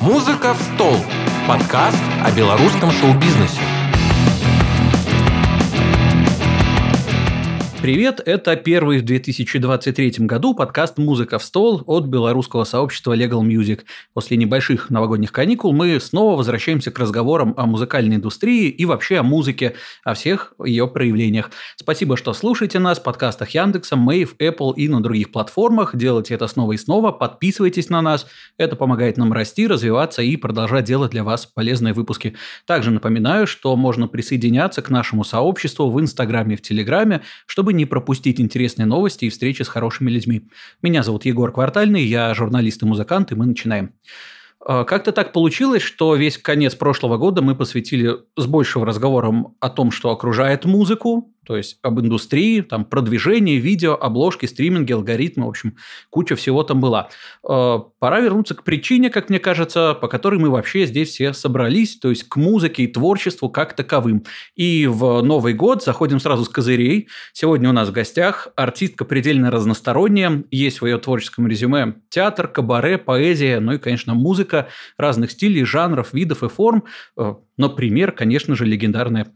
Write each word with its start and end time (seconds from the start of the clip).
«Музыка 0.00 0.54
в 0.54 0.62
стол»– 0.62 0.96
подкаст 1.46 2.02
о 2.24 2.30
белорусском 2.30 2.90
шоу-бизнесе. 2.90 3.60
Привет, 7.82 8.20
это 8.26 8.56
первый 8.56 8.98
в 8.98 9.06
2023 9.06 10.26
году 10.26 10.52
подкаст 10.52 10.98
«Музыка 10.98 11.38
в 11.38 11.42
стол» 11.42 11.82
от 11.86 12.04
белорусского 12.04 12.64
сообщества 12.64 13.16
Legal 13.16 13.40
Music. 13.40 13.84
После 14.12 14.36
небольших 14.36 14.90
новогодних 14.90 15.32
каникул 15.32 15.72
мы 15.72 15.98
снова 15.98 16.36
возвращаемся 16.36 16.90
к 16.90 16.98
разговорам 16.98 17.54
о 17.56 17.64
музыкальной 17.64 18.16
индустрии 18.16 18.68
и 18.68 18.84
вообще 18.84 19.16
о 19.16 19.22
музыке, 19.22 19.76
о 20.04 20.12
всех 20.12 20.52
ее 20.62 20.88
проявлениях. 20.88 21.52
Спасибо, 21.76 22.18
что 22.18 22.34
слушаете 22.34 22.78
нас 22.80 22.98
в 22.98 23.02
подкастах 23.02 23.48
Яндекса, 23.48 23.96
Мэйв, 23.96 24.34
Apple 24.38 24.74
и 24.76 24.86
на 24.86 25.02
других 25.02 25.32
платформах. 25.32 25.96
Делайте 25.96 26.34
это 26.34 26.48
снова 26.48 26.72
и 26.72 26.76
снова, 26.76 27.12
подписывайтесь 27.12 27.88
на 27.88 28.02
нас. 28.02 28.26
Это 28.58 28.76
помогает 28.76 29.16
нам 29.16 29.32
расти, 29.32 29.66
развиваться 29.66 30.20
и 30.20 30.36
продолжать 30.36 30.84
делать 30.84 31.12
для 31.12 31.24
вас 31.24 31.46
полезные 31.46 31.94
выпуски. 31.94 32.36
Также 32.66 32.90
напоминаю, 32.90 33.46
что 33.46 33.74
можно 33.74 34.06
присоединяться 34.06 34.82
к 34.82 34.90
нашему 34.90 35.24
сообществу 35.24 35.90
в 35.90 35.98
Инстаграме 35.98 36.56
и 36.56 36.58
в 36.58 36.62
Телеграме, 36.62 37.22
чтобы 37.46 37.69
чтобы 37.70 37.78
не 37.78 37.86
пропустить 37.86 38.40
интересные 38.40 38.86
новости 38.86 39.26
и 39.26 39.28
встречи 39.28 39.62
с 39.62 39.68
хорошими 39.68 40.10
людьми. 40.10 40.42
Меня 40.82 41.04
зовут 41.04 41.24
Егор 41.24 41.52
Квартальный, 41.52 42.02
я 42.02 42.34
журналист 42.34 42.82
и 42.82 42.86
музыкант, 42.86 43.30
и 43.30 43.36
мы 43.36 43.46
начинаем. 43.46 43.92
А, 44.62 44.84
как-то 44.84 45.12
так 45.12 45.32
получилось, 45.32 45.82
что 45.82 46.14
весь 46.14 46.36
конец 46.36 46.74
прошлого 46.74 47.16
года 47.16 47.42
мы 47.42 47.54
посвятили 47.54 48.18
с 48.36 48.46
большим 48.46 48.84
разговором 48.84 49.56
о 49.60 49.70
том, 49.70 49.90
что 49.90 50.10
окружает 50.10 50.64
музыку, 50.64 51.32
то 51.46 51.56
есть 51.56 51.78
об 51.82 51.98
индустрии, 51.98 52.60
там, 52.60 52.84
продвижении, 52.84 53.56
видео, 53.56 53.94
обложки, 54.00 54.46
стриминге, 54.46 54.94
алгоритмы, 54.94 55.46
в 55.46 55.48
общем, 55.48 55.76
куча 56.10 56.36
всего 56.36 56.62
там 56.62 56.80
была. 56.80 57.08
Э, 57.48 57.78
пора 57.98 58.20
вернуться 58.20 58.54
к 58.54 58.62
причине, 58.62 59.10
как 59.10 59.30
мне 59.30 59.38
кажется, 59.38 59.94
по 59.94 60.06
которой 60.06 60.38
мы 60.38 60.50
вообще 60.50 60.86
здесь 60.86 61.08
все 61.08 61.32
собрались, 61.32 61.98
то 61.98 62.10
есть 62.10 62.28
к 62.28 62.36
музыке 62.36 62.84
и 62.84 62.86
творчеству 62.86 63.48
как 63.48 63.74
таковым. 63.74 64.24
И 64.54 64.86
в 64.86 65.22
Новый 65.22 65.54
год 65.54 65.82
заходим 65.82 66.20
сразу 66.20 66.44
с 66.44 66.48
козырей. 66.48 67.08
Сегодня 67.32 67.70
у 67.70 67.72
нас 67.72 67.88
в 67.88 67.92
гостях 67.92 68.48
артистка 68.54 69.04
предельно 69.04 69.50
разносторонняя, 69.50 70.44
есть 70.50 70.82
в 70.82 70.86
ее 70.86 70.98
творческом 70.98 71.48
резюме 71.48 71.94
театр, 72.10 72.46
кабаре, 72.48 72.98
поэзия, 72.98 73.60
ну 73.60 73.72
и, 73.72 73.78
конечно, 73.78 74.14
музыка 74.14 74.49
разных 74.96 75.30
стилей, 75.30 75.64
жанров, 75.64 76.12
видов 76.12 76.42
и 76.42 76.48
форм. 76.48 76.84
Э, 77.16 77.34
Например, 77.60 78.10
конечно 78.10 78.54
же, 78.56 78.64
легендарная 78.64 79.26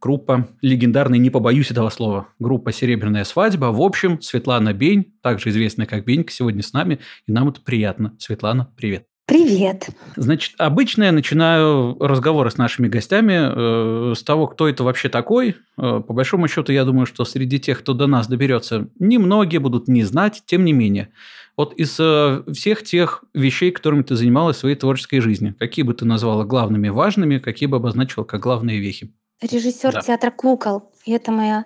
группа, 0.00 0.48
легендарный, 0.60 1.18
не 1.18 1.30
побоюсь 1.30 1.72
этого 1.72 1.90
слова, 1.90 2.28
группа 2.38 2.72
«Серебряная 2.72 3.24
свадьба». 3.24 3.72
В 3.72 3.82
общем, 3.82 4.20
Светлана 4.20 4.72
Бень, 4.72 5.12
также 5.20 5.48
известная 5.48 5.86
как 5.86 6.04
Бенька, 6.04 6.32
сегодня 6.32 6.62
с 6.62 6.72
нами, 6.72 7.00
и 7.26 7.32
нам 7.32 7.48
это 7.48 7.60
приятно. 7.60 8.14
Светлана, 8.20 8.72
привет. 8.76 9.11
Привет. 9.24 9.88
Значит, 10.16 10.54
обычно 10.58 11.04
я 11.04 11.12
начинаю 11.12 11.96
разговоры 12.00 12.50
с 12.50 12.58
нашими 12.58 12.88
гостями 12.88 14.10
э, 14.10 14.14
с 14.16 14.22
того, 14.24 14.48
кто 14.48 14.68
это 14.68 14.82
вообще 14.82 15.08
такой. 15.08 15.56
Э, 15.78 16.00
по 16.00 16.12
большому 16.12 16.48
счету, 16.48 16.72
я 16.72 16.84
думаю, 16.84 17.06
что 17.06 17.24
среди 17.24 17.60
тех, 17.60 17.78
кто 17.78 17.94
до 17.94 18.08
нас 18.08 18.26
доберется, 18.26 18.88
немногие 18.98 19.60
будут 19.60 19.86
не 19.86 20.02
знать, 20.02 20.42
тем 20.44 20.64
не 20.64 20.72
менее. 20.72 21.12
Вот 21.56 21.72
из 21.74 21.96
э, 22.00 22.42
всех 22.52 22.82
тех 22.82 23.22
вещей, 23.32 23.70
которыми 23.70 24.02
ты 24.02 24.16
занималась 24.16 24.56
в 24.56 24.60
своей 24.60 24.74
творческой 24.74 25.20
жизни, 25.20 25.54
какие 25.56 25.84
бы 25.84 25.94
ты 25.94 26.04
назвала 26.04 26.44
главными 26.44 26.88
важными, 26.88 27.38
какие 27.38 27.68
бы 27.68 27.76
обозначила 27.76 28.24
как 28.24 28.40
главные 28.40 28.80
вехи? 28.80 29.12
Режиссер 29.40 29.92
да. 29.92 30.00
театра 30.00 30.32
кукол. 30.32 30.90
И 31.04 31.12
это 31.12 31.30
моя 31.30 31.64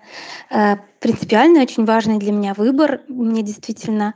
э, 0.51 0.77
принципиальный, 1.01 1.63
очень 1.63 1.87
важный 1.87 2.19
для 2.19 2.33
меня 2.33 2.53
выбор. 2.55 3.01
Мне 3.09 3.43
действительно 3.43 4.15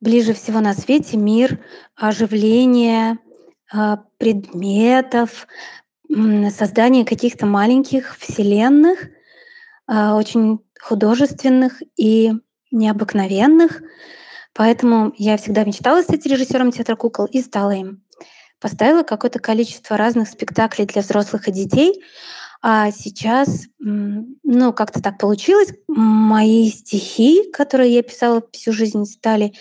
ближе 0.00 0.34
всего 0.34 0.60
на 0.60 0.74
свете 0.74 1.16
мир 1.16 1.58
оживления 1.94 3.18
э, 3.72 3.96
предметов, 4.18 5.46
создание 6.08 7.04
каких-то 7.04 7.46
маленьких 7.46 8.16
вселенных, 8.18 9.08
э, 9.88 10.10
очень 10.12 10.60
художественных 10.80 11.82
и 11.96 12.32
необыкновенных. 12.70 13.82
Поэтому 14.54 15.12
я 15.16 15.36
всегда 15.36 15.64
мечтала 15.64 16.02
стать 16.02 16.26
режиссером 16.26 16.72
театра 16.72 16.96
кукол 16.96 17.26
и 17.26 17.40
стала 17.40 17.70
им. 17.72 18.02
Поставила 18.60 19.02
какое-то 19.02 19.38
количество 19.38 19.96
разных 19.96 20.28
спектаклей 20.28 20.86
для 20.86 21.02
взрослых 21.02 21.48
и 21.48 21.52
детей. 21.52 22.02
А 22.62 22.90
сейчас, 22.90 23.66
ну, 23.78 24.72
как-то 24.74 25.00
так 25.00 25.18
получилось, 25.18 25.72
мои 25.88 26.70
стихи, 26.70 27.50
которые 27.52 27.94
я 27.94 28.02
писала 28.02 28.42
всю 28.52 28.72
жизнь, 28.72 29.06
стали 29.06 29.54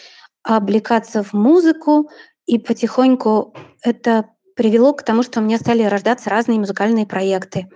облекаться 0.43 1.23
в 1.23 1.33
музыку, 1.33 2.09
и 2.45 2.57
потихоньку 2.57 3.53
это 3.83 4.29
привело 4.55 4.93
к 4.93 5.03
тому, 5.03 5.23
что 5.23 5.39
у 5.39 5.43
меня 5.43 5.57
стали 5.57 5.83
рождаться 5.83 6.29
разные 6.29 6.59
музыкальные 6.59 7.05
проекты. 7.05 7.69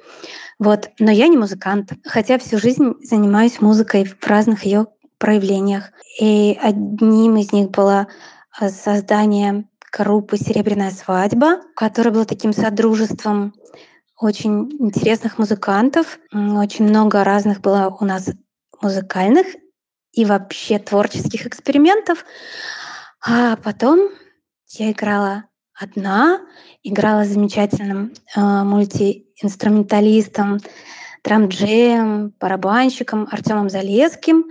Вот. 0.60 0.90
Но 1.00 1.12
я 1.12 1.28
не 1.28 1.38
музыкант, 1.38 1.94
хотя 2.04 2.38
всю 2.38 2.58
жизнь 2.58 2.94
занимаюсь 3.02 3.62
музыкой 3.62 4.04
в 4.04 4.28
разных 4.28 4.66
ее 4.66 4.88
проявлениях. 5.18 5.92
И 6.20 6.58
одним 6.62 7.38
из 7.38 7.54
них 7.54 7.70
было 7.72 8.08
э, 8.60 8.70
создание 8.70 9.66
группы 9.98 10.38
«Серебряная 10.38 10.92
свадьба», 10.92 11.62
которая 11.76 12.14
была 12.14 12.26
таким 12.26 12.52
содружеством 12.52 13.54
очень 14.20 14.70
интересных 14.80 15.38
музыкантов. 15.38 16.20
Очень 16.34 16.86
много 16.86 17.24
разных 17.24 17.62
было 17.62 17.96
у 18.00 18.06
нас 18.06 18.30
музыкальных 18.82 19.48
и 20.14 20.26
вообще 20.26 20.80
творческих 20.80 21.46
экспериментов. 21.46 22.26
А 23.26 23.56
потом 23.58 24.10
я 24.70 24.92
играла 24.92 25.46
одна, 25.74 26.42
играла 26.84 27.26
замечательным 27.26 28.14
э, 28.36 28.40
мультиинструменталистом, 28.40 30.60
драмджеем, 31.24 32.34
барабанщиком 32.40 33.28
Артемом 33.32 33.70
Залеским. 33.70 34.46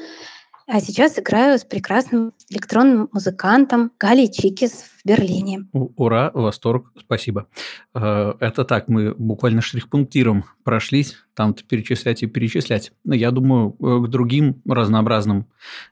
А 0.66 0.80
сейчас 0.80 1.18
играю 1.18 1.58
с 1.58 1.64
прекрасным 1.64 2.32
электронным 2.48 3.08
музыкантом 3.12 3.90
Галей 3.98 4.30
Чикис 4.30 4.72
в 4.72 5.06
Берлине. 5.06 5.66
Ура, 5.72 6.30
восторг, 6.34 6.92
спасибо. 6.98 7.46
Э, 7.94 8.34
это 8.38 8.64
так, 8.64 8.88
мы 8.88 9.14
буквально 9.14 9.60
штрих-пунктиром 9.60 10.44
прошлись, 10.62 11.16
там-то 11.34 11.64
перечислять 11.64 12.22
и 12.22 12.26
перечислять. 12.26 12.92
Но 13.04 13.14
я 13.14 13.32
думаю, 13.32 13.76
э, 13.80 14.06
к 14.06 14.08
другим 14.08 14.62
разнообразным 14.64 15.46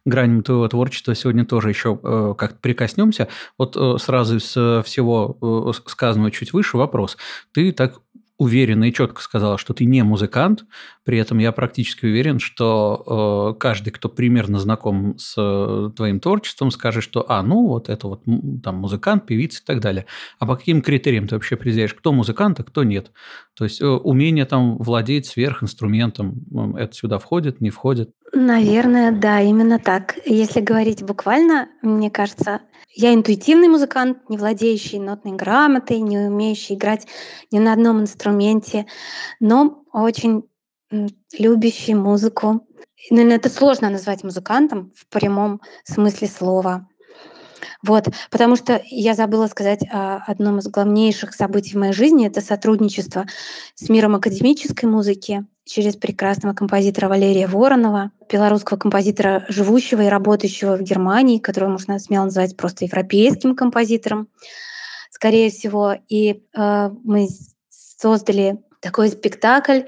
граням 0.05 0.43
твоего 0.43 0.69
творчества 0.69 1.15
сегодня 1.15 1.45
тоже 1.45 1.71
еще 1.71 1.99
э, 2.03 2.35
как-то 2.39 2.59
прикоснемся. 2.61 3.29
Вот 3.59 3.77
сразу 4.01 4.37
из 4.37 4.85
всего 4.87 5.73
сказанного 5.87 6.31
чуть 6.31 6.53
выше 6.53 6.77
вопрос. 6.77 7.17
Ты 7.53 7.73
так 7.73 8.01
уверенно 8.41 8.85
и 8.85 8.93
четко 8.93 9.21
сказала, 9.21 9.59
что 9.59 9.75
ты 9.75 9.85
не 9.85 10.03
музыкант. 10.03 10.65
При 11.05 11.19
этом 11.19 11.37
я 11.39 11.53
практически 11.53 12.07
уверен, 12.07 12.39
что 12.39 13.53
э, 13.55 13.61
каждый, 13.61 13.91
кто 13.91 14.09
примерно 14.09 14.59
знаком 14.59 15.19
с 15.19 15.35
э, 15.37 15.91
твоим 15.95 16.21
творчеством, 16.21 16.71
скажет, 16.71 17.05
что, 17.05 17.27
а, 17.29 17.43
ну, 17.43 17.67
вот 17.67 17.91
это 17.91 18.07
вот 18.09 18.23
там 18.65 18.77
музыкант, 18.77 19.27
певица 19.27 19.61
и 19.63 19.67
так 19.67 19.81
далее. 19.81 20.07
А 20.39 20.47
по 20.47 20.57
каким 20.57 20.81
критериям 20.81 21.29
ты 21.29 21.35
вообще 21.35 21.57
определяешь, 21.57 21.93
кто 21.93 22.15
музыкант, 22.15 22.59
а 22.61 22.65
кто 22.65 22.83
нет? 22.83 23.13
То 23.61 23.65
есть 23.65 23.83
э, 23.83 23.87
умение 23.87 24.47
там 24.47 24.79
владеть 24.79 25.27
сверхинструментом, 25.27 26.47
это 26.79 26.95
сюда 26.95 27.19
входит, 27.19 27.61
не 27.61 27.69
входит? 27.69 28.11
Наверное, 28.33 29.13
да, 29.13 29.43
именно 29.43 29.79
так. 29.79 30.17
Если 30.25 30.63
говорить 30.63 31.03
буквально, 31.03 31.69
мне 31.83 32.11
кажется, 32.11 32.63
я 32.95 33.13
интуитивный 33.13 33.69
музыкант, 33.69 34.31
не 34.31 34.39
владеющий 34.39 34.99
нотной 34.99 35.33
грамотой, 35.33 36.01
не 36.01 36.17
умеющий 36.17 36.75
играть 36.75 37.07
ни 37.51 37.59
на 37.59 37.75
одном 37.75 38.01
инструменте, 38.01 38.87
но 39.41 39.85
очень 39.93 40.45
любящий 41.39 41.95
музыку. 41.95 42.67
Наверное, 43.11 43.37
это 43.37 43.51
сложно 43.51 43.91
назвать 43.91 44.25
музыкантом 44.25 44.91
в 44.97 45.07
прямом 45.09 45.61
смысле 45.85 46.29
слова. 46.29 46.89
Вот, 47.83 48.09
потому 48.31 48.57
что 48.57 48.81
я 48.87 49.15
забыла 49.15 49.47
сказать 49.47 49.81
о 49.91 50.23
одном 50.27 50.59
из 50.59 50.69
главнейших 50.69 51.35
событий 51.35 51.73
в 51.73 51.79
моей 51.79 51.93
жизни. 51.93 52.27
Это 52.27 52.41
сотрудничество 52.41 53.27
с 53.75 53.89
миром 53.89 54.15
академической 54.15 54.87
музыки 54.87 55.47
через 55.65 55.97
прекрасного 55.97 56.55
композитора 56.55 57.09
Валерия 57.09 57.47
Воронова, 57.47 58.11
белорусского 58.31 58.77
композитора, 58.77 59.45
живущего 59.49 60.03
и 60.03 60.09
работающего 60.09 60.77
в 60.77 60.83
Германии, 60.83 61.39
которого 61.39 61.71
можно 61.71 61.99
смело 61.99 62.25
назвать 62.25 62.57
просто 62.57 62.85
европейским 62.85 63.55
композитором, 63.55 64.29
скорее 65.11 65.51
всего. 65.51 65.95
И 66.09 66.43
э, 66.57 66.91
мы 67.05 67.29
создали 67.69 68.59
такой 68.81 69.11
спектакль, 69.11 69.83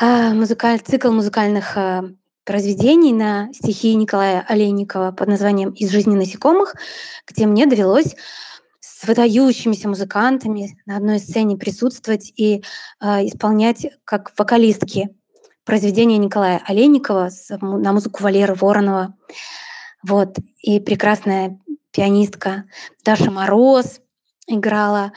э, 0.00 0.34
музыкаль, 0.34 0.80
цикл 0.80 1.10
музыкальных 1.12 1.76
э, 1.76 2.02
произведений 2.50 3.12
на 3.12 3.48
стихи 3.52 3.94
Николая 3.94 4.44
Олейникова 4.48 5.12
под 5.12 5.28
названием 5.28 5.70
«Из 5.70 5.88
жизни 5.88 6.16
насекомых», 6.16 6.74
где 7.24 7.46
мне 7.46 7.64
довелось 7.64 8.16
с 8.80 9.06
выдающимися 9.06 9.88
музыкантами 9.88 10.76
на 10.84 10.96
одной 10.96 11.20
сцене 11.20 11.56
присутствовать 11.56 12.32
и 12.36 12.64
э, 13.00 13.06
исполнять 13.28 13.86
как 14.02 14.32
вокалистки 14.36 15.10
произведения 15.64 16.18
Николая 16.18 16.60
Олейникова 16.66 17.30
на 17.60 17.92
музыку 17.92 18.24
Валеры 18.24 18.54
Воронова. 18.54 19.14
Вот. 20.02 20.36
И 20.58 20.80
прекрасная 20.80 21.56
пианистка 21.92 22.64
Даша 23.04 23.30
Мороз. 23.30 24.00
играла 24.48 25.12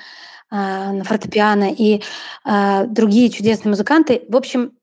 а, 0.52 0.92
на 0.92 1.04
фортепиано 1.04 1.74
и 1.76 2.04
а, 2.44 2.86
другие 2.86 3.32
чудесные 3.32 3.72
музыканты. 3.72 4.22
В 4.30 4.36
общем, 4.36 4.74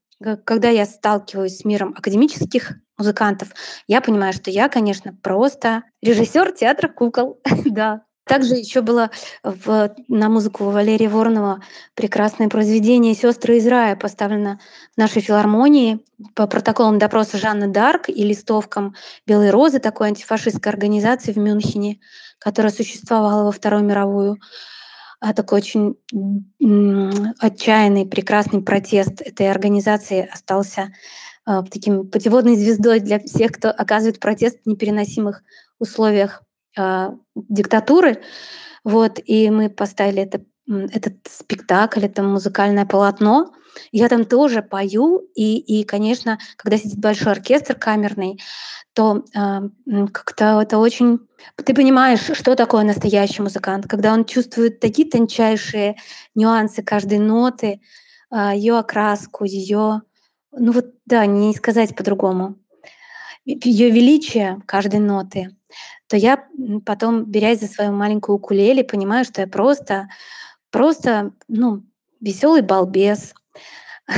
когда 0.44 0.68
я 0.68 0.86
сталкиваюсь 0.86 1.58
с 1.58 1.64
миром 1.64 1.94
академических 1.96 2.74
музыкантов, 2.98 3.48
я 3.86 4.00
понимаю, 4.00 4.32
что 4.32 4.50
я, 4.50 4.68
конечно, 4.68 5.14
просто 5.22 5.84
режиссер 6.02 6.52
театра 6.52 6.88
кукол. 6.88 7.40
да. 7.64 8.02
Также 8.30 8.54
еще 8.54 8.80
было 8.80 9.10
в, 9.42 9.92
на 10.06 10.28
музыку 10.28 10.64
Валерия 10.64 11.08
Воронова 11.08 11.62
прекрасное 11.94 12.48
произведение 12.48 13.14
«Сестры 13.14 13.56
из 13.56 13.66
рая» 13.66 13.96
поставлено 13.96 14.60
в 14.94 14.98
нашей 14.98 15.20
филармонии 15.20 16.04
по 16.36 16.46
протоколам 16.46 17.00
допроса 17.00 17.38
Жанны 17.38 17.66
Дарк 17.66 18.08
и 18.08 18.22
листовкам 18.22 18.94
«Белой 19.26 19.50
розы», 19.50 19.80
такой 19.80 20.08
антифашистской 20.08 20.70
организации 20.70 21.32
в 21.32 21.38
Мюнхене, 21.38 21.98
которая 22.38 22.70
существовала 22.70 23.44
во 23.44 23.50
Вторую 23.50 23.82
мировую. 23.82 24.38
А 25.20 25.34
такой 25.34 25.58
очень 25.58 25.96
отчаянный, 27.38 28.06
прекрасный 28.06 28.62
протест 28.62 29.20
этой 29.20 29.50
организации 29.50 30.26
остался 30.32 30.94
э, 31.46 31.62
таким 31.70 32.08
путеводной 32.08 32.56
звездой 32.56 33.00
для 33.00 33.18
всех, 33.18 33.52
кто 33.52 33.68
оказывает 33.68 34.18
протест 34.18 34.60
в 34.64 34.68
непереносимых 34.68 35.42
условиях 35.78 36.42
э, 36.78 37.10
диктатуры. 37.34 38.22
Вот, 38.82 39.20
и 39.22 39.50
мы 39.50 39.68
поставили 39.68 40.22
это, 40.22 40.42
этот 40.66 41.16
спектакль, 41.28 42.06
это 42.06 42.22
музыкальное 42.22 42.86
полотно. 42.86 43.52
Я 43.92 44.08
там 44.08 44.24
тоже 44.24 44.62
пою, 44.62 45.18
и, 45.34 45.58
и 45.58 45.84
конечно, 45.84 46.38
когда 46.56 46.78
сидит 46.78 46.98
большой 46.98 47.32
оркестр 47.32 47.74
камерный, 47.74 48.40
то 48.94 49.24
э, 49.34 49.60
как-то 50.12 50.60
это 50.60 50.78
очень... 50.78 51.20
Ты 51.56 51.74
понимаешь, 51.74 52.36
что 52.36 52.54
такое 52.54 52.84
настоящий 52.84 53.42
музыкант, 53.42 53.86
когда 53.88 54.12
он 54.12 54.24
чувствует 54.24 54.80
такие 54.80 55.08
тончайшие 55.08 55.96
нюансы 56.34 56.82
каждой 56.82 57.18
ноты, 57.18 57.80
э, 58.30 58.50
ее 58.54 58.78
окраску, 58.78 59.44
ее... 59.44 60.02
Ну 60.52 60.72
вот, 60.72 60.86
да, 61.06 61.26
не 61.26 61.54
сказать 61.54 61.94
по-другому. 61.94 62.56
Ее 63.44 63.90
величие 63.90 64.60
каждой 64.66 65.00
ноты. 65.00 65.56
То 66.08 66.16
я 66.16 66.44
потом, 66.84 67.24
берясь 67.24 67.60
за 67.60 67.68
свою 67.68 67.92
маленькую 67.92 68.36
укулеле, 68.36 68.82
понимаю, 68.82 69.24
что 69.24 69.40
я 69.40 69.46
просто, 69.46 70.08
просто, 70.70 71.32
ну, 71.46 71.84
веселый 72.20 72.62
балбес. 72.62 73.34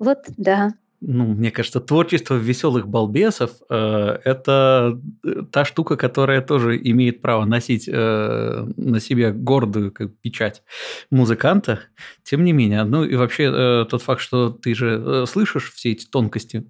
Вот, 0.00 0.24
да 0.36 0.74
ну, 1.06 1.26
мне 1.26 1.50
кажется, 1.50 1.80
творчество 1.80 2.34
веселых 2.34 2.88
балбесов 2.88 3.50
э, 3.68 4.18
это 4.24 5.00
э, 5.22 5.42
та 5.50 5.64
штука, 5.64 5.96
которая 5.96 6.40
тоже 6.40 6.80
имеет 6.82 7.20
право 7.20 7.44
носить 7.44 7.88
э, 7.88 8.66
на 8.76 9.00
себе 9.00 9.32
гордую 9.32 9.92
как, 9.92 10.16
печать 10.20 10.62
музыканта. 11.10 11.80
Тем 12.22 12.44
не 12.44 12.52
менее, 12.52 12.84
ну 12.84 13.04
и 13.04 13.16
вообще 13.16 13.50
э, 13.52 13.86
тот 13.88 14.02
факт, 14.02 14.22
что 14.22 14.48
ты 14.48 14.74
же 14.74 15.02
э, 15.04 15.24
слышишь 15.26 15.72
все 15.72 15.92
эти 15.92 16.06
тонкости 16.06 16.64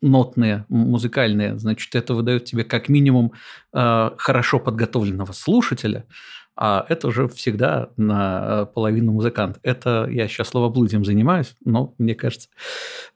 нотные, 0.00 0.66
музыкальные, 0.68 1.58
значит, 1.58 1.94
это 1.94 2.14
выдает 2.14 2.44
тебе 2.44 2.64
как 2.64 2.88
минимум 2.88 3.32
э, 3.72 4.10
хорошо 4.16 4.60
подготовленного 4.60 5.32
слушателя 5.32 6.06
а 6.56 6.84
это 6.88 7.08
уже 7.08 7.28
всегда 7.28 7.90
на 7.96 8.42
э, 8.44 8.66
половину 8.66 9.12
музыкант. 9.12 9.58
Это 9.62 10.06
я 10.10 10.28
сейчас 10.28 10.48
словоблудием 10.48 11.04
занимаюсь, 11.04 11.54
но 11.64 11.94
мне 11.98 12.14
кажется, 12.14 12.48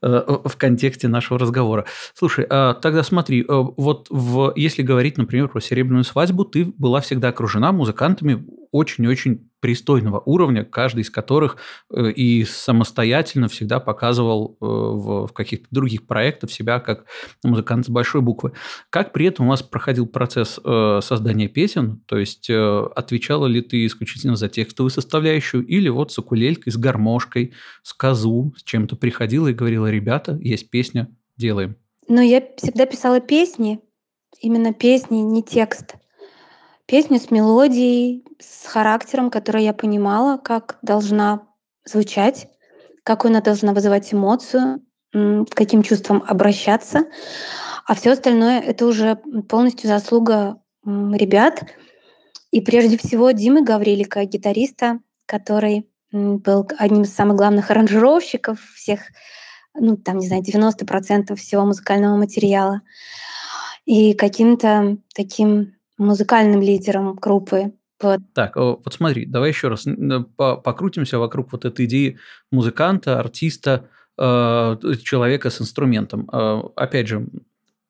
э, 0.01 0.23
в 0.43 0.57
контексте 0.57 1.07
нашего 1.07 1.37
разговора. 1.39 1.85
Слушай, 2.13 2.47
а 2.49 2.73
тогда 2.73 3.03
смотри, 3.03 3.41
э, 3.41 3.45
вот 3.49 4.07
в, 4.09 4.53
если 4.55 4.81
говорить, 4.81 5.17
например, 5.17 5.49
про 5.49 5.59
серебряную 5.59 6.03
свадьбу, 6.03 6.45
ты 6.45 6.65
была 6.65 7.01
всегда 7.01 7.29
окружена 7.29 7.71
музыкантами 7.71 8.45
очень-очень 8.71 9.49
пристойного 9.65 10.21
уровня, 10.23 10.63
каждый 10.63 11.01
из 11.01 11.09
которых 11.09 11.57
э, 11.89 12.11
и 12.11 12.43
самостоятельно 12.43 13.47
всегда 13.47 13.79
показывал 13.79 14.57
э, 14.61 14.65
в 14.65 15.27
каких-то 15.29 15.65
других 15.71 16.05
проектах 16.05 16.51
себя 16.51 16.79
как 16.79 17.05
музыкант 17.43 17.87
с 17.87 17.89
большой 17.89 18.21
буквы. 18.21 18.51
Как 18.91 19.11
при 19.11 19.25
этом 19.25 19.47
у 19.47 19.49
вас 19.49 19.63
проходил 19.63 20.05
процесс 20.05 20.59
э, 20.63 20.99
создания 21.01 21.47
песен? 21.47 22.03
То 22.05 22.19
есть 22.19 22.47
отвечала 22.49 23.47
ли 23.47 23.61
ты 23.61 23.87
исключительно 23.87 24.35
за 24.35 24.49
текстовую 24.49 24.91
составляющую 24.91 25.65
или 25.65 25.89
вот 25.89 26.11
с 26.11 26.19
укулелькой, 26.19 26.71
с 26.71 26.77
гармошкой, 26.77 27.53
с 27.81 27.91
козу, 27.93 28.53
с 28.57 28.63
чем-то 28.63 28.95
приходила 28.95 29.47
и 29.47 29.53
говорила, 29.53 29.89
ребята, 29.89 30.37
есть 30.41 30.69
песня, 30.69 31.09
делаем? 31.37 31.75
Ну, 32.07 32.21
я 32.21 32.43
всегда 32.57 32.85
писала 32.85 33.19
песни, 33.19 33.79
именно 34.39 34.73
песни, 34.73 35.17
не 35.17 35.41
текст. 35.41 35.95
Песню 36.87 37.19
с 37.19 37.31
мелодией, 37.31 38.23
с 38.39 38.67
характером, 38.67 39.31
который 39.31 39.63
я 39.63 39.73
понимала, 39.73 40.37
как 40.37 40.77
должна 40.83 41.47
звучать, 41.83 42.47
какую 43.03 43.31
она 43.31 43.41
должна 43.41 43.73
вызывать 43.73 44.13
эмоцию, 44.13 44.81
к 45.11 45.49
каким 45.55 45.81
чувствам 45.81 46.23
обращаться. 46.27 47.05
А 47.87 47.95
все 47.95 48.11
остальное— 48.11 48.59
это 48.61 48.85
уже 48.85 49.15
полностью 49.47 49.87
заслуга 49.87 50.61
ребят. 50.83 51.63
И 52.51 52.61
прежде 52.61 52.97
всего 52.97 53.31
Димы 53.31 53.63
Гаврилика, 53.63 54.23
гитариста, 54.25 54.99
который 55.25 55.89
был 56.11 56.67
одним 56.77 57.01
из 57.01 57.13
самых 57.13 57.37
главных 57.37 57.71
аранжировщиков 57.71 58.59
всех, 58.75 59.01
ну, 59.73 59.97
там, 59.97 60.19
не 60.19 60.27
знаю, 60.27 60.43
90% 60.43 61.35
всего 61.35 61.65
музыкального 61.65 62.15
материала. 62.15 62.81
И 63.85 64.13
каким-то 64.13 64.97
таким 65.13 65.75
музыкальным 65.97 66.61
лидером 66.61 67.15
группы. 67.15 67.73
Вот. 68.01 68.19
Так, 68.33 68.55
вот 68.57 68.93
смотри, 68.93 69.25
давай 69.25 69.49
еще 69.49 69.69
раз 69.69 69.85
покрутимся 70.35 71.17
вокруг 71.17 71.51
вот 71.51 71.65
этой 71.65 71.85
идеи 71.85 72.19
музыканта, 72.51 73.19
артиста, 73.19 73.89
э, 74.17 74.77
человека 75.01 75.49
с 75.49 75.61
инструментом. 75.61 76.29
Э, 76.31 76.61
опять 76.75 77.07
же, 77.07 77.27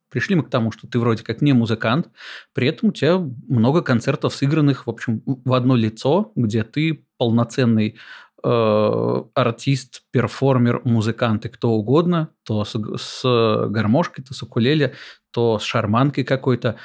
пришли 0.09 0.35
мы 0.35 0.43
к 0.43 0.49
тому, 0.49 0.71
что 0.71 0.87
ты 0.87 0.99
вроде 0.99 1.23
как 1.23 1.41
не 1.41 1.53
музыкант, 1.53 2.09
при 2.53 2.67
этом 2.67 2.89
у 2.89 2.91
тебя 2.91 3.17
много 3.49 3.81
концертов 3.81 4.33
сыгранных, 4.35 4.85
в 4.85 4.89
общем, 4.89 5.21
в 5.25 5.53
одно 5.53 5.75
лицо, 5.75 6.31
где 6.35 6.63
ты 6.63 7.05
полноценный 7.17 7.97
э, 8.43 9.23
артист, 9.33 10.03
перформер, 10.11 10.81
музыкант 10.83 11.45
и 11.45 11.49
кто 11.49 11.71
угодно, 11.71 12.29
то 12.43 12.63
с, 12.63 12.75
с 12.97 13.67
гармошкой, 13.69 14.23
то 14.23 14.33
с 14.33 14.43
укулеле, 14.43 14.93
то 15.31 15.57
с 15.57 15.63
шарманкой 15.63 16.23
какой-то. 16.23 16.77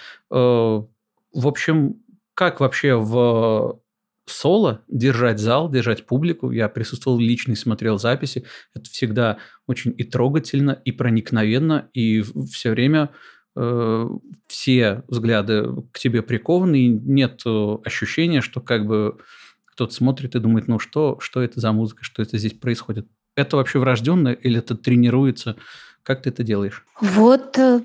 В 1.32 1.47
общем, 1.47 2.03
как 2.35 2.61
вообще 2.61 2.94
в 2.94 3.81
соло 4.27 4.82
держать 4.88 5.38
зал, 5.38 5.71
держать 5.71 6.06
публику. 6.06 6.51
Я 6.51 6.69
присутствовал 6.69 7.19
лично 7.19 7.53
и 7.53 7.56
смотрел 7.56 7.99
записи. 7.99 8.44
Это 8.75 8.84
всегда 8.89 9.39
очень 9.67 9.94
и 9.96 10.05
трогательно, 10.05 10.81
и 10.84 10.93
проникновенно, 10.93 11.91
и 11.93 12.22
все 12.53 12.70
время 12.70 13.10
э, 13.56 14.08
все 14.46 15.03
взгляды 15.08 15.65
к 15.93 15.99
тебе 15.99 16.22
прикованы, 16.22 16.81
и 16.81 16.89
нет 16.89 17.43
э, 17.44 17.77
ощущения, 17.84 18.41
что 18.41 18.60
как 18.60 18.87
бы 18.87 19.19
кто-то 19.67 19.93
смотрит 19.93 20.34
и 20.34 20.41
думает, 20.41 20.69
ну 20.69 20.79
что, 20.79 21.19
что 21.20 21.43
это 21.43 21.60
за 21.60 21.72
музыка, 21.72 22.05
что 22.05 22.22
это 22.22 22.39
здесь 22.39 22.55
происходит. 22.55 23.08
Это 23.37 23.56
вообще 23.56 23.79
врожденное 23.79 24.32
или 24.34 24.58
это 24.58 24.77
тренируется? 24.77 25.56
Как 26.02 26.22
ты 26.22 26.30
это 26.30 26.42
делаешь? 26.42 26.86
Вот, 27.00 27.58
э, 27.58 27.80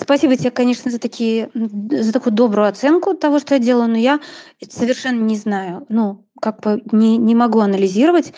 спасибо 0.00 0.36
тебе, 0.36 0.50
конечно, 0.50 0.90
за 0.90 0.98
такие, 0.98 1.50
за 1.54 2.12
такую 2.12 2.32
добрую 2.32 2.68
оценку 2.68 3.14
того, 3.14 3.40
что 3.40 3.54
я 3.54 3.60
делаю, 3.60 3.88
но 3.88 3.96
я 3.96 4.20
совершенно 4.68 5.20
не 5.20 5.36
знаю, 5.36 5.84
ну, 5.88 6.24
как 6.40 6.60
бы 6.60 6.82
не, 6.92 7.16
не 7.16 7.34
могу 7.34 7.58
анализировать. 7.58 8.32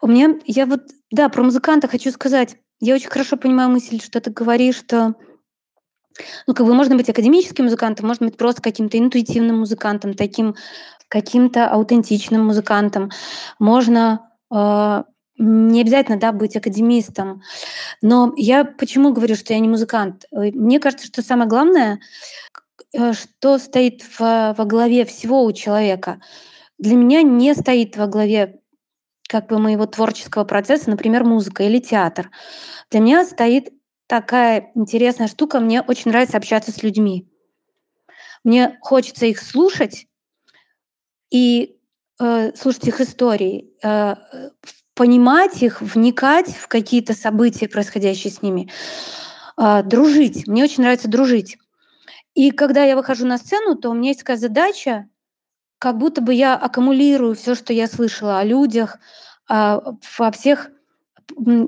У 0.00 0.08
меня, 0.08 0.36
я 0.46 0.66
вот, 0.66 0.82
да, 1.10 1.28
про 1.28 1.42
музыканта 1.44 1.86
хочу 1.86 2.10
сказать. 2.10 2.56
Я 2.80 2.96
очень 2.96 3.08
хорошо 3.08 3.36
понимаю 3.36 3.70
мысль, 3.70 4.00
что 4.00 4.20
ты 4.20 4.30
говоришь, 4.30 4.76
что 4.76 5.14
ну, 6.46 6.54
как 6.54 6.66
бы 6.66 6.74
можно 6.74 6.96
быть 6.96 7.08
академическим 7.08 7.64
музыкантом, 7.64 8.06
можно 8.06 8.26
быть 8.26 8.36
просто 8.36 8.62
каким-то 8.62 8.98
интуитивным 8.98 9.58
музыкантом, 9.58 10.14
таким 10.14 10.54
каким-то 11.08 11.68
аутентичным 11.68 12.44
музыкантом. 12.46 13.10
Можно 13.58 14.30
э, 14.52 15.04
не 15.36 15.80
обязательно, 15.80 16.18
да, 16.18 16.32
быть 16.32 16.56
академистом. 16.56 17.42
Но 18.02 18.32
я 18.36 18.64
почему 18.64 19.12
говорю, 19.12 19.34
что 19.34 19.52
я 19.52 19.58
не 19.58 19.68
музыкант? 19.68 20.26
Мне 20.30 20.78
кажется, 20.78 21.06
что 21.06 21.22
самое 21.22 21.48
главное, 21.48 22.00
э, 22.92 23.12
что 23.12 23.58
стоит 23.58 24.02
в, 24.02 24.54
во 24.56 24.64
главе 24.64 25.04
всего 25.04 25.44
у 25.44 25.52
человека, 25.52 26.20
для 26.78 26.96
меня 26.96 27.22
не 27.22 27.54
стоит 27.54 27.96
во 27.96 28.06
главе 28.06 28.60
как 29.28 29.48
бы 29.48 29.58
моего 29.58 29.86
творческого 29.86 30.44
процесса, 30.44 30.90
например, 30.90 31.24
музыка 31.24 31.64
или 31.64 31.78
театр. 31.78 32.30
Для 32.90 33.00
меня 33.00 33.24
стоит 33.24 33.72
такая 34.06 34.70
интересная 34.74 35.28
штука. 35.28 35.60
Мне 35.60 35.82
очень 35.82 36.10
нравится 36.10 36.36
общаться 36.36 36.70
с 36.70 36.82
людьми. 36.82 37.28
Мне 38.44 38.78
хочется 38.82 39.26
их 39.26 39.40
слушать 39.40 40.06
и 41.30 41.78
э, 42.20 42.54
слушать 42.54 42.86
их 42.86 43.00
истории, 43.00 43.72
э, 43.82 44.14
понимать 44.94 45.62
их, 45.62 45.80
вникать 45.82 46.54
в 46.54 46.68
какие-то 46.68 47.14
события, 47.14 47.68
происходящие 47.68 48.32
с 48.32 48.42
ними, 48.42 48.70
э, 49.56 49.82
дружить. 49.84 50.46
Мне 50.46 50.64
очень 50.64 50.82
нравится 50.82 51.08
дружить. 51.08 51.58
И 52.34 52.50
когда 52.50 52.84
я 52.84 52.96
выхожу 52.96 53.26
на 53.26 53.38
сцену, 53.38 53.76
то 53.76 53.90
у 53.90 53.94
меня 53.94 54.08
есть 54.08 54.20
такая 54.20 54.36
задача 54.36 55.08
как 55.84 55.98
будто 55.98 56.22
бы 56.22 56.32
я 56.32 56.56
аккумулирую 56.56 57.34
все, 57.34 57.54
что 57.54 57.74
я 57.74 57.86
слышала 57.88 58.38
о 58.38 58.44
людях, 58.44 58.96
а, 59.50 59.82
во 60.18 60.30
всех 60.30 60.70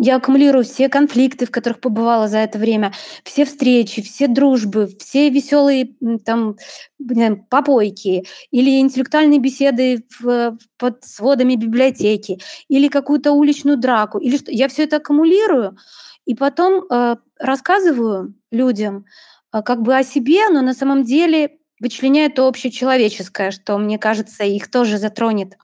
я 0.00 0.16
аккумулирую 0.16 0.64
все 0.64 0.88
конфликты, 0.88 1.46
в 1.46 1.50
которых 1.50 1.80
побывала 1.80 2.28
за 2.28 2.38
это 2.38 2.58
время, 2.58 2.92
все 3.24 3.44
встречи, 3.44 4.02
все 4.02 4.28
дружбы, 4.28 4.88
все 4.98 5.28
веселые 5.30 5.94
там 6.24 6.56
знаю, 6.98 7.44
попойки 7.48 8.24
или 8.50 8.80
интеллектуальные 8.80 9.40
беседы 9.40 10.04
в, 10.18 10.56
под 10.78 11.04
сводами 11.04 11.56
библиотеки 11.56 12.38
или 12.68 12.88
какую-то 12.88 13.32
уличную 13.32 13.76
драку 13.76 14.18
или 14.18 14.36
что 14.36 14.52
я 14.52 14.68
все 14.68 14.84
это 14.84 14.96
аккумулирую 14.96 15.76
и 16.24 16.34
потом 16.34 16.84
э, 16.90 17.16
рассказываю 17.38 18.34
людям 18.50 19.06
э, 19.52 19.62
как 19.62 19.82
бы 19.82 19.96
о 19.96 20.04
себе, 20.04 20.48
но 20.48 20.60
на 20.62 20.74
самом 20.74 21.04
деле 21.04 21.58
вычленяю 21.80 22.30
то 22.32 22.48
общечеловеческое, 22.48 23.50
что 23.50 23.78
мне 23.78 23.98
кажется 23.98 24.44
их 24.44 24.70
тоже 24.70 24.98
затронет 24.98 25.56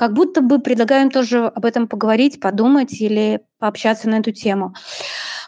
как 0.00 0.14
будто 0.14 0.40
бы 0.40 0.60
предлагаем 0.60 1.10
тоже 1.10 1.44
об 1.44 1.66
этом 1.66 1.86
поговорить, 1.86 2.40
подумать 2.40 3.02
или 3.02 3.42
пообщаться 3.58 4.08
на 4.08 4.20
эту 4.20 4.32
тему. 4.32 4.74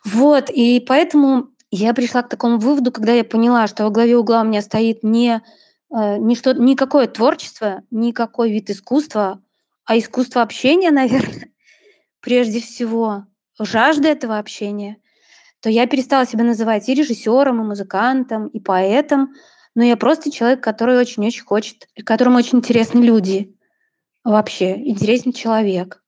Вот, 0.05 0.51
и 0.51 0.79
поэтому 0.87 1.49
я 1.71 1.95
пришла 1.95 2.23
к 2.23 2.29
такому 2.29 2.59
выводу, 2.59 2.93
когда 2.93 3.13
я 3.15 3.25
поняла, 3.25 3.67
что 3.67 3.85
во 3.85 3.91
главе 3.91 4.15
угла 4.15 4.43
у 4.43 4.45
меня 4.45 4.61
стоит 4.61 5.03
не, 5.03 5.41
э, 5.91 6.19
не 6.19 6.37
что, 6.37 6.53
никакое 6.53 7.07
творчество, 7.07 7.81
никакой 7.91 8.53
вид 8.53 8.69
искусства, 8.69 9.43
а 9.87 9.97
искусство 9.97 10.43
общения, 10.43 10.91
наверное, 11.01 11.49
прежде 12.21 12.61
всего, 12.61 13.25
жажда 13.59 14.09
этого 14.09 14.37
общения, 14.37 14.99
то 15.63 15.71
я 15.71 15.87
перестала 15.87 16.27
себя 16.27 16.45
называть 16.45 16.91
и 16.91 16.95
режиссером, 16.95 17.63
и 17.63 17.65
музыкантом, 17.65 18.49
и 18.49 18.61
поэтом, 18.61 19.33
но 19.75 19.83
я 19.83 19.97
просто 19.97 20.31
человек, 20.31 20.63
который 20.63 20.99
очень-очень 20.99 21.43
хочет, 21.43 21.89
которому 22.05 22.37
очень 22.37 22.59
интересны 22.59 23.01
люди. 23.01 23.57
Вообще, 24.25 24.77
интересный 24.89 25.33
человек. 25.33 26.01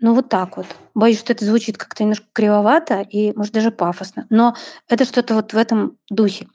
Ну, 0.00 0.14
вот 0.14 0.28
так 0.28 0.56
вот. 0.56 0.66
Боюсь, 0.94 1.20
что 1.20 1.32
это 1.32 1.44
звучит 1.44 1.78
как-то 1.78 2.02
немножко 2.04 2.26
кривовато 2.32 3.02
и, 3.02 3.32
может, 3.34 3.52
даже 3.54 3.70
пафосно. 3.72 4.26
Но 4.30 4.56
это 4.88 5.04
что-то 5.04 5.34
вот 5.34 5.52
в 5.52 5.56
этом 5.56 5.98
духе. 6.10 6.48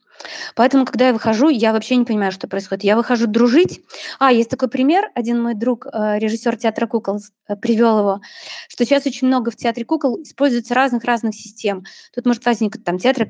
Поэтому, 0.55 0.85
когда 0.85 1.07
я 1.07 1.13
выхожу, 1.13 1.49
я 1.49 1.73
вообще 1.73 1.95
не 1.95 2.05
понимаю, 2.05 2.31
что 2.31 2.47
происходит. 2.47 2.83
Я 2.83 2.95
выхожу 2.95 3.27
дружить. 3.27 3.81
А, 4.19 4.31
есть 4.31 4.49
такой 4.49 4.69
пример. 4.69 5.09
Один 5.15 5.41
мой 5.41 5.53
друг, 5.53 5.85
э, 5.85 6.19
режиссер 6.19 6.57
театра 6.57 6.87
кукол, 6.87 7.19
э, 7.47 7.55
привел 7.55 7.99
его, 7.99 8.21
что 8.67 8.85
сейчас 8.85 9.05
очень 9.05 9.27
много 9.27 9.51
в 9.51 9.55
театре 9.55 9.85
кукол 9.85 10.21
используется 10.21 10.73
разных-разных 10.73 11.33
систем. 11.35 11.83
Тут 12.13 12.25
может 12.25 12.45
возникнуть 12.45 12.83
там 12.83 12.97
театр 12.97 13.29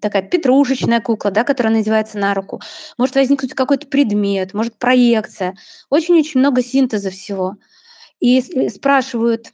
такая 0.00 0.22
петрушечная 0.22 1.00
кукла, 1.00 1.30
да, 1.30 1.44
которая 1.44 1.74
надевается 1.74 2.18
на 2.18 2.34
руку. 2.34 2.60
Может 2.98 3.16
возникнуть 3.16 3.54
какой-то 3.54 3.86
предмет, 3.86 4.54
может 4.54 4.78
проекция. 4.78 5.56
Очень-очень 5.90 6.40
много 6.40 6.62
синтеза 6.62 7.10
всего. 7.10 7.56
И 8.20 8.40
спрашивают 8.70 9.48
э, 9.48 9.50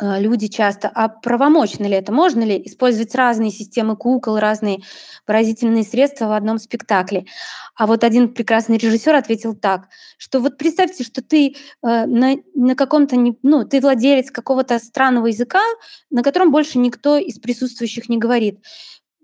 люди 0.00 0.48
часто, 0.48 0.90
а 0.94 1.08
правомочно 1.08 1.84
ли 1.84 1.94
это? 1.94 2.12
Можно 2.12 2.42
ли 2.42 2.60
использовать 2.66 3.14
разные 3.14 3.50
системы 3.50 3.96
кукол, 3.96 4.38
разные 4.38 4.80
выразительные 5.26 5.84
средства 5.84 6.26
в 6.26 6.32
одном 6.32 6.58
спектакле? 6.58 7.26
А 7.74 7.86
вот 7.86 8.04
один 8.04 8.32
прекрасный 8.34 8.78
режиссер 8.78 9.14
ответил 9.14 9.54
так, 9.54 9.88
что 10.18 10.40
вот 10.40 10.58
представьте, 10.58 11.04
что 11.04 11.22
ты 11.22 11.48
э, 11.48 11.54
на, 11.82 12.36
на 12.54 12.74
каком-то, 12.74 13.16
ну, 13.42 13.64
ты 13.64 13.80
владелец 13.80 14.30
какого-то 14.30 14.78
странного 14.78 15.26
языка, 15.28 15.62
на 16.10 16.22
котором 16.22 16.50
больше 16.50 16.78
никто 16.78 17.16
из 17.16 17.38
присутствующих 17.38 18.08
не 18.08 18.18
говорит 18.18 18.60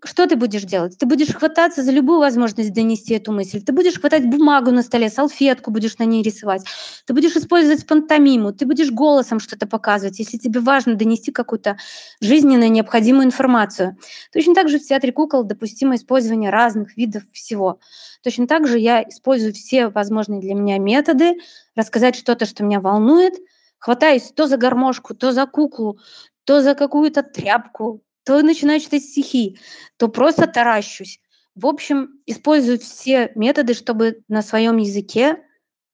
что 0.04 0.26
ты 0.26 0.34
будешь 0.36 0.62
делать? 0.62 0.98
Ты 0.98 1.06
будешь 1.06 1.32
хвататься 1.32 1.82
за 1.82 1.92
любую 1.92 2.18
возможность 2.18 2.72
донести 2.72 3.14
эту 3.14 3.30
мысль. 3.32 3.62
Ты 3.62 3.72
будешь 3.72 4.00
хватать 4.00 4.26
бумагу 4.26 4.72
на 4.72 4.82
столе, 4.82 5.08
салфетку 5.08 5.70
будешь 5.70 5.98
на 5.98 6.04
ней 6.04 6.22
рисовать. 6.22 6.64
Ты 7.06 7.14
будешь 7.14 7.36
использовать 7.36 7.86
пантомиму, 7.86 8.52
ты 8.52 8.66
будешь 8.66 8.90
голосом 8.90 9.38
что-то 9.38 9.68
показывать, 9.68 10.18
если 10.18 10.38
тебе 10.38 10.58
важно 10.60 10.96
донести 10.96 11.30
какую-то 11.30 11.76
жизненно 12.20 12.68
необходимую 12.68 13.26
информацию. 13.26 13.96
Точно 14.32 14.54
так 14.54 14.68
же 14.68 14.80
в 14.80 14.84
театре 14.84 15.12
кукол 15.12 15.44
допустимо 15.44 15.94
использование 15.94 16.50
разных 16.50 16.96
видов 16.96 17.22
всего. 17.32 17.78
Точно 18.24 18.48
так 18.48 18.66
же 18.66 18.78
я 18.80 19.02
использую 19.02 19.52
все 19.52 19.88
возможные 19.88 20.40
для 20.40 20.54
меня 20.54 20.78
методы, 20.78 21.36
рассказать 21.76 22.16
что-то, 22.16 22.44
что 22.46 22.64
меня 22.64 22.80
волнует, 22.80 23.34
хватаюсь 23.78 24.32
то 24.34 24.48
за 24.48 24.56
гармошку, 24.56 25.14
то 25.14 25.32
за 25.32 25.46
куклу, 25.46 25.98
то 26.44 26.60
за 26.60 26.74
какую-то 26.74 27.22
тряпку, 27.22 28.02
то 28.24 28.40
начинаю 28.42 28.80
читать 28.80 29.02
стихи, 29.02 29.58
то 29.96 30.08
просто 30.08 30.46
таращусь. 30.46 31.20
В 31.54 31.66
общем, 31.66 32.20
использую 32.26 32.78
все 32.78 33.32
методы, 33.34 33.74
чтобы 33.74 34.22
на 34.28 34.42
своем 34.42 34.78
языке 34.78 35.44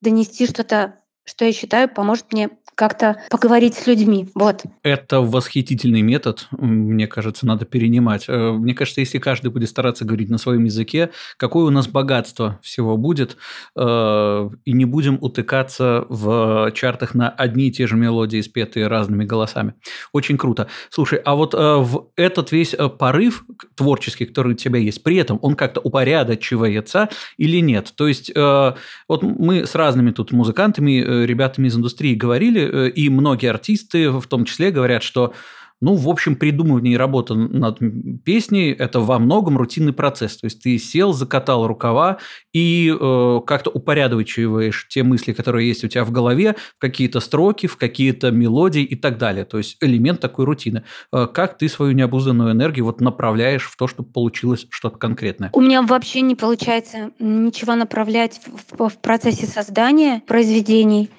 донести 0.01 0.47
что-то, 0.47 0.99
что 1.25 1.45
я 1.45 1.51
считаю, 1.51 1.89
поможет 1.89 2.31
мне 2.31 2.49
как-то 2.79 3.17
поговорить 3.29 3.75
с 3.75 3.87
людьми. 3.87 4.29
Вот. 4.35 4.63
Это 4.83 5.19
восхитительный 5.19 6.01
метод, 6.01 6.47
мне 6.51 7.07
кажется, 7.07 7.45
надо 7.45 7.65
перенимать. 7.65 8.23
Э, 8.29 8.53
мне 8.53 8.73
кажется, 8.73 9.01
если 9.01 9.17
каждый 9.17 9.51
будет 9.51 9.67
стараться 9.67 10.05
говорить 10.05 10.29
на 10.29 10.37
своем 10.37 10.63
языке, 10.63 11.09
какое 11.35 11.65
у 11.65 11.71
нас 11.71 11.89
богатство 11.89 12.57
всего 12.63 12.95
будет, 12.95 13.35
э, 13.75 14.49
и 14.63 14.71
не 14.71 14.85
будем 14.85 15.17
утыкаться 15.19 16.05
в 16.07 16.71
чартах 16.73 17.15
на 17.15 17.27
одни 17.29 17.67
и 17.67 17.71
те 17.73 17.85
же 17.85 17.97
мелодии, 17.97 18.39
спетые 18.39 18.87
разными 18.87 19.25
голосами. 19.25 19.73
Очень 20.13 20.37
круто. 20.37 20.69
Слушай, 20.89 21.19
а 21.25 21.35
вот 21.35 21.53
э, 21.53 21.57
в 21.57 22.07
этот 22.15 22.53
весь 22.53 22.73
порыв 22.97 23.43
творческий, 23.75 24.23
который 24.25 24.53
у 24.53 24.55
тебя 24.55 24.79
есть, 24.79 25.03
при 25.03 25.17
этом 25.17 25.37
он 25.41 25.55
как-то 25.55 25.81
упорядочивается 25.81 27.09
или 27.35 27.59
нет? 27.59 27.91
То 27.97 28.07
есть 28.07 28.31
вот 28.33 29.21
мы 29.21 29.65
с 29.65 29.75
разными 29.75 30.11
тут 30.11 30.31
музыкантами, 30.31 31.25
ребятами 31.25 31.67
из 31.67 31.75
индустрии 31.75 32.15
говорили, 32.15 32.68
И 32.69 33.09
многие 33.09 33.49
артисты 33.49 34.11
в 34.11 34.25
том 34.27 34.45
числе 34.45 34.71
говорят, 34.71 35.03
что 35.03 35.33
ну, 35.81 35.95
в 35.95 36.09
общем, 36.09 36.35
придумывание 36.35 36.95
и 36.95 36.97
работа 36.97 37.35
над 37.35 37.79
песней– 38.25 38.71
это 38.77 38.99
во 38.99 39.17
многом 39.17 39.57
рутинный 39.57 39.93
процесс. 39.93 40.37
То 40.37 40.45
есть 40.45 40.61
ты 40.61 40.77
сел, 40.77 41.13
закатал 41.13 41.67
рукава 41.67 42.17
и 42.53 42.93
э, 42.93 43.39
как-то 43.45 43.69
упорядочиваешь 43.69 44.87
те 44.89 45.03
мысли, 45.03 45.31
которые 45.31 45.69
есть 45.69 45.83
у 45.85 45.87
тебя 45.87 46.03
в 46.03 46.11
голове, 46.11 46.55
в 46.75 46.79
какие-то 46.79 47.21
строки, 47.21 47.67
в 47.67 47.77
какие-то 47.77 48.31
мелодии 48.31 48.83
и 48.83 48.95
так 48.95 49.17
далее. 49.17 49.45
То 49.45 49.57
есть 49.57 49.77
элемент 49.79 50.19
такой 50.19 50.43
рутины. 50.43 50.83
Э, 51.13 51.27
как 51.33 51.57
ты 51.57 51.69
свою 51.69 51.93
необузданную 51.93 52.51
энергию 52.51 52.83
вот 52.83 52.99
направляешь 52.99 53.63
в 53.63 53.77
то, 53.77 53.87
чтобы 53.87 54.11
получилось 54.11 54.67
что-то 54.69 54.97
конкретное? 54.97 55.49
У 55.53 55.61
меня 55.61 55.81
вообще 55.81 56.19
не 56.21 56.35
получается 56.35 57.11
ничего 57.19 57.75
направлять 57.75 58.41
в, 58.45 58.89
в 58.89 58.97
процессе 58.97 59.45
создания 59.45 60.21
произведений. 60.27 61.09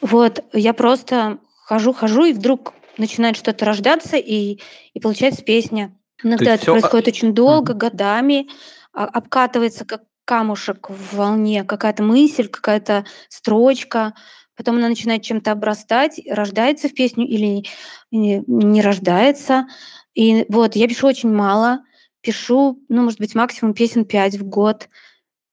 Вот, 0.00 0.44
я 0.52 0.72
просто 0.72 1.38
хожу-хожу, 1.64 2.24
и 2.24 2.32
вдруг 2.32 2.74
начинает 2.96 3.36
что-то 3.36 3.64
рождаться, 3.64 4.16
и, 4.16 4.58
и 4.94 5.00
получается 5.00 5.42
песня. 5.42 5.96
Иногда 6.22 6.54
это 6.54 6.66
происходит 6.66 7.08
очень 7.08 7.34
долго, 7.34 7.74
годами, 7.74 8.48
а, 8.92 9.04
обкатывается 9.04 9.84
как 9.84 10.02
камушек 10.24 10.90
в 10.90 11.16
волне, 11.16 11.64
какая-то 11.64 12.02
мысль, 12.02 12.48
какая-то 12.48 13.04
строчка, 13.28 14.14
потом 14.54 14.76
она 14.76 14.88
начинает 14.88 15.22
чем-то 15.22 15.52
обрастать, 15.52 16.20
рождается 16.28 16.88
в 16.88 16.94
песню 16.94 17.26
или 17.26 17.64
не 18.10 18.82
рождается. 18.82 19.66
И 20.14 20.44
вот 20.48 20.76
я 20.76 20.86
пишу 20.86 21.08
очень 21.08 21.32
мало, 21.32 21.82
пишу, 22.20 22.78
ну, 22.88 23.02
может 23.02 23.18
быть, 23.18 23.34
максимум 23.34 23.74
песен 23.74 24.04
пять 24.04 24.36
в 24.36 24.44
год, 24.44 24.88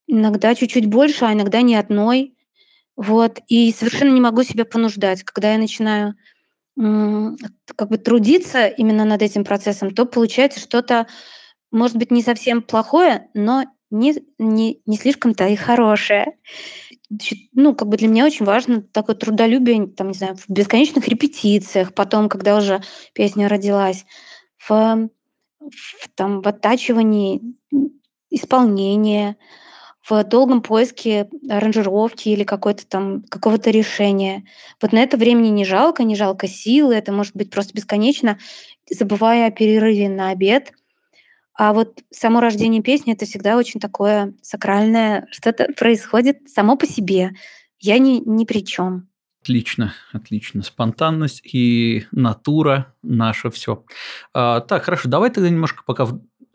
иногда 0.08 0.54
чуть-чуть 0.54 0.88
больше, 0.88 1.25
а 1.25 1.34
иногда 1.34 1.62
ни 1.62 1.74
одной. 1.74 2.37
Вот, 2.98 3.39
и 3.48 3.72
совершенно 3.72 4.12
не 4.13 4.20
могу 4.20 4.44
себя 4.44 4.66
понуждать. 4.66 5.24
Когда 5.24 5.54
я 5.54 5.60
начинаю 5.60 6.16
как 6.75 7.89
бы 7.89 7.98
трудиться 7.98 8.68
именно 8.68 9.06
над 9.06 9.22
этим 9.22 9.44
процессом, 9.44 9.92
то 9.92 10.06
получается 10.06 10.60
что-то, 10.60 11.08
может 11.72 11.96
быть, 11.96 12.12
не 12.12 12.22
совсем 12.22 12.62
плохое, 12.62 13.30
но 13.34 13.66
не, 13.89 14.16
не, 14.38 14.82
не 14.86 14.98
слишком-то 14.98 15.48
и 15.48 15.56
хорошее. 15.56 16.38
Ну, 17.54 17.74
как 17.74 17.88
бы 17.88 17.98
для 17.98 18.08
меня 18.08 18.25
очень 18.25 18.46
важно 18.46 18.82
такое 18.82 19.16
трудолюбие, 19.16 19.88
там, 19.88 20.10
не 20.10 20.13
знаю, 20.13 20.36
в 20.36 20.50
бесконечных 20.50 21.08
репетициях, 21.08 21.94
потом, 21.94 22.30
когда 22.30 22.58
уже 22.58 22.82
песня 23.13 23.48
родилась, 23.48 24.06
в, 24.58 25.10
в, 25.60 26.10
там, 26.16 26.42
в 26.42 26.48
оттачивании 26.48 27.42
исполнения, 28.30 29.38
в 30.10 30.24
долгом 30.24 30.62
поиске 30.62 31.30
аранжировки 31.50 32.30
или 32.30 32.44
какой-то 32.44 32.88
там 32.88 33.24
какого-то 33.24 33.72
решения. 33.72 34.46
Вот 34.82 34.94
на 34.94 35.00
это 35.00 35.18
времени 35.18 35.50
не 35.50 35.66
жалко, 35.66 36.04
не 36.04 36.16
жалко 36.16 36.48
силы, 36.48 36.96
это 36.96 37.12
может 37.12 37.36
быть 37.36 37.50
просто 37.50 37.74
бесконечно, 37.74 38.40
забывая 38.90 39.48
о 39.48 39.52
перерыве 39.52 40.10
на 40.10 40.30
обед. 40.30 40.72
А 41.54 41.74
вот 41.74 42.00
само 42.12 42.40
рождение 42.40 42.84
песни 42.84 43.14
это 43.14 43.26
всегда 43.26 43.58
очень 43.58 43.80
такое 43.80 44.34
сакральное, 44.42 45.28
что-то 45.32 45.68
происходит 45.78 46.50
само 46.50 46.78
по 46.78 46.86
себе. 46.86 47.32
Я 47.80 47.98
ни, 48.00 48.22
ни 48.26 48.46
при 48.46 48.64
чем. 48.64 49.10
Отлично, 49.42 49.94
отлично. 50.12 50.62
Спонтанность 50.62 51.42
и 51.44 52.06
натура 52.12 52.94
наше 53.02 53.50
все. 53.50 53.86
А, 54.34 54.60
так, 54.62 54.84
хорошо, 54.84 55.10
давай 55.10 55.30
тогда 55.30 55.50
немножко 55.50 55.84
пока 55.86 56.06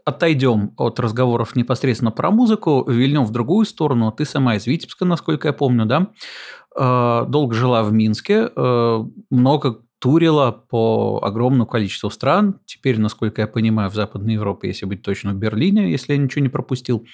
отойдем 0.04 0.72
от 0.76 1.00
разговоров 1.00 1.56
непосредственно 1.56 2.10
про 2.10 2.30
музыку, 2.30 2.84
вильнем 2.88 3.24
в 3.24 3.30
другую 3.30 3.66
сторону. 3.66 4.12
Ты 4.12 4.24
сама 4.24 4.56
из 4.56 4.66
Витебска, 4.66 5.04
насколько 5.04 5.48
я 5.48 5.52
помню, 5.52 5.86
да? 5.86 6.08
Э, 6.76 7.24
долго 7.28 7.54
жила 7.54 7.82
в 7.82 7.92
Минске, 7.92 8.50
э, 8.54 9.04
много 9.30 9.80
турила 9.98 10.50
по 10.50 11.20
огромному 11.22 11.66
количеству 11.66 12.10
стран. 12.10 12.58
Теперь, 12.66 12.98
насколько 12.98 13.40
я 13.40 13.46
понимаю, 13.46 13.88
в 13.90 13.94
Западной 13.94 14.34
Европе, 14.34 14.68
если 14.68 14.84
быть 14.84 15.02
точно, 15.02 15.32
в 15.32 15.36
Берлине, 15.36 15.90
если 15.90 16.14
я 16.14 16.18
ничего 16.18 16.42
не 16.42 16.48
пропустил. 16.48 17.06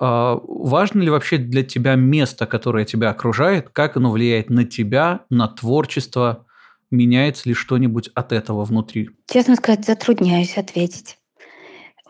Э, 0.00 0.36
важно 0.42 1.02
ли 1.02 1.10
вообще 1.10 1.38
для 1.38 1.62
тебя 1.62 1.94
место, 1.94 2.46
которое 2.46 2.84
тебя 2.84 3.10
окружает? 3.10 3.70
Как 3.70 3.96
оно 3.96 4.10
влияет 4.10 4.50
на 4.50 4.64
тебя, 4.64 5.20
на 5.30 5.48
творчество? 5.48 6.46
Меняется 6.90 7.48
ли 7.48 7.54
что-нибудь 7.54 8.10
от 8.14 8.32
этого 8.32 8.64
внутри? 8.64 9.10
Честно 9.30 9.54
сказать, 9.54 9.86
затрудняюсь 9.86 10.58
ответить. 10.58 11.19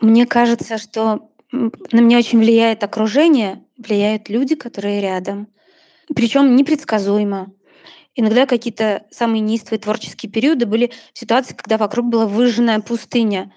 Мне 0.01 0.25
кажется, 0.25 0.79
что 0.79 1.29
на 1.51 1.99
меня 1.99 2.17
очень 2.17 2.39
влияет 2.39 2.83
окружение, 2.83 3.63
влияют 3.77 4.29
люди, 4.29 4.55
которые 4.55 4.99
рядом. 4.99 5.47
Причем 6.15 6.55
непредсказуемо. 6.55 7.51
Иногда 8.15 8.45
какие-то 8.45 9.03
самые 9.11 9.41
неистовые 9.41 9.79
творческие 9.79 10.31
периоды 10.31 10.65
были 10.65 10.91
ситуации, 11.13 11.53
когда 11.53 11.77
вокруг 11.77 12.07
была 12.07 12.25
выжженная 12.25 12.81
пустыня, 12.81 13.53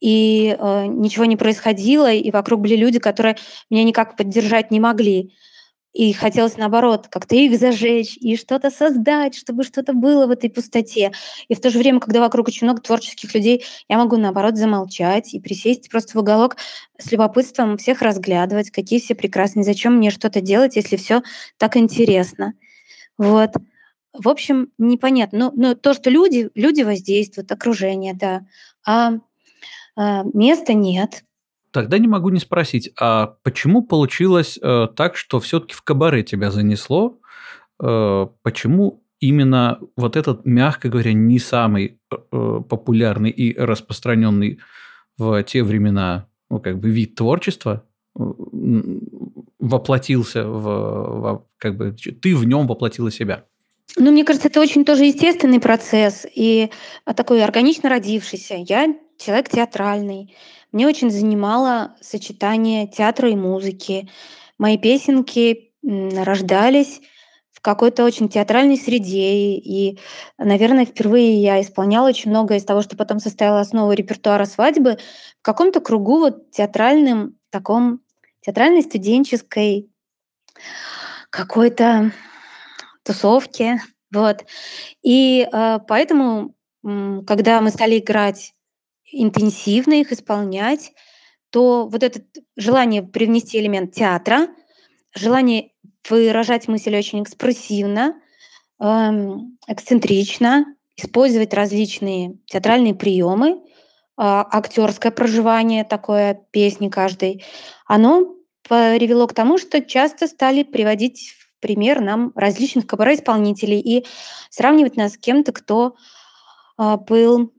и 0.00 0.56
э, 0.58 0.86
ничего 0.86 1.26
не 1.26 1.36
происходило, 1.36 2.12
и 2.12 2.30
вокруг 2.30 2.60
были 2.60 2.76
люди, 2.76 2.98
которые 2.98 3.36
меня 3.70 3.84
никак 3.84 4.16
поддержать 4.16 4.70
не 4.70 4.80
могли. 4.80 5.34
И 5.94 6.12
хотелось, 6.12 6.56
наоборот, 6.56 7.06
как-то 7.08 7.36
их 7.36 7.56
зажечь 7.56 8.16
и 8.16 8.36
что-то 8.36 8.72
создать, 8.72 9.36
чтобы 9.36 9.62
что-то 9.62 9.92
было 9.92 10.26
в 10.26 10.30
этой 10.30 10.50
пустоте. 10.50 11.12
И 11.46 11.54
в 11.54 11.60
то 11.60 11.70
же 11.70 11.78
время, 11.78 12.00
когда 12.00 12.18
вокруг 12.20 12.48
очень 12.48 12.66
много 12.66 12.82
творческих 12.82 13.32
людей, 13.32 13.64
я 13.88 13.96
могу, 13.96 14.16
наоборот, 14.16 14.56
замолчать 14.56 15.32
и 15.34 15.40
присесть 15.40 15.88
просто 15.88 16.18
в 16.18 16.20
уголок 16.20 16.56
с 16.98 17.12
любопытством 17.12 17.76
всех 17.76 18.02
разглядывать, 18.02 18.72
какие 18.72 18.98
все 18.98 19.14
прекрасные, 19.14 19.62
зачем 19.62 19.96
мне 19.96 20.10
что-то 20.10 20.40
делать, 20.40 20.74
если 20.74 20.96
все 20.96 21.22
так 21.58 21.76
интересно. 21.76 22.54
Вот. 23.16 23.50
В 24.12 24.28
общем, 24.28 24.70
непонятно. 24.78 25.38
Но, 25.38 25.52
но 25.54 25.74
то, 25.76 25.94
что 25.94 26.10
люди, 26.10 26.50
люди 26.56 26.82
воздействуют, 26.82 27.52
окружение, 27.52 28.14
да, 28.14 28.44
а, 28.84 29.12
а 29.96 30.24
места 30.32 30.72
нет. 30.72 31.22
Тогда 31.74 31.98
не 31.98 32.06
могу 32.06 32.28
не 32.28 32.38
спросить, 32.38 32.92
а 33.00 33.34
почему 33.42 33.82
получилось 33.82 34.60
э, 34.62 34.86
так, 34.94 35.16
что 35.16 35.40
все-таки 35.40 35.74
в 35.74 35.82
кабаре 35.82 36.22
тебя 36.22 36.52
занесло? 36.52 37.18
Э, 37.82 38.28
почему 38.42 39.02
именно 39.18 39.80
вот 39.96 40.14
этот, 40.14 40.46
мягко 40.46 40.88
говоря, 40.88 41.12
не 41.12 41.40
самый 41.40 41.98
э, 42.12 42.16
э 42.30 42.60
популярный 42.68 43.30
и 43.30 43.58
распространенный 43.58 44.60
в 45.18 45.42
те 45.42 45.64
времена 45.64 46.28
ну, 46.48 46.60
как 46.60 46.78
бы 46.78 46.90
вид 46.90 47.16
творчества 47.16 47.84
э, 48.16 48.22
воплотился 49.58 50.46
в, 50.46 50.62
в 50.62 51.46
как 51.58 51.76
бы 51.76 51.90
ты 51.90 52.36
в 52.36 52.44
нем 52.44 52.68
воплотила 52.68 53.10
себя? 53.10 53.46
Ну, 53.96 54.10
мне 54.10 54.24
кажется, 54.24 54.48
это 54.48 54.60
очень 54.60 54.84
тоже 54.84 55.04
естественный 55.04 55.60
процесс 55.60 56.26
и 56.34 56.70
а, 57.04 57.14
такой 57.14 57.44
органично 57.44 57.88
родившийся. 57.88 58.56
Я 58.56 58.94
человек 59.18 59.48
театральный. 59.48 60.34
Мне 60.72 60.88
очень 60.88 61.10
занимало 61.10 61.94
сочетание 62.00 62.88
театра 62.88 63.30
и 63.30 63.36
музыки. 63.36 64.10
Мои 64.58 64.76
песенки 64.78 65.72
рождались 65.82 67.00
в 67.52 67.60
какой-то 67.60 68.04
очень 68.04 68.28
театральной 68.28 68.76
среде. 68.76 69.54
И, 69.54 70.00
наверное, 70.38 70.86
впервые 70.86 71.40
я 71.40 71.60
исполняла 71.60 72.08
очень 72.08 72.30
многое 72.30 72.58
из 72.58 72.64
того, 72.64 72.82
что 72.82 72.96
потом 72.96 73.20
составило 73.20 73.60
основу 73.60 73.92
репертуара 73.92 74.44
свадьбы 74.44 74.98
в 75.38 75.42
каком-то 75.42 75.80
кругу 75.80 76.18
вот 76.18 76.50
театральным, 76.50 77.38
таком 77.50 78.00
театральной 78.40 78.82
студенческой 78.82 79.88
какой-то 81.30 82.12
тусовке. 83.04 83.80
Вот. 84.12 84.44
И 85.02 85.48
э, 85.50 85.78
поэтому, 85.86 86.54
когда 86.82 87.60
мы 87.60 87.70
стали 87.70 87.98
играть 87.98 88.54
интенсивно 89.10 89.94
их 89.94 90.12
исполнять, 90.12 90.92
то 91.50 91.86
вот 91.86 92.02
это 92.02 92.20
желание 92.56 93.02
привнести 93.02 93.58
элемент 93.58 93.92
театра, 93.92 94.48
желание 95.14 95.70
выражать 96.08 96.68
мысль 96.68 96.96
очень 96.96 97.22
экспрессивно, 97.22 98.20
эм, 98.80 99.56
эксцентрично, 99.68 100.66
использовать 100.96 101.54
различные 101.54 102.38
театральные 102.46 102.94
приемы, 102.94 103.62
а, 104.16 104.46
актерское 104.50 105.12
проживание 105.12 105.84
такое 105.84 106.40
песни 106.50 106.88
каждой, 106.88 107.44
оно 107.86 108.34
привело 108.62 109.26
к 109.26 109.34
тому, 109.34 109.58
что 109.58 109.82
часто 109.82 110.26
стали 110.26 110.62
приводить 110.62 111.34
пример 111.64 112.02
нам 112.02 112.30
различных 112.34 112.86
кабаре-исполнителей 112.86 113.80
и 113.80 114.04
сравнивать 114.50 114.96
нас 114.96 115.14
с 115.14 115.16
кем-то, 115.16 115.50
кто 115.52 115.96
а, 116.76 116.98
был 116.98 117.54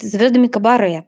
звездами 0.00 0.46
кабаре. 0.46 1.06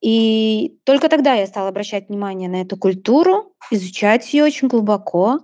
И 0.00 0.80
только 0.82 1.08
тогда 1.08 1.34
я 1.34 1.46
стала 1.46 1.68
обращать 1.68 2.08
внимание 2.08 2.48
на 2.48 2.62
эту 2.62 2.76
культуру, 2.76 3.54
изучать 3.70 4.34
ее 4.34 4.42
очень 4.42 4.66
глубоко, 4.66 5.38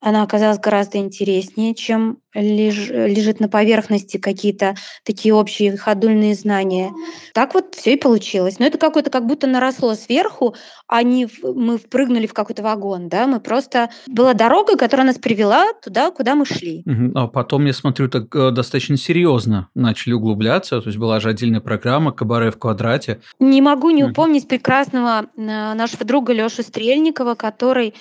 она 0.00 0.22
оказалась 0.22 0.60
гораздо 0.60 0.98
интереснее, 0.98 1.74
чем 1.74 2.18
леж, 2.34 2.88
лежит 2.88 3.40
на 3.40 3.48
поверхности 3.48 4.16
какие-то 4.16 4.76
такие 5.04 5.34
общие 5.34 5.76
ходульные 5.76 6.34
знания. 6.34 6.92
Так 7.34 7.54
вот 7.54 7.74
все 7.74 7.94
и 7.94 7.96
получилось. 7.96 8.58
Но 8.58 8.66
это 8.66 8.78
какое-то 8.78 9.10
как 9.10 9.26
будто 9.26 9.46
наросло 9.46 9.94
сверху, 9.94 10.54
а 10.86 11.02
не 11.02 11.28
мы 11.42 11.78
впрыгнули 11.78 12.26
в 12.26 12.34
какой-то 12.34 12.62
вагон. 12.62 13.08
Да? 13.08 13.26
Мы 13.26 13.40
просто... 13.40 13.90
Была 14.06 14.34
дорога, 14.34 14.76
которая 14.76 15.06
нас 15.06 15.18
привела 15.18 15.72
туда, 15.82 16.10
куда 16.10 16.34
мы 16.34 16.46
шли. 16.46 16.84
А 17.14 17.26
потом, 17.26 17.66
я 17.66 17.72
смотрю, 17.72 18.08
так 18.08 18.34
э, 18.34 18.50
достаточно 18.50 18.96
серьезно 18.96 19.68
начали 19.74 20.12
углубляться. 20.12 20.80
То 20.80 20.88
есть 20.88 20.98
была 20.98 21.18
же 21.20 21.30
отдельная 21.30 21.60
программа 21.60 22.12
«Кабаре 22.12 22.50
в 22.50 22.58
квадрате». 22.58 23.20
Не 23.40 23.60
могу 23.62 23.90
не 23.90 24.04
упомнить 24.04 24.46
прекрасного 24.46 25.26
э, 25.36 25.40
нашего 25.74 26.04
друга 26.04 26.32
Лёши 26.32 26.62
Стрельникова, 26.62 27.34
который 27.34 27.94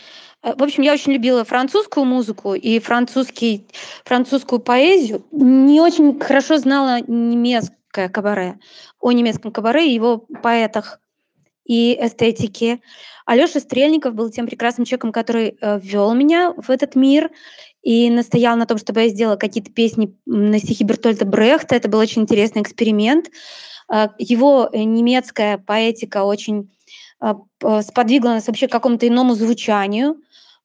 в 0.56 0.64
общем, 0.64 0.84
я 0.84 0.94
очень 0.94 1.14
любила 1.14 1.44
французскую 1.44 2.06
музыку 2.06 2.54
и 2.54 2.80
французский, 2.80 3.68
французскую 4.06 4.60
поэзию. 4.60 5.26
Не 5.32 5.82
очень 5.82 6.20
хорошо 6.20 6.58
знала 6.58 7.00
немецкое 7.02 8.10
кабаре, 8.10 8.60
о 9.00 9.12
немецком 9.12 9.52
кабаре 9.52 9.90
и 9.90 9.94
его 9.94 10.26
поэтах 10.42 11.00
и 11.66 11.98
эстетике. 12.00 12.80
Алёша 13.26 13.60
Стрельников 13.60 14.14
был 14.14 14.30
тем 14.30 14.48
прекрасным 14.48 14.86
человеком, 14.86 15.12
который 15.12 15.58
э, 15.60 15.80
ввел 15.82 16.14
меня 16.14 16.54
в 16.56 16.70
этот 16.70 16.96
мир 16.96 17.30
и 17.82 18.10
настоял 18.10 18.56
на 18.56 18.66
том, 18.66 18.78
чтобы 18.78 19.02
я 19.02 19.10
сделала 19.10 19.36
какие-то 19.36 19.72
песни 19.72 20.16
на 20.26 20.60
стихи 20.60 20.86
Бертольда 20.86 21.26
Брехта. 21.26 21.76
Это 21.76 21.90
был 21.90 22.00
очень 22.00 22.22
интересный 22.22 22.62
эксперимент. 22.62 23.30
Э, 23.92 24.08
его 24.18 24.70
немецкая 24.74 25.58
поэтика 25.58 26.24
очень 26.24 26.72
сподвигла 27.20 28.30
нас 28.30 28.48
вообще 28.48 28.68
к 28.68 28.72
какому-то 28.72 29.08
иному 29.08 29.34
звучанию 29.36 30.18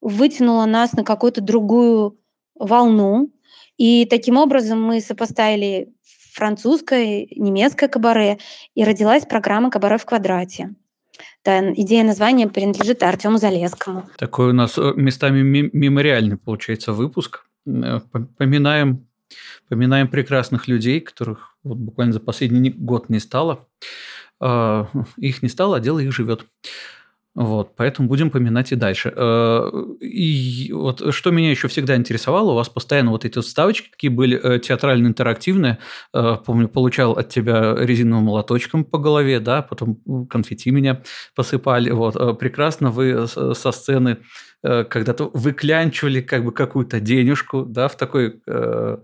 вытянула 0.03 0.67
нас 0.67 0.93
на 0.93 1.05
какую-то 1.05 1.41
другую 1.41 2.19
волну. 2.55 3.31
И 3.79 4.05
таким 4.05 4.37
образом 4.37 4.83
мы 4.83 5.01
сопоставили 5.01 5.93
французское, 6.33 7.27
немецкое 7.37 7.89
кабаре, 7.89 8.39
и 8.75 8.85
родилась 8.85 9.25
программа 9.25 9.71
«Кабаре 9.71 9.99
в 9.99 10.05
квадрате». 10.05 10.75
Да, 11.45 11.73
идея 11.75 12.05
названия 12.05 12.49
принадлежит 12.49 13.03
Артему 13.03 13.39
Залескому. 13.39 14.09
Такой 14.17 14.51
у 14.51 14.53
нас 14.53 14.79
э, 14.79 14.93
местами 14.97 15.43
мемориальный, 15.73 16.37
получается, 16.37 16.93
выпуск. 16.93 17.45
Э, 17.67 18.01
поминаем, 18.39 19.07
поминаем 19.69 20.09
прекрасных 20.09 20.69
людей, 20.69 21.01
которых 21.01 21.57
вот 21.63 21.79
буквально 21.79 22.13
за 22.13 22.21
последний 22.21 22.71
год 22.71 23.09
не 23.09 23.21
стало. 23.21 23.69
А, 24.45 24.89
их 25.17 25.43
не 25.43 25.49
стало, 25.49 25.77
а 25.77 25.81
дело 25.81 26.01
их 26.01 26.13
живет. 26.13 26.47
Вот, 27.35 27.77
поэтому 27.77 28.09
будем 28.09 28.31
поминать 28.31 28.73
и 28.73 28.77
дальше. 28.77 29.13
Э, 29.17 29.71
и 30.01 30.71
вот 30.73 31.15
что 31.15 31.31
меня 31.31 31.51
еще 31.51 31.67
всегда 31.69 31.97
интересовало, 31.97 32.53
у 32.53 32.55
вас 32.55 32.69
постоянно 32.69 33.11
вот 33.11 33.25
эти 33.25 33.39
вставочки 33.39 33.89
такие 33.91 34.11
были 34.11 34.39
э, 34.39 34.59
театрально-интерактивные. 34.59 35.79
Э, 36.13 36.37
помню, 36.45 36.69
получал 36.69 37.13
от 37.13 37.31
тебя 37.31 37.75
резиновым 37.79 38.25
молоточком 38.25 38.85
по 38.85 38.99
голове, 38.99 39.41
да, 39.41 39.63
потом 39.63 39.97
конфетти 40.29 40.71
меня 40.71 41.03
посыпали. 41.35 41.91
Вот, 41.91 42.39
прекрасно 42.39 42.91
вы 42.91 43.27
со 43.27 43.73
сцены 43.73 44.19
когда-то 44.63 45.29
выклянчивали 45.35 46.21
как 46.21 46.45
бы 46.45 46.53
какую-то 46.53 47.01
денежку, 47.01 47.65
да, 47.65 47.89
в 47.89 47.97
такой 47.97 48.41
э, 48.47 48.99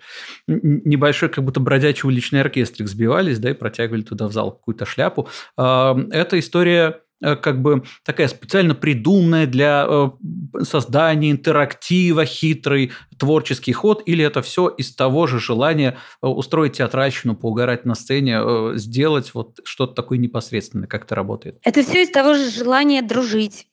небольшой 0.47 1.31
как 1.31 1.43
будто 1.43 1.59
бродячий 1.59 2.07
уличный 2.07 2.41
оркестрик 2.41 2.87
сбивались, 2.87 3.41
да, 3.41 3.51
и 3.51 3.55
протягивали 3.55 4.03
туда 4.03 4.29
в 4.29 4.33
зал 4.33 4.53
какую-то 4.53 4.87
шляпу. 4.87 5.29
Э, 5.57 5.97
эта 6.13 6.39
история 6.39 6.89
э, 6.89 7.08
как 7.21 7.61
бы 7.61 7.83
такая 8.05 8.29
специально 8.29 8.75
придуманная 8.75 9.47
для 9.47 9.87
э, 9.89 10.11
создания 10.63 11.31
интерактива, 11.31 12.25
хитрый 12.25 12.93
творческий 13.19 13.73
ход, 13.73 14.03
или 14.07 14.25
это 14.25 14.43
все 14.43 14.69
из 14.69 14.95
того 14.95 15.27
же 15.27 15.41
желания 15.41 15.99
э, 16.23 16.27
устроить 16.27 16.75
театральщину, 16.75 17.35
поугарать 17.35 17.85
на 17.85 17.95
сцене, 17.95 18.41
сделать 18.77 19.35
вот 19.35 19.61
что-то 19.65 19.95
такое 19.95 20.19
непосредственное, 20.19 20.87
как 20.87 21.05
это 21.05 21.15
работает? 21.15 21.59
Это 21.63 21.83
все 21.83 22.03
из 22.05 22.11
того 22.11 22.35
же 22.35 22.51
желания 22.51 23.03
дружить. 23.03 23.67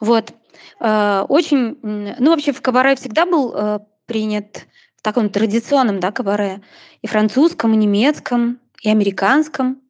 Вот. 0.00 0.32
Очень, 0.80 1.78
ну 1.82 2.30
вообще 2.30 2.52
в 2.52 2.60
кабаре 2.60 2.96
всегда 2.96 3.26
был 3.26 3.80
принят 4.06 4.66
в 4.96 5.02
таком 5.02 5.30
традиционном, 5.30 6.00
да, 6.00 6.10
кабаре, 6.10 6.62
и 7.00 7.06
французском, 7.06 7.74
и 7.74 7.76
немецком, 7.76 8.58
и 8.82 8.90
американском 8.90 9.83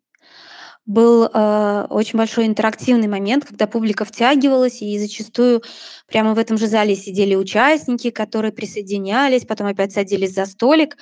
был 0.87 1.25
э, 1.25 1.87
очень 1.89 2.19
большой 2.19 2.47
интерактивный 2.47 3.09
момент, 3.09 3.47
когда 3.47 3.67
публика 3.67 4.05
втягивалась, 4.05 4.83
и 4.83 4.99
зачастую 4.99 5.63
прямо 6.07 6.35
в 6.35 6.39
этом 6.39 6.59
же 6.59 6.67
зале 6.67 6.95
сидели 6.95 7.35
участники, 7.35 8.11
которые 8.11 8.53
присоединялись, 8.53 9.47
потом 9.47 9.69
опять 9.69 9.93
садились 9.93 10.35
за 10.35 10.45
столик. 10.45 10.97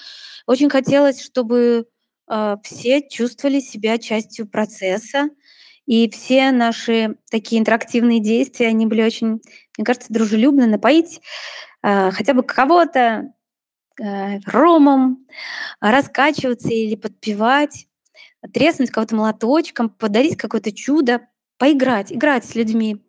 Очень 0.47 0.71
хотелось, 0.71 1.21
чтобы 1.23 1.87
э, 2.31 2.57
все 2.63 3.03
чувствовали 3.09 3.61
себя 3.61 3.99
частью 3.99 4.49
процесса, 4.49 5.31
и 5.85 6.09
все 6.11 6.53
наши 6.53 7.17
такие 7.29 7.61
интерактивные 7.61 8.21
действия, 8.21 8.69
они 8.69 8.87
были 8.87 9.03
очень, 9.03 9.41
мне 9.77 9.85
кажется, 9.85 10.13
дружелюбно 10.13 10.69
напоить 10.69 11.21
э, 11.83 12.11
хотя 12.13 12.35
бы 12.35 12.45
кого-то 12.45 13.33
э, 14.01 14.39
ромом, 14.47 15.27
раскачиваться 15.81 16.69
или 16.69 16.95
подпевать 16.95 17.89
треснуть 18.53 18.91
кого-то 18.91 19.17
молоточком, 19.17 19.91
подарить 19.91 20.37
какое-то 20.37 20.73
чудо, 20.73 21.29
поиграть, 21.59 22.13
играть 22.13 22.45
с 22.45 22.55
людьми 22.55 23.05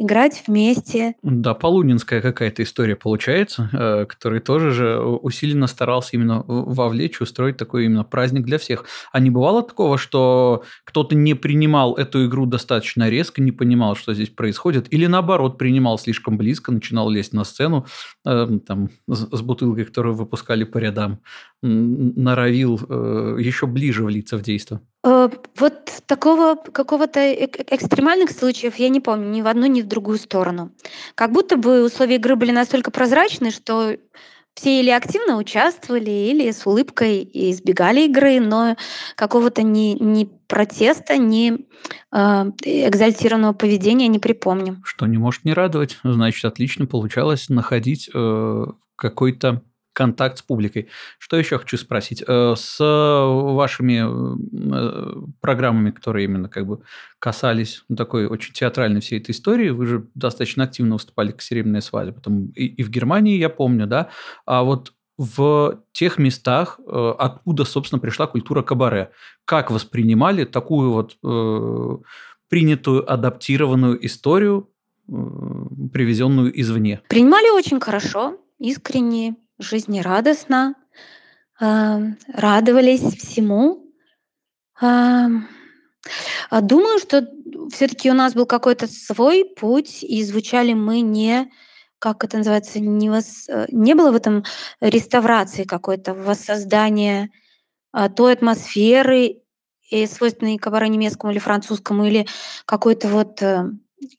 играть 0.00 0.42
вместе. 0.46 1.14
Да, 1.22 1.52
полунинская 1.52 2.22
какая-то 2.22 2.62
история 2.62 2.96
получается, 2.96 3.68
э, 3.72 4.06
который 4.06 4.40
тоже 4.40 4.70
же 4.70 4.98
усиленно 4.98 5.66
старался 5.66 6.10
именно 6.12 6.42
вовлечь, 6.46 7.20
устроить 7.20 7.58
такой 7.58 7.84
именно 7.84 8.02
праздник 8.02 8.46
для 8.46 8.58
всех. 8.58 8.86
А 9.12 9.20
не 9.20 9.28
бывало 9.28 9.62
такого, 9.62 9.98
что 9.98 10.64
кто-то 10.84 11.14
не 11.14 11.34
принимал 11.34 11.94
эту 11.94 12.26
игру 12.26 12.46
достаточно 12.46 13.10
резко, 13.10 13.42
не 13.42 13.52
понимал, 13.52 13.94
что 13.94 14.14
здесь 14.14 14.30
происходит, 14.30 14.86
или 14.90 15.04
наоборот, 15.04 15.58
принимал 15.58 15.98
слишком 15.98 16.38
близко, 16.38 16.72
начинал 16.72 17.10
лезть 17.10 17.34
на 17.34 17.44
сцену 17.44 17.86
э, 18.24 18.48
там, 18.66 18.88
с 19.06 19.42
бутылкой, 19.42 19.84
которую 19.84 20.14
выпускали 20.14 20.64
по 20.64 20.78
рядам, 20.78 21.20
норовил 21.60 22.80
э, 22.88 23.36
еще 23.38 23.66
ближе 23.66 24.02
влиться 24.02 24.38
в 24.38 24.42
действие? 24.42 24.80
Вот 25.02 26.02
такого 26.06 26.56
какого-то 26.56 27.32
экстремальных 27.32 28.30
случаев 28.32 28.76
я 28.76 28.90
не 28.90 29.00
помню 29.00 29.28
ни 29.40 29.42
в 29.42 29.46
одну, 29.46 29.66
ни 29.66 29.82
в 29.82 29.86
другую 29.86 30.18
сторону. 30.18 30.70
Как 31.14 31.32
будто 31.32 31.56
бы 31.56 31.84
условия 31.84 32.16
игры 32.16 32.36
были 32.36 32.52
настолько 32.52 32.90
прозрачны, 32.90 33.50
что 33.50 33.96
все 34.54 34.80
или 34.80 34.90
активно 34.90 35.38
участвовали, 35.38 36.10
или 36.10 36.50
с 36.50 36.66
улыбкой 36.66 37.28
избегали 37.32 38.02
игры, 38.02 38.40
но 38.40 38.76
какого-то 39.16 39.62
ни, 39.62 39.96
ни 40.02 40.28
протеста, 40.48 41.16
ни 41.16 41.66
э, 42.12 42.16
экзальтированного 42.62 43.54
поведения 43.54 44.08
не 44.08 44.18
припомню. 44.18 44.82
Что 44.84 45.06
не 45.06 45.18
может 45.18 45.44
не 45.44 45.54
радовать. 45.54 45.98
Значит, 46.02 46.44
отлично 46.44 46.86
получалось 46.86 47.48
находить 47.48 48.10
э, 48.12 48.64
какой-то 48.96 49.62
контакт 50.00 50.38
с 50.38 50.42
публикой. 50.42 50.88
Что 51.18 51.36
еще 51.36 51.58
хочу 51.58 51.76
спросить? 51.76 52.24
Э, 52.26 52.54
с 52.56 52.78
вашими 52.80 54.00
э, 54.02 55.26
программами, 55.42 55.90
которые 55.90 56.24
именно 56.24 56.48
как 56.48 56.66
бы 56.66 56.80
касались 57.18 57.84
ну, 57.90 57.96
такой 57.96 58.26
очень 58.26 58.54
театральной 58.54 59.02
всей 59.02 59.20
этой 59.20 59.32
истории, 59.32 59.68
вы 59.68 59.84
же 59.84 60.06
достаточно 60.14 60.64
активно 60.64 60.94
выступали 60.94 61.32
к 61.32 61.42
«Серебряной 61.42 61.82
свадьбе». 61.82 62.14
Потом 62.14 62.46
и, 62.56 62.64
и 62.64 62.82
в 62.82 62.88
Германии, 62.88 63.36
я 63.36 63.50
помню, 63.50 63.86
да? 63.86 64.08
А 64.46 64.62
вот 64.62 64.94
в 65.18 65.82
тех 65.92 66.16
местах, 66.18 66.80
э, 66.80 67.14
откуда, 67.18 67.66
собственно, 67.66 68.00
пришла 68.00 68.26
культура 68.26 68.62
кабаре. 68.62 69.10
Как 69.44 69.70
воспринимали 69.70 70.44
такую 70.46 70.92
вот 70.92 71.18
э, 71.22 71.96
принятую, 72.48 73.12
адаптированную 73.12 74.06
историю, 74.06 74.70
э, 75.08 75.12
привезенную 75.92 76.58
извне? 76.58 77.02
Принимали 77.08 77.50
очень 77.50 77.80
хорошо, 77.80 78.38
искренне, 78.58 79.36
жизнерадостно, 79.60 80.74
радовались 81.58 83.16
всему. 83.18 83.86
А, 84.80 85.28
думаю, 86.62 86.98
что 86.98 87.28
все-таки 87.70 88.10
у 88.10 88.14
нас 88.14 88.32
был 88.32 88.46
какой-то 88.46 88.86
свой 88.86 89.44
путь, 89.44 90.02
и 90.02 90.24
звучали 90.24 90.72
мы 90.72 91.00
не, 91.00 91.50
как 91.98 92.24
это 92.24 92.38
называется, 92.38 92.80
не, 92.80 93.10
вос... 93.10 93.46
не 93.68 93.94
было 93.94 94.10
в 94.10 94.16
этом 94.16 94.44
реставрации 94.80 95.64
какой-то, 95.64 96.14
воссоздания 96.14 97.30
а, 97.92 98.08
той 98.08 98.32
атмосферы, 98.32 99.40
и 99.90 100.06
свойственной 100.06 100.56
кабаре 100.56 100.88
немецкому 100.88 101.32
или 101.32 101.40
французскому, 101.40 102.06
или 102.06 102.26
какой-то 102.64 103.08
вот 103.08 103.42
э, 103.42 103.70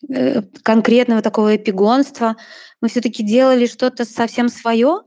э, 0.10 0.42
конкретного 0.64 1.22
такого 1.22 1.56
эпигонства. 1.56 2.36
Мы 2.82 2.90
все-таки 2.90 3.24
делали 3.24 3.66
что-то 3.66 4.06
совсем 4.06 4.50
свое, 4.50 5.02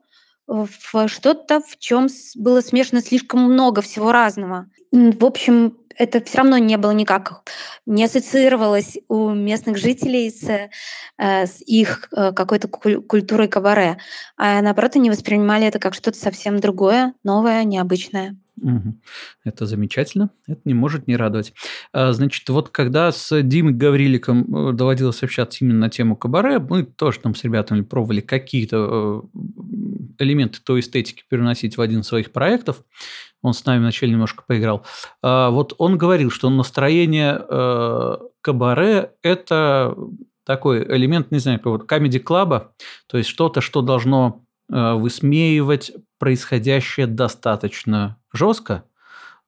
в 0.47 1.09
что-то, 1.09 1.61
в 1.61 1.79
чем 1.79 2.09
было 2.37 2.61
смешано 2.61 3.01
слишком 3.01 3.41
много 3.41 3.83
всего 3.83 4.13
разного. 4.13 4.67
В 4.93 5.25
общем, 5.25 5.77
это 5.97 6.23
все 6.23 6.39
равно 6.39 6.59
не 6.59 6.77
было 6.77 6.91
никак, 6.91 7.43
не 7.87 8.05
ассоциировалось 8.05 8.99
у 9.09 9.31
местных 9.31 9.77
жителей 9.77 10.31
с, 10.31 10.49
э, 10.49 11.47
с 11.47 11.61
их 11.63 12.09
э, 12.13 12.33
какой-то 12.33 12.69
культурой 12.69 13.49
кабаре, 13.49 13.99
а 14.37 14.61
наоборот, 14.61 14.97
они 14.97 15.11
воспринимали 15.11 15.67
это 15.67 15.79
как 15.79 15.95
что-то 15.95 16.19
совсем 16.19 16.61
другое, 16.61 17.15
новое, 17.23 17.65
необычное. 17.65 18.37
Это 19.45 19.67
замечательно, 19.67 20.31
это 20.47 20.61
не 20.65 20.75
может 20.75 21.07
не 21.07 21.17
радовать. 21.17 21.53
А, 21.93 22.13
значит, 22.13 22.49
вот 22.49 22.69
когда 22.71 23.11
с 23.11 23.43
Димой 23.43 23.73
Гавриликом 23.73 24.69
э, 24.69 24.73
доводилось 24.73 25.23
общаться 25.23 25.65
именно 25.65 25.81
на 25.81 25.91
тему 25.91 26.17
кабаре, 26.17 26.59
мы 26.59 26.85
тоже 26.85 27.21
там 27.21 27.35
с 27.35 27.43
ребятами 27.45 27.83
пробовали 27.83 28.21
какие-то 28.21 29.25
элементы 30.19 30.61
той 30.65 30.81
эстетики 30.81 31.25
переносить 31.29 31.77
в 31.77 31.81
один 31.81 32.01
из 32.01 32.07
своих 32.07 32.33
проектов. 32.33 32.83
Он 33.43 33.53
с 33.53 33.65
нами 33.65 33.81
вначале 33.81 34.13
немножко 34.13 34.45
поиграл. 34.47 34.87
А, 35.23 35.51
вот 35.51 35.75
он 35.79 35.99
говорил, 35.99 36.31
что 36.31 36.49
настроение 36.49 37.41
э, 37.47 38.17
кабаре– 38.41 39.11
это 39.23 39.95
такой 40.45 40.85
элемент, 40.85 41.31
не 41.31 41.39
знаю, 41.39 41.59
какого-то 41.59 41.87
комедий-клаба, 41.87 42.73
то 43.07 43.19
есть 43.19 43.29
что-то, 43.29 43.61
что 43.61 43.83
должно 43.83 44.45
э, 44.47 44.54
высмеивать 44.69 45.93
происходящее 46.19 47.07
достаточно 47.07 48.19
жестко, 48.33 48.85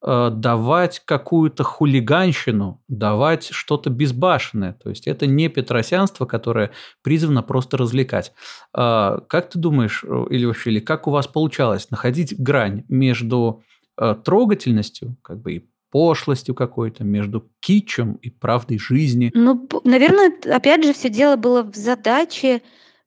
Э, 0.09 0.31
давать 0.31 1.03
какую-то 1.05 1.65
хулиганщину, 1.65 2.83
давать 2.87 3.49
что-то 3.51 3.91
безбашенное. 3.91 4.75
То 4.75 4.91
есть 4.91 5.09
это 5.09 5.27
не 5.27 5.49
петросянство, 5.49 6.27
которое 6.27 6.71
призвано 7.03 7.43
просто 7.43 7.77
развлекать. 7.77 8.33
А, 8.73 9.21
как 9.27 9.51
ты 9.51 9.59
думаешь, 9.59 10.05
э, 10.07 10.25
или 10.31 10.45
вообще, 10.45 10.71
или 10.71 10.81
как 10.81 11.09
у 11.09 11.11
вас 11.11 11.27
получалось 11.27 11.91
находить 11.91 12.39
грань 12.39 12.85
между 12.89 13.65
э, 13.99 14.15
трогательностью, 14.23 15.17
как 15.23 15.41
бы 15.41 15.55
и 15.55 15.69
пошлостью 15.91 16.55
какой-то, 16.55 17.03
между 17.03 17.51
кичем 17.61 18.15
и 18.15 18.29
правдой 18.29 18.79
жизни? 18.79 19.33
Ну, 19.35 19.67
наверное, 19.83 20.31
опять 20.45 20.85
же, 20.85 20.93
все 20.93 21.09
дело 21.09 21.37
было 21.37 21.63
в 21.63 21.75
задаче, 21.75 22.61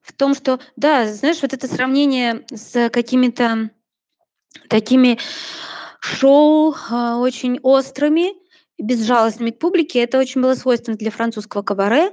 в 0.10 0.13
том, 0.13 0.34
что, 0.36 0.60
да, 0.76 1.12
знаешь, 1.12 1.41
вот 1.41 1.54
это 1.54 1.67
сравнение 1.67 2.45
с 2.52 2.89
какими-то 2.89 3.69
такими 4.67 5.19
шоу 6.00 6.76
а, 6.89 7.17
очень 7.17 7.60
острыми, 7.62 8.34
безжалостными 8.80 9.52
к 9.52 9.60
публике. 9.60 10.00
Это 10.00 10.17
очень 10.17 10.41
было 10.41 10.56
свойственно 10.56 10.98
для 10.98 11.12
французского 11.12 11.62
кабаре. 11.62 12.12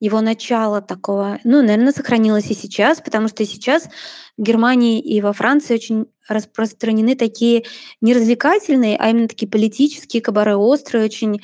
Его 0.00 0.20
начало 0.20 0.82
такого, 0.82 1.38
ну, 1.44 1.62
наверное, 1.62 1.92
сохранилось 1.92 2.50
и 2.50 2.54
сейчас, 2.54 3.00
потому 3.00 3.28
что 3.28 3.44
сейчас 3.46 3.88
в 4.36 4.42
Германии 4.42 5.00
и 5.00 5.20
во 5.20 5.32
Франции 5.32 5.74
очень 5.74 6.06
распространены 6.28 7.14
такие 7.14 7.64
не 8.00 8.12
развлекательные, 8.12 8.96
а 8.98 9.10
именно 9.10 9.28
такие 9.28 9.48
политические 9.48 10.20
кабаре 10.20 10.56
острые, 10.56 11.04
очень 11.04 11.40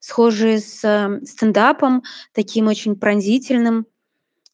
схожие 0.00 0.60
с 0.60 0.84
э, 0.84 1.24
стендапом, 1.24 2.02
таким 2.34 2.68
очень 2.68 2.94
пронзительным, 2.94 3.86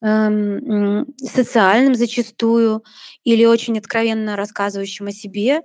эм, 0.03 1.07
социальным 1.19 1.95
зачастую, 1.95 2.85
или 3.25 3.45
очень 3.45 3.79
откровенно 3.79 4.37
рассказывающим 4.37 5.09
о 5.09 5.13
себе. 5.13 5.63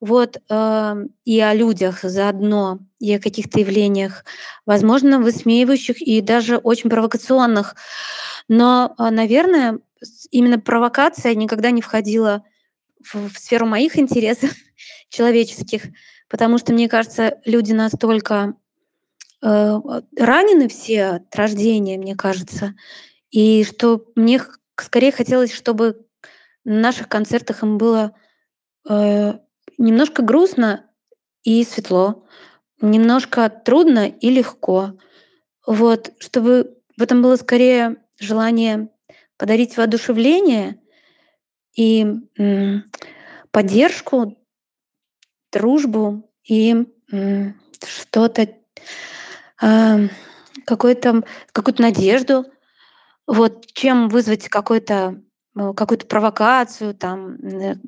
Вот, 0.00 0.36
э, 0.48 0.94
и 1.24 1.40
о 1.40 1.54
людях 1.54 2.00
заодно, 2.02 2.78
и 3.00 3.12
о 3.14 3.20
каких-то 3.20 3.58
явлениях, 3.58 4.24
возможно, 4.64 5.18
высмеивающих 5.18 6.00
и 6.00 6.20
даже 6.20 6.56
очень 6.56 6.88
провокационных. 6.88 7.74
Но, 8.46 8.94
э, 8.96 9.10
наверное, 9.10 9.80
именно 10.30 10.60
провокация 10.60 11.34
никогда 11.34 11.72
не 11.72 11.82
входила 11.82 12.44
в, 13.02 13.28
в 13.28 13.38
сферу 13.38 13.66
моих 13.66 13.98
интересов 13.98 14.50
человеческих, 15.08 15.82
потому 16.28 16.58
что, 16.58 16.72
мне 16.72 16.88
кажется, 16.88 17.38
люди 17.44 17.72
настолько 17.72 18.54
э, 19.42 19.80
ранены 20.16 20.68
все 20.68 21.04
от 21.06 21.34
рождения, 21.34 21.98
мне 21.98 22.14
кажется. 22.14 22.74
И 23.30 23.64
что 23.64 24.04
мне 24.14 24.40
скорее 24.76 25.12
хотелось, 25.12 25.52
чтобы 25.52 26.06
на 26.64 26.80
наших 26.80 27.08
концертах 27.08 27.62
им 27.62 27.78
было 27.78 28.14
э, 28.88 29.34
немножко 29.76 30.22
грустно 30.22 30.86
и 31.42 31.64
светло, 31.64 32.26
немножко 32.80 33.48
трудно 33.48 34.08
и 34.08 34.30
легко. 34.30 34.98
Вот, 35.66 36.12
чтобы 36.18 36.78
в 36.96 37.02
этом 37.02 37.22
было 37.22 37.36
скорее 37.36 37.96
желание 38.18 38.88
подарить 39.36 39.76
воодушевление 39.76 40.80
и 41.74 42.06
м, 42.38 42.90
поддержку, 43.50 44.36
дружбу 45.52 46.28
и 46.44 46.86
м, 47.12 47.60
что-то, 47.86 48.48
э, 49.62 50.08
какую-то 50.64 51.22
какую-то 51.52 51.82
надежду, 51.82 52.46
вот, 53.28 53.66
чем 53.74 54.08
вызвать 54.08 54.48
какой-то 54.48 55.20
э, 55.56 55.72
какую-то 55.76 56.06
провокацию, 56.06 56.94
там, 56.94 57.36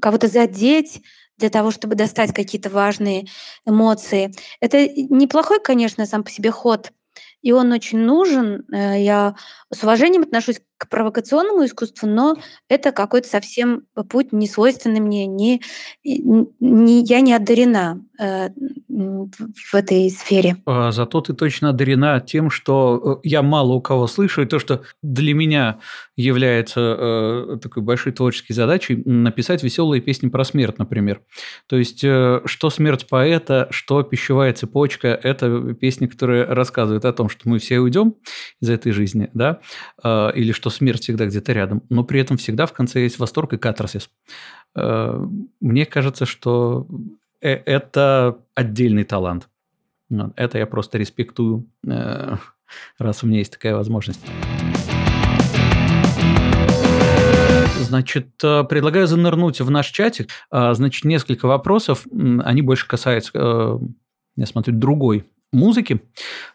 кого-то 0.00 0.28
задеть 0.28 1.02
для 1.38 1.48
того, 1.48 1.70
чтобы 1.70 1.94
достать 1.94 2.34
какие-то 2.34 2.68
важные 2.68 3.26
эмоции. 3.66 4.32
Это 4.60 4.86
неплохой, 4.86 5.58
конечно, 5.60 6.04
сам 6.06 6.22
по 6.22 6.30
себе 6.30 6.50
ход, 6.50 6.92
и 7.40 7.52
он 7.52 7.72
очень 7.72 7.98
нужен. 7.98 8.66
Э, 8.72 9.02
я 9.02 9.34
с 9.72 9.82
уважением 9.82 10.22
отношусь 10.22 10.60
к 10.80 10.88
провокационному 10.88 11.66
искусству, 11.66 12.08
но 12.08 12.36
это 12.70 12.90
какой-то 12.90 13.28
совсем 13.28 13.82
путь 14.08 14.32
не 14.32 14.48
свойственный 14.48 15.00
мне, 15.00 15.26
не, 15.26 15.60
не, 16.02 17.04
я 17.04 17.20
не 17.20 17.34
одарена 17.34 18.02
э, 18.18 18.48
в 18.48 19.74
этой 19.74 20.08
сфере. 20.08 20.56
А, 20.64 20.90
зато 20.90 21.20
ты 21.20 21.34
точно 21.34 21.68
одарена 21.68 22.18
тем, 22.20 22.48
что 22.48 23.20
э, 23.22 23.28
я 23.28 23.42
мало 23.42 23.74
у 23.74 23.82
кого 23.82 24.06
слышу, 24.06 24.40
и 24.40 24.46
то, 24.46 24.58
что 24.58 24.82
для 25.02 25.34
меня 25.34 25.80
является 26.16 26.80
э, 26.80 27.58
такой 27.62 27.82
большой 27.82 28.12
творческой 28.12 28.54
задачей, 28.54 29.02
написать 29.04 29.62
веселые 29.62 30.00
песни 30.00 30.30
про 30.30 30.44
смерть, 30.44 30.78
например. 30.78 31.20
То 31.66 31.76
есть, 31.76 31.98
что 31.98 32.70
смерть 32.70 33.06
поэта, 33.06 33.68
что 33.70 34.02
пищевая 34.02 34.54
цепочка, 34.54 35.08
это 35.08 35.74
песни, 35.74 36.06
которые 36.06 36.44
рассказывают 36.44 37.04
о 37.04 37.12
том, 37.12 37.28
что 37.28 37.50
мы 37.50 37.58
все 37.58 37.80
уйдем 37.80 38.14
из 38.60 38.70
этой 38.70 38.92
жизни, 38.92 39.28
да, 39.34 39.60
или 40.02 40.52
что 40.52 40.69
смерть 40.70 41.02
всегда 41.02 41.26
где-то 41.26 41.52
рядом, 41.52 41.82
но 41.88 42.04
при 42.04 42.20
этом 42.20 42.36
всегда 42.36 42.66
в 42.66 42.72
конце 42.72 43.02
есть 43.02 43.18
восторг 43.18 43.52
и 43.52 43.58
катарсис. 43.58 44.10
Э, 44.74 45.24
мне 45.60 45.86
кажется, 45.86 46.26
что 46.26 46.86
э, 47.40 47.50
это 47.50 48.38
отдельный 48.54 49.04
талант. 49.04 49.48
Это 50.36 50.58
я 50.58 50.66
просто 50.66 50.98
респектую, 50.98 51.66
э, 51.86 52.36
раз 52.98 53.22
у 53.22 53.26
меня 53.26 53.38
есть 53.38 53.52
такая 53.52 53.74
возможность. 53.74 54.20
Значит, 57.80 58.28
предлагаю 58.38 59.08
занырнуть 59.08 59.60
в 59.60 59.68
наш 59.68 59.88
чатик. 59.88 60.28
Значит, 60.52 61.04
несколько 61.04 61.46
вопросов. 61.46 62.06
Они 62.12 62.62
больше 62.62 62.86
касаются, 62.86 63.80
я 64.36 64.46
смотрю, 64.46 64.74
другой 64.76 65.26
музыки, 65.52 66.00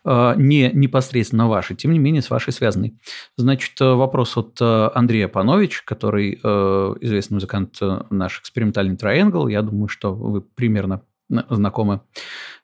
а, 0.04 0.36
не 0.36 0.72
непосредственно 0.72 1.48
вашей, 1.48 1.76
тем 1.76 1.92
не 1.92 2.00
менее 2.00 2.22
с 2.22 2.30
вашей 2.30 2.54
связанной. 2.54 2.98
Значит, 3.38 3.80
э, 3.82 3.94
вопрос 3.94 4.38
от 4.38 4.58
э, 4.62 4.90
Андрея 4.94 5.28
Панович, 5.28 5.82
который 5.84 6.40
э, 6.42 6.48
известный 7.02 7.36
музыкант 7.36 7.80
наш 8.10 8.40
экспериментальный 8.40 8.96
Triangle, 8.96 9.52
я 9.52 9.62
думаю, 9.62 9.88
что 9.88 10.14
вы 10.14 10.42
примерно 10.42 11.02
знакомы. 11.30 12.02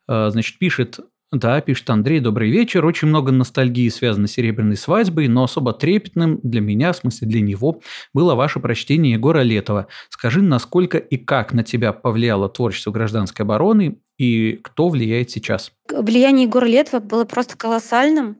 Значит, 0.07 0.59
пишет, 0.59 0.99
да, 1.31 1.61
пишет 1.61 1.89
Андрей, 1.89 2.19
добрый 2.19 2.51
вечер. 2.51 2.85
Очень 2.85 3.07
много 3.07 3.31
ностальгии 3.31 3.87
связано 3.87 4.27
с 4.27 4.31
серебряной 4.31 4.75
свадьбой, 4.75 5.29
но 5.29 5.43
особо 5.45 5.71
трепетным 5.71 6.41
для 6.43 6.59
меня, 6.59 6.91
в 6.91 6.97
смысле 6.97 7.27
для 7.27 7.39
него, 7.39 7.81
было 8.13 8.35
ваше 8.35 8.59
прочтение 8.59 9.13
Егора 9.13 9.41
Летова. 9.41 9.87
Скажи, 10.09 10.41
насколько 10.41 10.97
и 10.97 11.15
как 11.15 11.53
на 11.53 11.63
тебя 11.63 11.93
повлияло 11.93 12.49
творчество 12.49 12.91
гражданской 12.91 13.45
обороны 13.45 13.99
и 14.17 14.59
кто 14.61 14.89
влияет 14.89 15.31
сейчас? 15.31 15.71
Влияние 15.89 16.47
Егора 16.47 16.65
Летова 16.65 16.99
было 16.99 17.23
просто 17.23 17.57
колоссальным. 17.57 18.37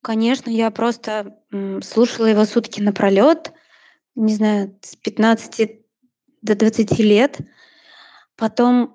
Конечно, 0.00 0.48
я 0.48 0.70
просто 0.70 1.38
слушала 1.82 2.26
его 2.26 2.44
сутки 2.44 2.80
напролет, 2.80 3.52
не 4.14 4.34
знаю, 4.34 4.76
с 4.80 4.94
15 4.94 5.72
до 6.42 6.54
20 6.54 6.98
лет. 7.00 7.38
Потом 8.38 8.92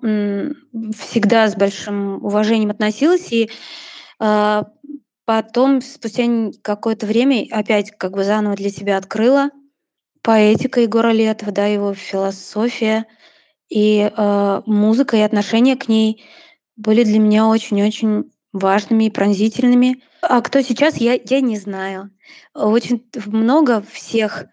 всегда 0.96 1.48
с 1.48 1.54
большим 1.54 2.24
уважением 2.24 2.70
относилась 2.70 3.30
и 3.30 3.50
э, 4.18 4.62
потом 5.26 5.82
спустя 5.82 6.24
какое-то 6.62 7.06
время 7.06 7.46
опять 7.50 7.92
как 7.92 8.12
бы 8.12 8.24
заново 8.24 8.56
для 8.56 8.70
себя 8.70 8.96
открыла 8.96 9.50
поэтика 10.22 10.80
Егора 10.80 11.12
Летова, 11.12 11.52
да, 11.52 11.66
его 11.66 11.94
философия– 11.94 13.06
и, 13.68 14.10
э, 14.16 14.62
музыка 14.66 15.16
и 15.16 15.20
отношение 15.20 15.76
к 15.76 15.88
ней 15.88 16.24
были 16.76 17.04
для 17.04 17.18
меня 17.18 17.48
очень-очень 17.48 18.30
важными 18.52 19.04
и 19.04 19.10
пронзительными. 19.10 20.02
А 20.22 20.40
кто 20.42 20.60
сейчас, 20.60 20.96
я 20.98 21.14
я 21.14 21.40
не 21.40 21.58
знаю. 21.58 22.10
Очень 22.54 23.04
много 23.26 23.84
всех 23.92 24.46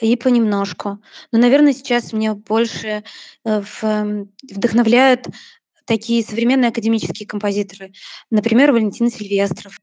и 0.00 0.16
понемножку. 0.16 0.98
Но, 1.32 1.38
наверное, 1.38 1.72
сейчас 1.72 2.12
меня 2.12 2.34
больше, 2.34 3.02
э, 3.44 3.62
эм, 3.82 4.30
вдохновляют 4.42 5.26
такие 5.86 6.22
современные 6.22 6.68
академические 6.68 7.26
композиторы. 7.26 7.92
Например, 8.30 8.72
Валентин 8.72 9.10
Сильвестров. 9.10 9.78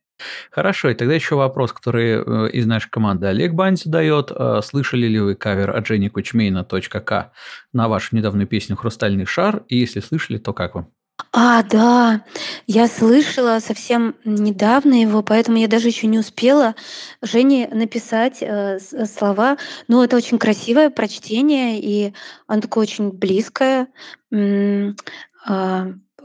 Хорошо, 0.49 0.89
и 0.89 0.93
тогда 0.93 1.13
еще 1.13 1.35
вопрос, 1.35 1.73
который 1.73 2.23
э, 2.23 2.51
из 2.51 2.65
нашей 2.65 2.89
команды 2.89 3.27
Олег 3.27 3.53
Бань 3.53 3.75
задает. 3.75 4.31
Э, 4.31 4.61
слышали 4.63 5.07
ли 5.07 5.19
вы 5.19 5.35
кавер 5.35 5.75
от 5.75 5.85
Жени 5.87 6.09
Кучмейна 6.09 6.63
.к 6.63 7.31
на 7.73 7.89
вашу 7.89 8.15
недавнюю 8.15 8.47
песню 8.47 8.77
«Хрустальный 8.77 9.25
шар»? 9.25 9.63
И 9.67 9.77
если 9.77 9.99
слышали, 9.99 10.37
то 10.37 10.53
как 10.53 10.75
вам? 10.75 10.94
А, 11.31 11.63
да, 11.63 12.25
я 12.67 12.87
слышала 12.87 13.59
совсем 13.59 14.15
недавно 14.25 15.01
его, 15.01 15.21
поэтому 15.23 15.57
я 15.57 15.67
даже 15.67 15.87
еще 15.87 16.07
не 16.07 16.19
успела 16.19 16.75
Жене 17.21 17.69
написать 17.71 18.37
э, 18.41 18.79
слова. 18.79 19.57
Но 19.87 20.03
это 20.03 20.17
очень 20.17 20.37
красивое 20.39 20.89
прочтение, 20.89 21.79
и 21.79 22.13
оно 22.47 22.61
такое 22.61 22.83
очень 22.83 23.11
близкое, 23.11 23.87
э, 24.31 24.93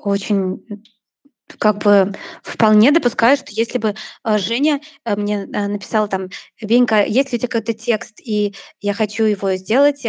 очень 0.03 0.63
как 1.59 1.79
бы 1.79 2.13
вполне 2.43 2.93
допускаю, 2.93 3.37
что 3.37 3.47
если 3.51 3.79
бы 3.79 3.95
э, 4.25 4.39
Женя 4.39 4.81
э, 5.05 5.17
мне 5.17 5.49
э, 5.53 5.67
написала 5.67 6.09
там, 6.09 6.29
Венька, 6.61 7.05
есть 7.05 7.33
ли 7.33 7.37
у 7.37 7.39
тебя 7.39 7.49
какой-то 7.49 7.75
текст, 7.75 8.21
и 8.21 8.55
я 8.81 8.95
хочу 8.95 9.25
его 9.25 9.55
сделать, 9.55 10.05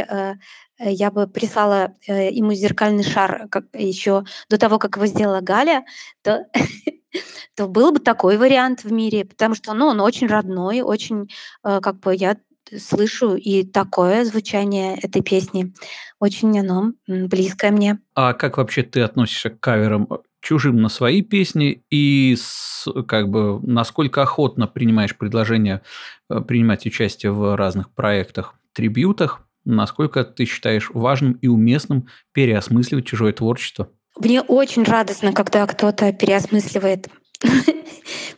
я 0.84 1.12
бы 1.12 1.28
прислала 1.28 1.94
ему 2.08 2.54
зеркальный 2.54 3.04
шар 3.04 3.48
как, 3.50 3.66
еще 3.74 4.24
до 4.50 4.58
того, 4.58 4.80
как 4.80 4.96
его 4.96 5.06
сделала 5.06 5.42
Галя, 5.42 5.86
то, 6.22 6.46
то 7.56 7.68
был 7.68 7.92
бы 7.92 8.00
такой 8.00 8.38
вариант 8.38 8.84
в 8.84 8.92
мире, 8.92 9.26
потому 9.26 9.56
что 9.56 9.74
ну, 9.74 9.88
он 9.88 10.00
очень 10.00 10.28
родной, 10.28 10.82
очень, 10.82 11.30
как 11.64 12.00
бы 12.00 12.16
я 12.16 12.38
слышу 12.78 13.36
и 13.36 13.64
такое 13.64 14.24
звучание 14.26 14.98
этой 14.98 15.22
песни. 15.22 15.74
Очень 16.20 16.58
оно 16.60 16.94
близкое 17.08 17.72
мне. 17.72 18.00
А 18.16 18.34
как 18.34 18.58
вообще 18.58 18.84
ты 18.84 19.02
относишься 19.02 19.50
к 19.50 19.60
каверам? 19.60 20.08
чужим 20.42 20.82
на 20.82 20.90
свои 20.90 21.22
песни 21.22 21.84
и 21.90 22.36
с, 22.36 22.88
как 23.08 23.30
бы 23.30 23.60
насколько 23.62 24.24
охотно 24.24 24.68
принимаешь 24.68 25.16
предложение 25.16 25.82
э, 26.30 26.42
принимать 26.42 26.86
участие 26.86 27.32
в 27.32 27.56
разных 27.56 27.92
проектах, 27.92 28.56
трибютах, 28.74 29.44
насколько 29.66 30.24
ты 30.24 30.46
считаешь 30.46 30.90
важным 30.94 31.34
и 31.34 31.48
уместным 31.48 32.08
переосмысливать 32.34 33.06
чужое 33.06 33.34
творчество? 33.34 33.90
Мне 34.18 34.42
очень 34.42 34.84
радостно, 34.84 35.34
когда 35.34 35.66
кто-то 35.66 36.12
переосмысливает 36.12 37.08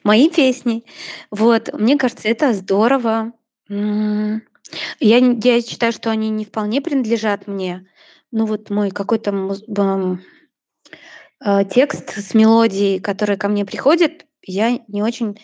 мои 0.04 0.30
песни. 0.30 0.84
Вот, 1.32 1.74
мне 1.74 1.98
кажется, 1.98 2.28
это 2.28 2.54
здорово. 2.54 3.34
Я, 3.70 4.18
я 5.00 5.62
считаю, 5.62 5.92
что 5.92 6.12
они 6.12 6.30
не 6.30 6.46
вполне 6.46 6.82
принадлежат 6.82 7.48
мне. 7.48 7.88
Ну 8.32 8.46
вот 8.46 8.70
мой 8.70 8.92
какой-то 8.92 9.58
э, 11.46 11.66
текст 11.66 12.18
с 12.18 12.34
мелодией, 12.34 13.00
которая 13.00 13.38
ко 13.38 13.48
мне 13.48 13.66
приходит, 13.66 14.26
я 14.42 14.80
не 14.88 15.04
очень 15.04 15.40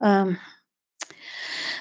э, 0.00 0.26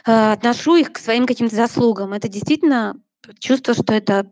отношу 0.04 0.76
их 0.76 0.94
к 0.94 0.98
своим 0.98 1.28
каким-то 1.28 1.56
заслугам. 1.56 2.14
Это 2.14 2.28
действительно 2.28 2.96
чувство, 3.40 3.74
что 3.74 3.94
это 3.94 4.30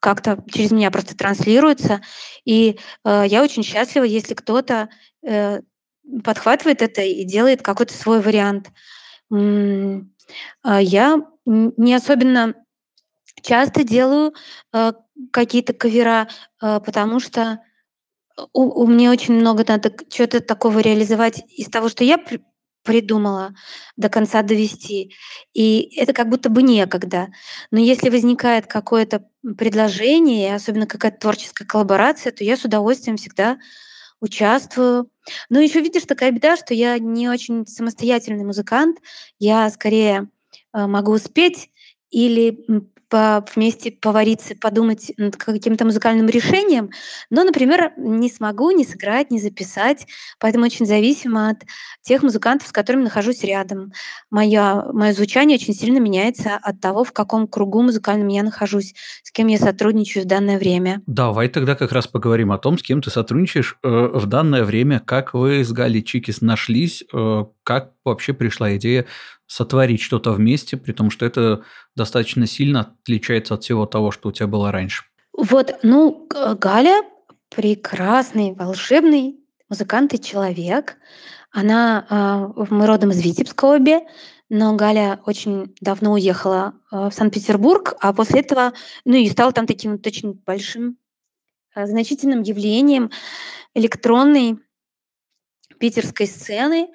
как-то 0.00 0.42
через 0.52 0.70
меня 0.70 0.90
просто 0.90 1.16
транслируется. 1.16 2.02
И 2.44 2.78
э, 3.04 3.24
я 3.26 3.42
очень 3.42 3.62
счастлива, 3.62 4.04
если 4.04 4.34
кто-то 4.34 4.90
э, 5.22 5.60
подхватывает 6.22 6.82
это 6.82 7.00
и 7.02 7.24
делает 7.24 7.62
какой-то 7.62 7.94
свой 7.94 8.20
вариант. 8.20 8.70
Э, 9.32 10.00
я 10.80 11.20
не 11.46 11.94
особенно 11.94 12.54
часто 13.42 13.84
делаю 13.84 14.34
э, 14.72 14.92
какие-то 15.32 15.72
кавера, 15.72 16.28
э, 16.60 16.80
потому 16.80 17.20
что 17.20 17.60
У 18.52 18.82
у 18.82 18.86
меня 18.86 19.12
очень 19.12 19.34
много 19.34 19.64
надо 19.68 19.92
чего 20.08 20.26
то 20.26 20.40
такого 20.40 20.80
реализовать 20.80 21.44
из 21.48 21.68
того, 21.68 21.88
что 21.88 22.04
я 22.04 22.18
придумала, 22.84 23.54
до 23.96 24.08
конца 24.08 24.42
довести. 24.42 25.14
И 25.52 25.96
это 25.96 26.12
как 26.12 26.28
будто 26.28 26.50
бы 26.50 26.62
некогда. 26.62 27.28
Но 27.70 27.80
если 27.80 28.10
возникает 28.10 28.66
какое-то 28.66 29.24
предложение, 29.58 30.54
особенно 30.54 30.86
какая-то 30.86 31.18
творческая 31.18 31.64
коллаборация, 31.64 32.32
то 32.32 32.44
я 32.44 32.56
с 32.56 32.64
удовольствием 32.64 33.16
всегда 33.16 33.58
участвую. 34.20 35.10
Но 35.50 35.60
еще 35.60 35.80
видишь, 35.80 36.04
такая 36.04 36.30
беда, 36.30 36.56
что 36.56 36.74
я 36.74 36.98
не 36.98 37.28
очень 37.28 37.66
самостоятельный 37.66 38.44
музыкант. 38.44 38.98
Я 39.38 39.68
скорее, 39.70 40.28
э, 40.72 40.86
могу 40.86 41.18
спеть 41.18 41.70
или, 42.10 42.64
по 43.08 43.44
вместе 43.54 43.90
повариться, 43.90 44.54
подумать 44.60 45.12
над 45.16 45.36
каким-то 45.36 45.84
музыкальным 45.84 46.28
решением, 46.28 46.90
но, 47.30 47.44
например, 47.44 47.92
не 47.96 48.30
смогу 48.30 48.70
ни 48.70 48.84
сыграть, 48.84 49.30
ни 49.30 49.38
записать, 49.38 50.06
поэтому 50.38 50.64
очень 50.64 50.86
зависимо 50.86 51.50
от 51.50 51.58
тех 52.02 52.22
музыкантов, 52.22 52.68
с 52.68 52.72
которыми 52.72 53.04
нахожусь 53.04 53.42
рядом. 53.42 53.92
Моя 54.30 54.84
моё 54.92 55.12
звучание 55.12 55.56
очень 55.56 55.74
сильно 55.74 55.98
меняется 55.98 56.58
от 56.60 56.80
того, 56.80 57.04
в 57.04 57.12
каком 57.12 57.46
кругу 57.46 57.82
музыкальном 57.82 58.28
я 58.28 58.42
нахожусь, 58.42 58.94
с 59.22 59.30
кем 59.30 59.46
я 59.48 59.58
сотрудничаю 59.58 60.24
в 60.24 60.26
данное 60.26 60.58
время. 60.58 61.02
Давай 61.06 61.48
тогда 61.48 61.74
как 61.74 61.92
раз 61.92 62.06
поговорим 62.06 62.52
о 62.52 62.58
том, 62.58 62.78
с 62.78 62.82
кем 62.82 63.02
ты 63.02 63.10
сотрудничаешь, 63.10 63.76
э, 63.82 63.88
в 63.88 64.26
данное 64.26 64.64
время. 64.64 65.00
Как 65.00 65.34
вы 65.34 65.64
с 65.64 65.72
Галей 65.72 66.02
Чикис 66.02 66.40
нашлись? 66.40 67.04
Э, 67.12 67.44
как 67.64 67.92
вообще 68.04 68.32
пришла 68.32 68.76
идея 68.76 69.06
сотворить 69.46 70.00
что-то 70.00 70.32
вместе, 70.32 70.76
при 70.76 70.92
том, 70.92 71.10
что 71.10 71.26
это 71.26 71.64
достаточно 71.96 72.46
сильно 72.46 72.80
отличается 72.80 73.54
от 73.54 73.64
всего 73.64 73.86
того, 73.86 74.10
что 74.10 74.28
у 74.28 74.32
тебя 74.32 74.46
было 74.46 74.70
раньше. 74.70 75.04
Вот, 75.32 75.74
ну, 75.82 76.28
Галя 76.60 77.02
прекрасный, 77.54 78.52
волшебный 78.52 79.40
музыкант 79.68 80.14
и 80.14 80.20
человек. 80.20 80.96
Она, 81.50 82.06
а, 82.08 82.52
мы 82.70 82.86
родом 82.86 83.10
из 83.10 83.22
Витебска 83.22 83.66
обе, 83.66 84.00
но 84.48 84.74
Галя 84.74 85.20
очень 85.24 85.74
давно 85.80 86.12
уехала 86.12 86.74
а, 86.90 87.10
в 87.10 87.14
Санкт-Петербург, 87.14 87.94
а 88.00 88.12
после 88.12 88.40
этого, 88.40 88.72
ну 89.04 89.14
и 89.14 89.28
стала 89.28 89.52
там 89.52 89.66
таким 89.66 89.92
вот 89.92 90.06
очень 90.06 90.32
большим, 90.32 90.98
а, 91.74 91.86
значительным 91.86 92.42
явлением 92.42 93.10
электронной 93.74 94.58
питерской 95.78 96.26
сцены. 96.26 96.88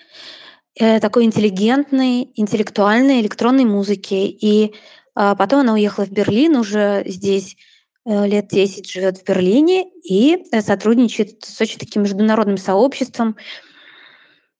Э, 0.82 1.02
такой 1.02 1.26
интеллигентной, 1.26 2.32
интеллектуальной 2.36 3.20
электронной 3.20 3.66
музыки. 3.66 4.14
И, 4.14 4.74
а, 5.14 5.36
потом 5.36 5.60
она 5.60 5.74
уехала 5.74 6.06
в 6.06 6.12
Берлин, 6.12 6.56
уже 6.56 7.04
здесь, 7.06 7.58
э, 8.06 8.26
лет 8.26 8.48
10 8.48 8.90
живет 8.90 9.18
в 9.18 9.26
Берлине 9.26 9.90
и, 10.04 10.46
э, 10.54 10.62
сотрудничает 10.62 11.44
с 11.44 11.60
очень 11.60 11.80
таким 11.80 12.04
международным 12.04 12.58
сообществом 12.58 13.36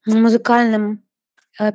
музыкальным. 0.06 1.04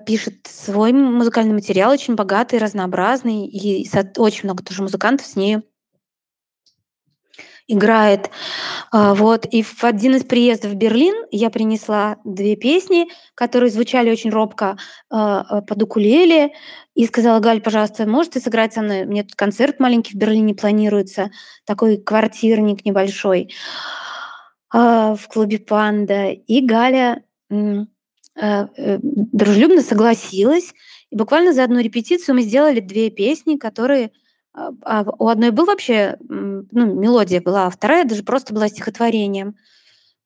Пишет 0.06 0.46
свой 0.46 0.92
музыкальный 0.92 1.52
материал, 1.52 1.92
очень 1.92 2.14
богатый, 2.14 2.58
разнообразный, 2.58 3.46
и 3.46 3.86
очень 4.16 4.44
много 4.44 4.64
тоже 4.64 4.80
музыкантов 4.82 5.26
с 5.26 5.36
нею 5.36 5.62
играет. 7.66 8.30
А, 8.92 9.14
вот. 9.14 9.46
И 9.46 9.62
в 9.62 9.84
один 9.84 10.16
из 10.16 10.24
приездов 10.24 10.72
в 10.72 10.74
Берлин 10.74 11.14
я 11.30 11.50
принесла 11.50 12.18
две 12.24 12.56
песни, 12.56 13.08
которые 13.34 13.70
звучали 13.70 14.10
очень 14.10 14.30
робко 14.30 14.76
а, 15.10 15.40
а, 15.40 15.62
под 15.62 15.82
укулеле, 15.82 16.50
и 16.94 17.06
сказала: 17.06 17.40
"Галь, 17.40 17.60
пожалуйста, 17.60 18.06
можешь 18.06 18.32
ты 18.34 18.40
сыграть 18.40 18.74
со 18.74 18.82
мной? 18.82 19.04
Мне 19.06 19.22
тут 19.24 19.34
концерт 19.36 19.80
маленький 19.80 20.14
в 20.14 20.18
Берлине 20.20 20.54
планируется, 20.54 21.30
такой 21.66 21.96
квартирник 21.98 22.84
небольшой, 22.84 23.50
в 24.72 25.20
клубе 25.28 25.58
"Панда". 25.58 26.30
И 26.30 26.60
Галя, 26.60 27.22
э, 27.50 28.98
дружелюбно 29.02 29.82
согласилась. 29.82 30.72
И 31.10 31.16
буквально 31.16 31.52
за 31.52 31.64
одну 31.64 31.80
репетицию 31.80 32.34
мы 32.34 32.42
сделали 32.42 32.80
две 32.80 33.10
песни, 33.10 33.56
которые 33.56 34.10
а, 34.54 34.70
а 34.84 35.04
у 35.18 35.28
одной 35.28 35.50
был 35.50 35.66
вообще, 35.66 36.16
ну, 36.28 36.64
мелодия 36.72 37.40
была, 37.42 37.66
а 37.66 37.70
вторая 37.70 38.04
даже 38.04 38.22
просто 38.24 38.54
была 38.54 38.68
стихотворением. 38.68 39.56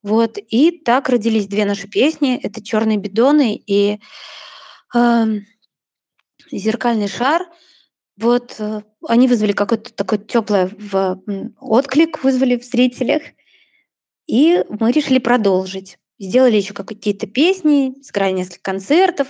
Вот, 0.02 0.38
и 0.38 0.72
так 0.72 1.08
родились 1.10 1.48
две 1.48 1.64
наши 1.66 1.88
песни. 1.88 2.38
Это 2.42 2.62
"Черные 2.64 2.98
бидоны" 2.98 3.62
и, 3.66 4.00
ам, 4.94 5.40
"Зеркальный 6.52 7.08
шар". 7.08 7.46
Вот, 8.18 8.56
э, 8.60 8.82
они 9.08 9.28
вызвали 9.28 9.52
какой-то 9.52 9.92
такой 9.94 10.18
теплый 10.18 10.70
отклик 11.60 12.24
вызвали 12.24 12.58
в 12.58 12.64
зрителях, 12.64 13.22
и 14.28 14.64
мы 14.68 14.92
решили 14.92 15.18
продолжить. 15.18 15.98
Сделали 16.20 16.56
еще 16.56 16.74
какие-то 16.74 17.26
песни, 17.26 17.94
сыграли 18.02 18.32
несколько 18.32 18.62
концертов 18.62 19.28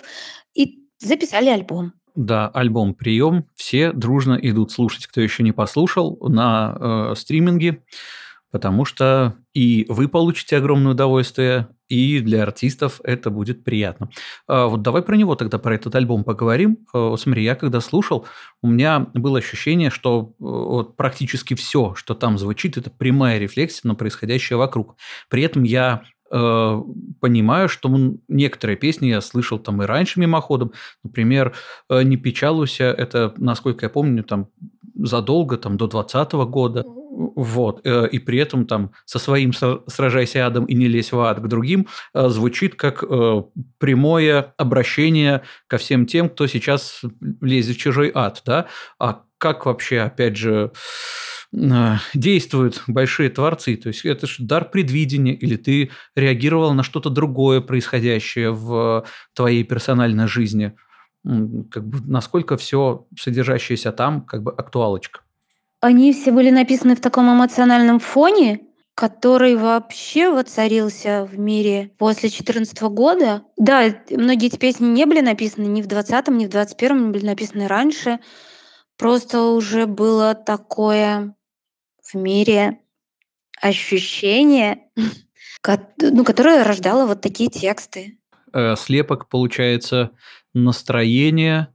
и 0.54 0.86
записали 1.00 1.48
альбом. 1.50 1.94
Да, 2.18 2.48
альбом 2.48 2.94
"Прием". 2.94 3.44
Все 3.54 3.92
дружно 3.92 4.34
идут 4.42 4.72
слушать, 4.72 5.06
кто 5.06 5.20
еще 5.20 5.44
не 5.44 5.52
послушал, 5.52 6.18
на, 6.20 7.10
э, 7.12 7.14
стриминге, 7.16 7.84
потому 8.50 8.84
что 8.84 9.36
и 9.54 9.86
вы 9.88 10.08
получите 10.08 10.56
огромное 10.56 10.92
удовольствие, 10.92 11.68
и 11.88 12.20
для 12.20 12.42
артистов 12.44 13.00
это 13.04 13.30
будет 13.30 13.64
приятно. 13.64 14.10
А, 14.48 14.66
вот 14.68 14.82
давай 14.82 15.02
про 15.02 15.16
него 15.16 15.36
тогда, 15.36 15.58
про 15.58 15.74
этот 15.76 15.94
альбом 15.94 16.24
поговорим. 16.24 16.78
Э, 16.94 16.98
вот 16.98 17.20
смотри, 17.20 17.44
я 17.44 17.54
когда 17.56 17.80
слушал, 17.80 18.26
у 18.62 18.68
меня 18.68 19.08
было 19.14 19.38
ощущение, 19.38 19.90
что, 19.90 20.32
э, 20.40 20.44
вот 20.44 20.96
практически 20.96 21.54
все, 21.54 21.94
что 21.96 22.14
там 22.14 22.38
звучит, 22.38 22.76
это 22.78 22.90
прямая 22.90 23.38
рефлексия 23.38 23.88
на 23.88 23.94
происходящее 23.94 24.56
вокруг. 24.58 24.96
При 25.30 25.42
этом 25.42 25.62
я 25.64 26.02
э, 26.30 26.82
понимаю, 27.20 27.68
что 27.68 27.90
некоторые 28.28 28.76
песни 28.76 29.08
я 29.08 29.20
слышал 29.20 29.58
там 29.58 29.82
и 29.82 29.86
раньше 29.86 30.20
мимоходом. 30.20 30.72
Например, 31.02 31.54
э, 31.88 32.02
«Не 32.02 32.16
печалуйся»– 32.16 32.84
это, 32.98 33.34
насколько 33.36 33.86
я 33.86 33.90
помню, 33.90 34.22
там 34.24 34.48
задолго, 34.94 35.56
там 35.56 35.76
до 35.76 35.86
2020 35.86 36.32
года. 36.50 36.84
Вот. 36.86 37.80
Э, 37.84 38.08
и 38.10 38.18
при 38.18 38.38
этом 38.38 38.66
там 38.66 38.92
со 39.04 39.18
своим 39.18 39.52
«Сражайся 39.52 40.46
адом 40.46 40.64
и 40.66 40.74
не 40.74 40.88
лезь 40.88 41.12
в 41.12 41.20
ад» 41.20 41.40
к 41.40 41.46
другим 41.46 41.86
звучит 42.14 42.74
как 42.74 43.04
прямое 43.78 44.54
обращение 44.56 45.42
ко 45.66 45.78
всем 45.78 46.06
тем, 46.06 46.28
кто 46.28 46.46
сейчас 46.46 47.02
лезет 47.40 47.76
в 47.76 47.80
чужой 47.80 48.10
ад. 48.14 48.42
Да? 48.44 48.66
А 48.98 49.22
как 49.38 49.66
вообще, 49.66 50.00
опять 50.00 50.36
же, 50.36 50.72
действуют 51.52 52.82
большие 52.86 53.30
творцы. 53.30 53.76
То 53.76 53.88
есть 53.88 54.04
это 54.04 54.26
же 54.26 54.42
дар 54.44 54.68
предвидения, 54.70 55.34
или 55.34 55.56
ты 55.56 55.90
реагировал 56.14 56.74
на 56.74 56.82
что-то 56.82 57.10
другое 57.10 57.60
происходящее 57.60 58.52
в 58.52 59.06
твоей 59.34 59.64
персональной 59.64 60.28
жизни. 60.28 60.74
Как 61.24 61.86
бы 61.86 62.00
насколько 62.06 62.56
все 62.56 63.06
содержащееся 63.18 63.92
там, 63.92 64.22
как 64.22 64.42
бы 64.42 64.52
актуалочка. 64.52 65.20
Они 65.80 66.12
все 66.12 66.32
были 66.32 66.50
написаны 66.50 66.96
в 66.96 67.00
таком 67.00 67.32
эмоциональном 67.32 67.98
фоне, 67.98 68.60
который 68.94 69.54
вообще 69.54 70.30
воцарился 70.30 71.24
в 71.30 71.38
мире 71.38 71.92
после 71.98 72.28
2014 72.28 72.82
года. 72.82 73.42
Да, 73.56 73.84
многие 74.10 74.48
эти 74.48 74.56
песни 74.56 74.86
не 74.86 75.06
были 75.06 75.20
написаны 75.20 75.66
ни 75.66 75.82
в 75.82 75.86
20-м, 75.86 76.36
ни 76.36 76.46
в 76.46 76.48
21-м, 76.48 76.98
они 76.98 77.10
были 77.12 77.24
написаны 77.24 77.68
раньше. 77.68 78.18
Просто 78.96 79.42
уже 79.42 79.86
было 79.86 80.34
такое 80.34 81.36
в 82.12 82.16
мире 82.16 82.78
ощущение, 83.60 84.80
ну, 86.00 86.24
которое 86.24 86.64
рождало 86.64 87.06
вот 87.06 87.20
такие 87.20 87.50
тексты. 87.50 88.18
Э, 88.52 88.76
слепок, 88.76 89.28
получается, 89.28 90.12
настроение 90.54 91.68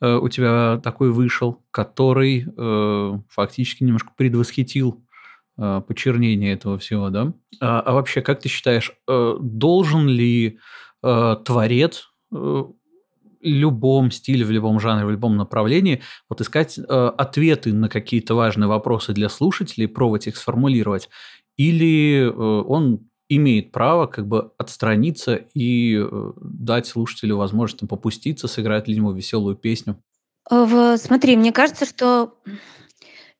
э, 0.00 0.14
у 0.14 0.28
тебя 0.28 0.80
такой 0.82 1.10
вышел, 1.10 1.64
который 1.70 2.46
э, 2.46 3.18
фактически 3.28 3.84
немножко 3.84 4.12
предвосхитил 4.16 5.04
почернение 5.88 6.52
этого 6.52 6.78
всего, 6.78 7.10
да? 7.10 7.32
А, 7.60 7.80
а 7.80 7.92
вообще, 7.92 8.20
как 8.20 8.38
ты 8.38 8.48
считаешь, 8.48 8.92
должен 9.08 10.06
ли 10.06 10.60
творец 11.02 12.12
любом 13.40 14.10
стиле, 14.10 14.44
в 14.44 14.50
любом 14.50 14.80
жанре, 14.80 15.06
в 15.06 15.10
любом 15.10 15.36
направлении, 15.36 16.02
вот 16.28 16.40
искать 16.40 16.78
э, 16.78 16.82
ответы 16.82 17.72
на 17.72 17.88
какие-то 17.88 18.34
важные 18.34 18.68
вопросы 18.68 19.12
для 19.12 19.28
слушателей, 19.28 19.88
пробовать 19.88 20.26
их 20.26 20.36
сформулировать, 20.36 21.08
или 21.56 22.22
э, 22.22 22.30
он 22.30 23.08
имеет 23.28 23.72
право 23.72 24.06
как 24.06 24.26
бы 24.26 24.52
отстраниться 24.58 25.36
и 25.54 25.98
э, 25.98 26.32
дать 26.40 26.86
слушателю 26.86 27.36
возможность 27.36 27.80
там, 27.80 27.88
попуститься, 27.88 28.48
сыграть 28.48 28.88
ли 28.88 28.94
ему 28.94 29.12
веселую 29.12 29.56
песню? 29.56 30.02
В, 30.50 30.96
смотри, 30.96 31.36
мне 31.36 31.52
кажется, 31.52 31.84
что 31.84 32.38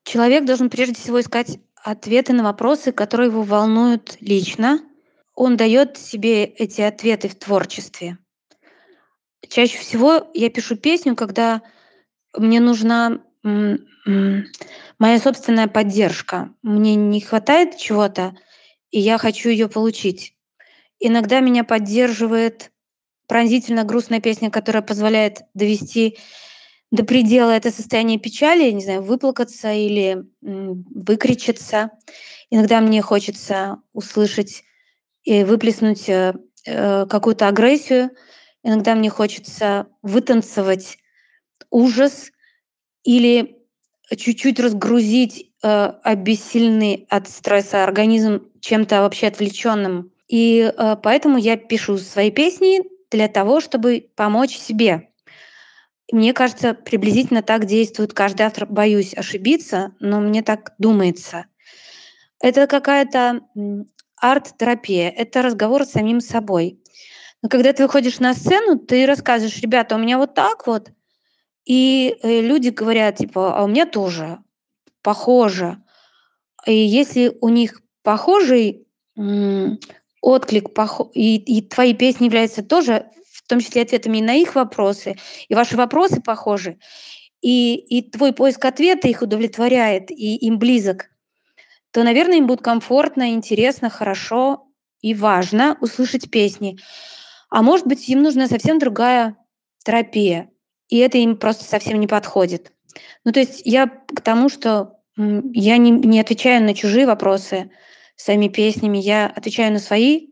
человек 0.04 0.44
должен 0.44 0.68
прежде 0.68 0.94
всего 0.94 1.20
искать 1.20 1.58
ответы 1.82 2.34
на 2.34 2.42
вопросы, 2.42 2.92
которые 2.92 3.30
его 3.30 3.42
волнуют 3.42 4.18
лично. 4.20 4.80
Он 5.34 5.56
дает 5.56 5.96
себе 5.96 6.44
эти 6.44 6.82
ответы 6.82 7.28
в 7.28 7.34
творчестве. 7.36 8.18
Чаще 9.48 9.78
всего 9.78 10.30
я 10.34 10.50
пишу 10.50 10.76
песню, 10.76 11.16
когда 11.16 11.62
мне 12.36 12.60
нужна 12.60 13.20
моя 13.42 15.18
собственная 15.18 15.68
поддержка. 15.68 16.54
Мне 16.62 16.94
не 16.94 17.20
хватает 17.20 17.76
чего-то, 17.76 18.36
и 18.90 19.00
я 19.00 19.18
хочу 19.18 19.48
ее 19.48 19.68
получить. 19.68 20.34
Иногда 20.98 21.40
меня 21.40 21.64
поддерживает 21.64 22.72
пронзительно 23.26 23.84
грустная 23.84 24.20
песня, 24.20 24.50
которая 24.50 24.82
позволяет 24.82 25.42
довести 25.54 26.18
до 26.90 27.04
предела 27.04 27.50
это 27.50 27.70
состояние 27.70 28.18
печали, 28.18 28.70
не 28.70 28.82
знаю, 28.82 29.02
выплакаться 29.02 29.72
или 29.72 30.24
выкричиться. 30.40 31.90
Иногда 32.50 32.80
мне 32.80 33.02
хочется 33.02 33.82
услышать 33.92 34.64
и 35.22 35.44
выплеснуть 35.44 36.08
э, 36.08 36.32
э, 36.64 37.06
какую-то 37.06 37.46
агрессию. 37.48 38.10
Иногда 38.68 38.94
мне 38.94 39.08
хочется 39.08 39.86
вытанцевать 40.02 40.98
ужас 41.70 42.30
или 43.02 43.56
чуть-чуть 44.14 44.60
разгрузить 44.60 45.52
э, 45.62 45.92
обессильный 46.02 47.06
от 47.08 47.30
стресса 47.30 47.82
организм 47.82 48.42
чем-то 48.60 49.00
вообще 49.00 49.28
отвлеченным. 49.28 50.12
И 50.28 50.70
э, 50.70 50.96
поэтому 51.02 51.38
я 51.38 51.56
пишу 51.56 51.96
свои 51.96 52.30
песни 52.30 52.82
для 53.10 53.28
того, 53.28 53.62
чтобы 53.62 54.10
помочь 54.14 54.58
себе. 54.58 55.08
Мне 56.12 56.34
кажется, 56.34 56.74
приблизительно 56.74 57.40
так 57.40 57.64
действует 57.64 58.12
каждый 58.12 58.42
автор. 58.42 58.66
Боюсь 58.66 59.14
ошибиться, 59.14 59.94
но 59.98 60.20
мне 60.20 60.42
так 60.42 60.74
думается. 60.76 61.46
Это 62.38 62.66
какая-то 62.66 63.40
арт-терапия, 64.20 65.08
это 65.08 65.40
разговор 65.40 65.86
с 65.86 65.92
самим 65.92 66.20
собой. 66.20 66.82
Но 67.42 67.48
когда 67.48 67.72
ты 67.72 67.84
выходишь 67.84 68.18
на 68.18 68.34
сцену, 68.34 68.78
ты 68.78 69.06
рассказываешь, 69.06 69.60
ребята, 69.60 69.94
у 69.94 69.98
меня 69.98 70.18
вот 70.18 70.34
так 70.34 70.66
вот, 70.66 70.90
и 71.64 72.16
э, 72.22 72.40
люди 72.40 72.70
говорят, 72.70 73.16
типа, 73.16 73.56
а 73.56 73.64
у 73.64 73.68
меня 73.68 73.86
тоже 73.86 74.38
похоже. 75.02 75.82
И 76.66 76.74
если 76.74 77.36
у 77.40 77.50
них 77.50 77.82
похожий 78.02 78.86
отклик, 80.20 80.68
и, 81.14 81.36
и 81.36 81.62
твои 81.62 81.94
песни 81.94 82.26
являются 82.26 82.62
тоже 82.62 83.10
в 83.32 83.46
том 83.48 83.60
числе 83.60 83.82
ответами 83.82 84.20
на 84.20 84.34
их 84.34 84.54
вопросы, 84.54 85.16
и 85.48 85.54
ваши 85.54 85.76
вопросы 85.76 86.20
похожи, 86.20 86.78
и, 87.40 87.74
и 87.74 88.02
твой 88.02 88.32
поиск 88.32 88.64
ответа 88.64 89.08
их 89.08 89.22
удовлетворяет, 89.22 90.10
и 90.10 90.36
им 90.36 90.58
близок, 90.58 91.10
то, 91.90 92.02
наверное, 92.02 92.38
им 92.38 92.46
будет 92.46 92.62
комфортно, 92.62 93.32
интересно, 93.32 93.90
хорошо 93.90 94.66
и 95.00 95.14
важно 95.14 95.76
услышать 95.80 96.30
песни. 96.30 96.78
А 97.50 97.62
может 97.62 97.86
быть, 97.86 98.08
им 98.08 98.22
нужна 98.22 98.46
совсем 98.46 98.78
другая 98.78 99.36
терапия, 99.84 100.50
и 100.88 100.98
это 100.98 101.18
им 101.18 101.36
просто 101.36 101.64
совсем 101.64 102.00
не 102.00 102.06
подходит. 102.06 102.72
Ну, 103.24 103.32
то 103.32 103.40
есть 103.40 103.62
я 103.64 103.86
к 103.86 104.20
тому, 104.20 104.48
что 104.48 104.94
я 105.16 105.76
не, 105.76 105.90
не 105.90 106.20
отвечаю 106.20 106.62
на 106.62 106.74
чужие 106.74 107.06
вопросы 107.06 107.70
своими 108.16 108.48
песнями, 108.48 108.98
я 108.98 109.26
отвечаю 109.26 109.72
на 109.72 109.78
свои, 109.78 110.28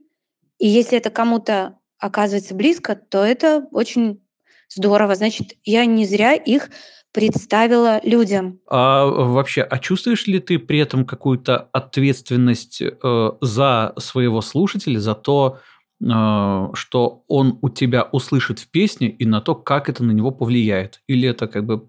и 0.59 0.67
если 0.67 0.99
это 0.99 1.11
кому-то 1.11 1.79
оказывается 1.99 2.55
близко, 2.55 2.97
то 2.97 3.25
это 3.25 3.67
очень 3.73 4.23
здорово. 4.69 5.15
Значит, 5.15 5.55
я 5.65 5.85
не 5.85 6.07
зря 6.07 6.35
их 6.35 6.71
представила 7.13 8.01
людям. 8.05 8.61
А 8.69 9.07
вообще, 9.07 9.63
а 9.63 9.79
чувствуешь 9.79 10.27
ли 10.27 10.39
ты 10.39 10.59
при 10.59 10.79
этом 10.81 11.07
какую-то 11.07 11.69
ответственность 11.73 12.83
э, 12.83 13.31
за 13.41 13.95
своего 13.97 14.43
слушателя, 14.43 15.01
за 15.01 15.15
то, 15.15 15.61
что 16.01 17.25
он 17.27 17.59
у 17.63 17.69
тебя 17.69 18.03
услышит 18.05 18.59
в 18.59 18.69
песне 18.69 19.09
и 19.09 19.25
на 19.25 19.41
то, 19.41 19.55
как 19.55 19.89
это 19.89 20.05
на 20.05 20.13
него 20.13 20.31
повлияет? 20.31 21.01
Или 21.07 21.29
это 21.29 21.47
как 21.47 21.65
бы 21.65 21.89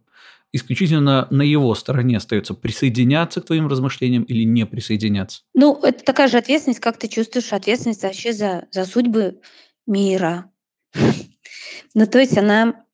исключительно 0.53 1.28
на 1.30 1.41
его 1.41 1.74
стороне 1.76 2.18
остается 2.18 2.53
присоединяться 2.53 3.41
к 3.41 3.45
твоим 3.45 3.68
размышлениям 3.68 4.24
или 4.24 4.43
не 4.43 4.66
присоединяться? 4.66 5.41
Ну, 5.53 5.80
это 5.84 6.03
такая 6.03 6.28
же 6.28 6.38
ответственность, 6.38 6.80
как 6.80 6.97
ты 6.97 7.08
чувствуешь 7.08 7.51
ответственность 7.51 8.03
вообще 8.03 8.34
за, 8.34 8.68
за 8.72 8.86
судьбы 8.86 9.39
мира. 9.86 10.51
Ну, 11.93 12.05
то 12.05 12.20
есть 12.20 12.38
она, 12.38 12.86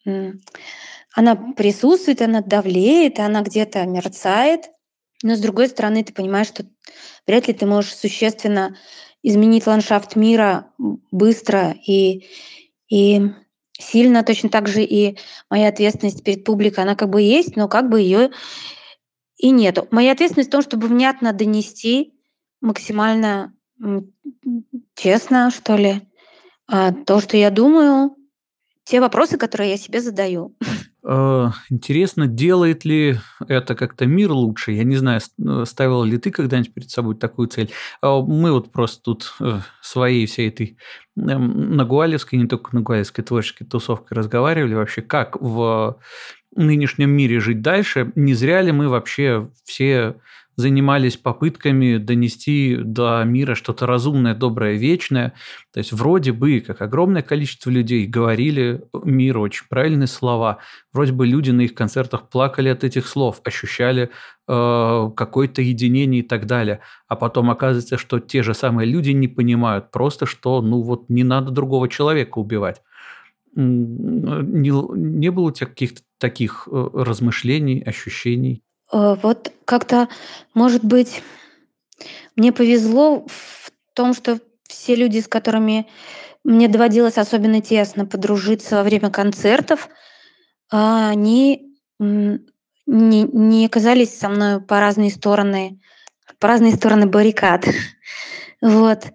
она 1.14 1.36
присутствует, 1.36 2.22
она 2.22 2.41
давлеет, 2.41 3.20
она 3.20 3.41
где-то 3.41 3.86
мерцает, 3.86 4.70
но 5.24 5.36
с 5.36 5.39
другой 5.39 5.68
стороны 5.68 6.03
ты 6.03 6.14
понимаешь, 6.14 6.47
что 6.47 6.66
вряд 7.28 7.47
ли 7.47 7.53
ты 7.53 7.66
можешь 7.66 7.95
существенно 7.95 8.78
изменить 9.24 9.65
ландшафт 9.65 10.15
мира 10.15 10.67
быстро 11.11 11.76
и, 11.86 12.28
и 12.89 13.32
сильно. 13.80 14.24
Точно 14.24 14.49
так 14.49 14.67
же 14.67 14.84
и 14.84 15.17
моя 15.49 15.69
ответственность 15.69 16.24
перед 16.24 16.43
публикой, 16.43 16.84
она 16.84 16.95
как 16.95 17.09
бы 17.09 17.21
есть, 17.21 17.55
но 17.55 17.67
как 17.67 17.89
бы 17.89 18.01
ее 18.01 18.32
и 19.38 19.49
нету. 19.49 19.88
Моя 19.91 20.11
ответственность 20.11 20.49
в 20.49 20.51
том, 20.51 20.61
чтобы 20.61 20.88
внятно 20.88 21.34
донести 21.34 22.13
максимально 22.61 23.53
честно, 24.95 25.51
что 25.51 25.76
ли, 25.76 26.01
а, 26.67 26.91
то, 26.93 27.19
что 27.19 27.36
я 27.38 27.49
думаю, 27.49 28.15
те 28.84 28.99
вопросы, 28.99 29.38
которые 29.38 29.71
я 29.71 29.78
себе 29.78 30.01
задаю. 30.01 30.55
Э, 31.06 31.49
интересно, 31.70 32.28
делает 32.28 32.86
ли 32.86 33.18
это 33.47 33.76
как-то 33.76 34.06
мир 34.06 34.32
лучше? 34.32 34.72
Я 34.72 34.84
не 34.84 34.95
знаю, 34.95 35.20
э, 35.20 35.64
ставил 35.66 36.04
ли 36.04 36.18
ты 36.18 36.32
когда-нибудь 36.32 36.74
перед 36.74 36.89
собой 36.89 37.16
такую 37.16 37.49
цель. 37.49 37.72
А, 38.01 38.22
мы 38.22 38.51
вот 38.54 38.72
просто 38.72 39.01
тут 39.04 39.34
э, 39.41 39.60
своей 39.82 40.26
всей 40.26 40.47
этой 40.47 40.78
эм, 41.18 41.76
нагуалевской, 41.76 42.39
не 42.39 42.47
только 42.47 42.76
нагуалевской 42.76 43.24
творческой 43.24 43.66
тусовкой 43.66 44.18
разговаривали 44.18 44.76
вообще, 44.76 45.01
как 45.01 45.41
в 45.41 45.99
нынешнем 46.56 47.10
мире 47.10 47.39
жить 47.39 47.62
дальше. 47.62 48.12
Не 48.16 48.34
зря 48.34 48.62
ли 48.62 48.72
мы 48.72 48.88
вообще 48.88 49.49
все 49.66 50.16
занимались 50.56 51.18
попытками 51.18 51.97
донести 51.97 52.78
до 52.78 53.24
мира 53.24 53.56
что-то 53.56 53.86
разумное, 53.86 54.36
доброе, 54.36 54.76
вечное. 54.78 55.34
То 55.74 55.80
есть 55.80 55.91
вроде 55.91 56.32
бы, 56.32 56.60
как 56.60 56.82
огромное 56.82 57.22
количество 57.22 57.70
людей 57.70 58.06
говорили 58.06 58.84
миру 59.04 59.41
очень 59.41 59.66
правильные 59.70 60.08
слова. 60.08 60.60
Вроде 60.91 61.14
бы 61.14 61.26
люди 61.26 61.51
на 61.51 61.62
их 61.62 61.74
концертах 61.74 62.30
плакали 62.30 62.70
от 62.70 62.84
этих 62.84 63.08
слов, 63.08 63.41
ощущали 63.43 64.12
э, 64.47 65.10
какое-то 65.16 65.62
единение 65.62 66.22
и 66.22 66.28
так 66.28 66.45
далее. 66.45 66.82
А 67.08 67.16
потом 67.16 67.49
оказывается, 67.49 67.97
что 67.97 68.20
те 68.20 68.43
же 68.43 68.54
самые 68.54 68.88
люди 68.88 69.12
не 69.12 69.28
понимают 69.28 69.91
просто, 69.91 70.26
что 70.26 70.62
ну 70.62 70.82
вот 70.82 71.10
не 71.10 71.24
надо 71.24 71.51
другого 71.51 71.89
человека 71.89 72.38
убивать. 72.39 72.82
Не, 73.56 74.72
не 75.20 75.32
было 75.32 75.45
у 75.45 75.51
тебя 75.51 75.68
каких-то 75.68 76.01
таких 76.20 76.68
э, 76.72 76.89
размышлений, 76.93 77.84
ощущений? 77.84 78.64
Э, 78.94 79.16
вот 79.22 79.52
как-то, 79.66 80.08
может 80.54 80.86
быть, 80.86 81.24
мне 82.36 82.52
повезло 82.52 83.26
в 83.28 83.72
том, 83.94 84.14
что 84.14 84.39
все 84.68 84.96
люди, 84.96 85.20
с 85.20 85.28
которыми 85.28 85.88
мне 86.44 86.68
доводилось 86.68 87.18
особенно 87.18 87.62
тесно 87.62 88.06
подружиться 88.06 88.78
во 88.78 88.84
время 88.84 89.10
концертов, 89.10 89.89
а, 90.72 91.10
они 91.10 91.78
не, 92.00 92.41
не 92.86 93.66
оказались 93.66 94.18
со 94.18 94.30
мной 94.30 94.62
по 94.62 94.80
разные 94.80 95.10
стороны, 95.10 95.80
по 96.39 96.48
разные 96.48 96.74
стороны 96.74 97.08
баррикад. 97.08 97.66
Вот. 98.62 99.08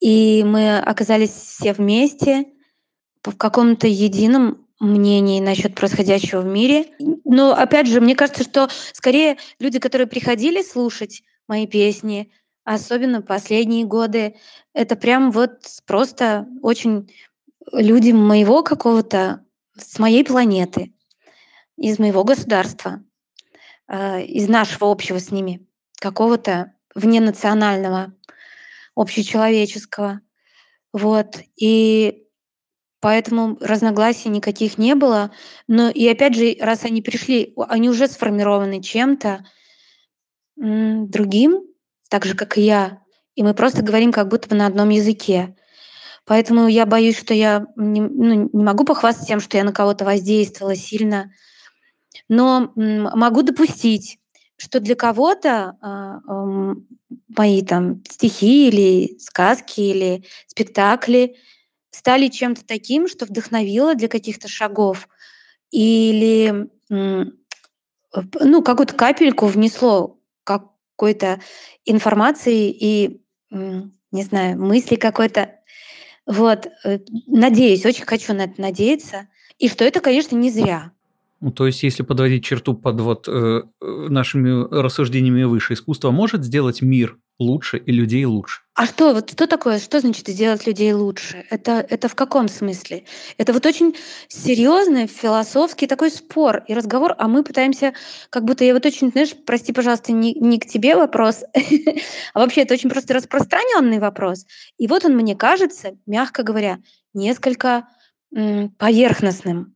И 0.00 0.42
мы 0.44 0.80
оказались 0.80 1.30
все 1.30 1.72
вместе 1.72 2.46
в 3.22 3.36
каком-то 3.36 3.86
едином 3.86 4.65
мнений 4.80 5.40
насчет 5.40 5.74
происходящего 5.74 6.40
в 6.40 6.46
мире. 6.46 6.86
Но 7.24 7.52
опять 7.52 7.86
же, 7.86 8.00
мне 8.00 8.14
кажется, 8.14 8.44
что 8.44 8.68
скорее 8.92 9.38
люди, 9.58 9.78
которые 9.78 10.06
приходили 10.06 10.62
слушать 10.62 11.22
мои 11.48 11.66
песни, 11.66 12.30
особенно 12.64 13.22
последние 13.22 13.84
годы, 13.84 14.36
это 14.74 14.96
прям 14.96 15.30
вот 15.30 15.60
просто 15.86 16.46
очень 16.62 17.10
люди 17.72 18.10
моего 18.10 18.62
какого-то, 18.62 19.44
с 19.76 19.98
моей 19.98 20.24
планеты, 20.24 20.92
из 21.76 21.98
моего 21.98 22.24
государства, 22.24 23.02
э, 23.88 24.24
из 24.24 24.48
нашего 24.48 24.90
общего 24.90 25.20
с 25.20 25.30
ними, 25.30 25.66
какого-то 26.00 26.72
вненационального, 26.94 28.14
общечеловеческого. 28.94 30.20
Вот. 30.92 31.38
И 31.56 32.25
Поэтому 33.06 33.56
разногласий 33.60 34.30
никаких 34.30 34.78
не 34.78 34.96
было. 34.96 35.30
Но 35.68 35.90
и 35.90 36.08
опять 36.08 36.34
же, 36.34 36.56
раз 36.58 36.84
они 36.84 37.02
пришли, 37.02 37.54
они 37.68 37.88
уже 37.88 38.08
сформированы 38.08 38.82
чем-то 38.82 39.46
другим, 40.56 41.62
так 42.10 42.24
же, 42.24 42.34
как 42.34 42.58
и 42.58 42.62
я. 42.62 42.98
И 43.36 43.44
мы 43.44 43.54
просто 43.54 43.82
говорим 43.84 44.10
как 44.10 44.26
будто 44.26 44.48
бы 44.48 44.56
на 44.56 44.66
одном 44.66 44.88
языке. 44.88 45.54
Поэтому 46.24 46.66
я 46.66 46.84
боюсь, 46.84 47.16
что 47.16 47.32
я 47.32 47.66
не, 47.76 48.00
ну, 48.00 48.50
не 48.52 48.64
могу 48.64 48.82
похвастаться 48.82 49.28
тем, 49.28 49.38
что 49.38 49.56
я 49.56 49.62
на 49.62 49.72
кого-то 49.72 50.04
воздействовала 50.04 50.74
сильно, 50.74 51.30
но 52.28 52.72
могу 52.74 53.42
допустить, 53.42 54.18
что 54.56 54.80
для 54.80 54.96
кого-то 54.96 55.76
э, 55.80 55.86
э, 56.28 56.74
мои 57.36 57.62
там 57.62 58.02
стихи 58.10 58.66
или 58.66 59.16
сказки 59.20 59.80
или 59.80 60.24
спектакли 60.48 61.36
стали 61.96 62.28
чем-то 62.28 62.64
таким, 62.66 63.08
что 63.08 63.24
вдохновило 63.24 63.94
для 63.94 64.08
каких-то 64.08 64.48
шагов 64.48 65.08
или 65.70 66.68
ну, 66.88 68.62
какую-то 68.62 68.94
капельку 68.94 69.46
внесло 69.46 70.20
какой-то 70.44 71.40
информации 71.84 72.70
и, 72.70 73.22
не 73.50 74.22
знаю, 74.22 74.60
мысли 74.60 74.96
какой-то. 74.96 75.56
Вот, 76.26 76.66
э, 76.84 76.98
надеюсь, 77.26 77.86
очень 77.86 78.04
хочу 78.04 78.32
на 78.34 78.42
это 78.42 78.60
надеяться. 78.60 79.28
И 79.58 79.68
что 79.68 79.84
это, 79.84 80.00
конечно, 80.00 80.36
не 80.36 80.50
зря. 80.50 80.92
Ну, 81.40 81.50
то 81.50 81.66
есть, 81.66 81.82
если 81.82 82.02
подводить 82.02 82.44
черту 82.44 82.74
под 82.74 83.00
вот 83.00 83.28
э, 83.28 83.62
нашими 83.80 84.66
рассуждениями 84.70 85.44
выше, 85.44 85.74
искусство 85.74 86.10
может 86.10 86.44
сделать 86.44 86.80
мир 86.80 87.18
лучше 87.38 87.76
и 87.76 87.92
людей 87.92 88.24
лучше. 88.24 88.62
А 88.74 88.86
что, 88.86 89.12
вот 89.12 89.30
что 89.30 89.46
такое, 89.46 89.78
что 89.78 90.00
значит 90.00 90.26
сделать 90.28 90.66
людей 90.66 90.92
лучше? 90.94 91.44
Это, 91.50 91.86
это 91.88 92.08
в 92.08 92.14
каком 92.14 92.48
смысле? 92.48 93.04
Это 93.36 93.52
вот 93.52 93.66
очень 93.66 93.94
серьезный 94.28 95.06
философский 95.06 95.86
такой 95.86 96.10
спор 96.10 96.62
и 96.66 96.74
разговор, 96.74 97.14
а 97.18 97.28
мы 97.28 97.44
пытаемся, 97.44 97.92
как 98.30 98.44
будто 98.44 98.64
я 98.64 98.72
вот 98.72 98.86
очень, 98.86 99.10
знаешь, 99.10 99.34
прости, 99.44 99.72
пожалуйста, 99.72 100.12
не, 100.12 100.32
не 100.34 100.58
к 100.58 100.66
тебе 100.66 100.96
вопрос, 100.96 101.44
а 102.34 102.40
вообще 102.40 102.62
это 102.62 102.74
очень 102.74 102.88
просто 102.88 103.14
распространенный 103.14 103.98
вопрос. 103.98 104.46
И 104.78 104.86
вот 104.86 105.04
он, 105.04 105.14
мне 105.14 105.36
кажется, 105.36 105.96
мягко 106.06 106.42
говоря, 106.42 106.78
несколько 107.12 107.86
поверхностным. 108.78 109.75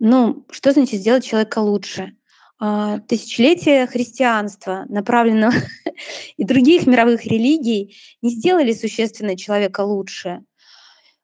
Ну, 0.00 0.46
что 0.50 0.72
значит 0.72 1.00
сделать 1.00 1.24
человека 1.24 1.58
лучше? 1.58 2.16
А, 2.58 2.98
тысячелетия 3.00 3.86
христианства, 3.86 4.86
направленного 4.88 5.52
и 6.36 6.44
других 6.44 6.86
мировых 6.86 7.26
религий, 7.26 7.96
не 8.22 8.30
сделали 8.30 8.72
существенно 8.72 9.36
человека 9.36 9.82
лучше. 9.82 10.42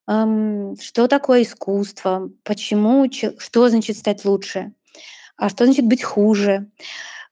Что 0.06 1.08
такое 1.08 1.42
искусство? 1.42 2.30
Почему? 2.44 3.10
Что 3.10 3.68
значит 3.68 3.96
стать 3.96 4.24
лучше? 4.24 4.72
А 5.36 5.48
что 5.48 5.64
значит 5.64 5.84
быть 5.86 6.04
хуже? 6.04 6.70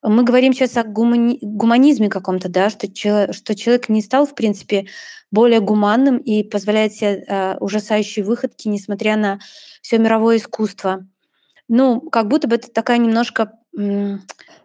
Мы 0.02 0.24
говорим 0.24 0.52
сейчас 0.52 0.76
о 0.76 0.82
гумани- 0.82 1.38
гуманизме 1.40 2.08
каком-то, 2.10 2.48
да, 2.48 2.68
что, 2.70 2.88
что 3.32 3.54
человек 3.54 3.88
не 3.88 4.02
стал, 4.02 4.26
в 4.26 4.34
принципе, 4.34 4.86
более 5.30 5.60
гуманным 5.60 6.18
и 6.18 6.42
позволяет 6.42 6.94
себе 6.94 7.24
э, 7.26 7.56
ужасающие 7.58 8.24
выходки, 8.24 8.68
несмотря 8.68 9.16
на 9.16 9.38
все 9.80 9.98
мировое 9.98 10.36
искусство. 10.36 11.06
Ну, 11.68 12.00
как 12.00 12.28
будто 12.28 12.48
бы 12.48 12.56
это 12.56 12.70
такая 12.70 12.98
немножко 12.98 13.58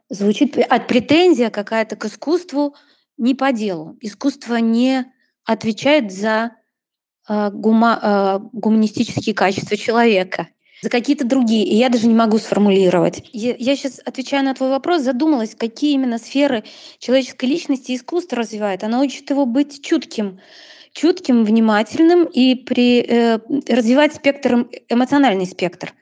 звучит 0.09 0.57
от 0.57 0.87
претензия 0.87 1.49
какая-то 1.49 1.95
к 1.95 2.05
искусству 2.05 2.75
не 3.17 3.35
по 3.35 3.51
делу. 3.51 3.97
Искусство 4.01 4.55
не 4.55 5.05
отвечает 5.45 6.11
за 6.11 6.51
э, 7.27 7.49
гума, 7.51 7.99
э, 8.01 8.39
гуманистические 8.53 9.35
качества 9.35 9.77
человека, 9.77 10.47
за 10.81 10.89
какие-то 10.89 11.25
другие. 11.25 11.65
И 11.65 11.75
я 11.75 11.89
даже 11.89 12.07
не 12.07 12.13
могу 12.13 12.37
сформулировать. 12.37 13.23
Я, 13.33 13.55
я 13.57 13.75
сейчас, 13.75 13.99
отвечая 14.05 14.41
на 14.41 14.53
твой 14.53 14.69
вопрос, 14.69 15.01
задумалась, 15.01 15.55
какие 15.55 15.93
именно 15.93 16.17
сферы 16.17 16.63
человеческой 16.99 17.45
личности 17.45 17.95
искусство 17.95 18.37
развивает. 18.37 18.83
Оно 18.83 19.01
учит 19.01 19.29
его 19.29 19.45
быть 19.45 19.83
чутким, 19.83 20.39
чутким, 20.93 21.43
внимательным 21.43 22.25
и 22.25 22.55
при, 22.55 23.01
э, 23.01 23.39
развивать 23.67 24.15
спектр, 24.15 24.67
эмоциональный 24.87 25.45
спектр. 25.45 25.93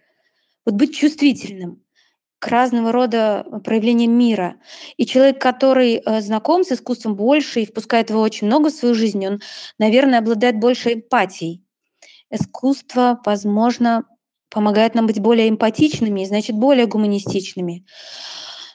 Вот 0.67 0.75
быть 0.75 0.93
чувствительным 0.93 1.81
к 2.39 2.47
разного 2.49 2.91
рода 2.91 3.45
проявлениям 3.63 4.11
мира. 4.11 4.57
И 4.97 5.05
человек, 5.05 5.41
который 5.41 5.95
э, 5.95 6.19
знаком 6.19 6.65
с 6.65 6.73
искусством 6.73 7.15
больше 7.15 7.61
и 7.61 7.65
впускает 7.65 8.09
его 8.09 8.19
очень 8.19 8.47
много 8.47 8.69
в 8.69 8.73
свою 8.73 8.93
жизнь, 8.93 9.25
он, 9.25 9.39
наверное, 9.79 10.19
обладает 10.19 10.59
большей 10.59 10.95
эмпатией. 10.95 11.63
Искусство, 12.29 13.21
возможно, 13.25 14.03
помогает 14.49 14.93
нам 14.93 15.07
быть 15.07 15.21
более 15.21 15.47
эмпатичными 15.47 16.19
и, 16.19 16.25
значит, 16.25 16.57
более 16.57 16.85
гуманистичными. 16.85 17.85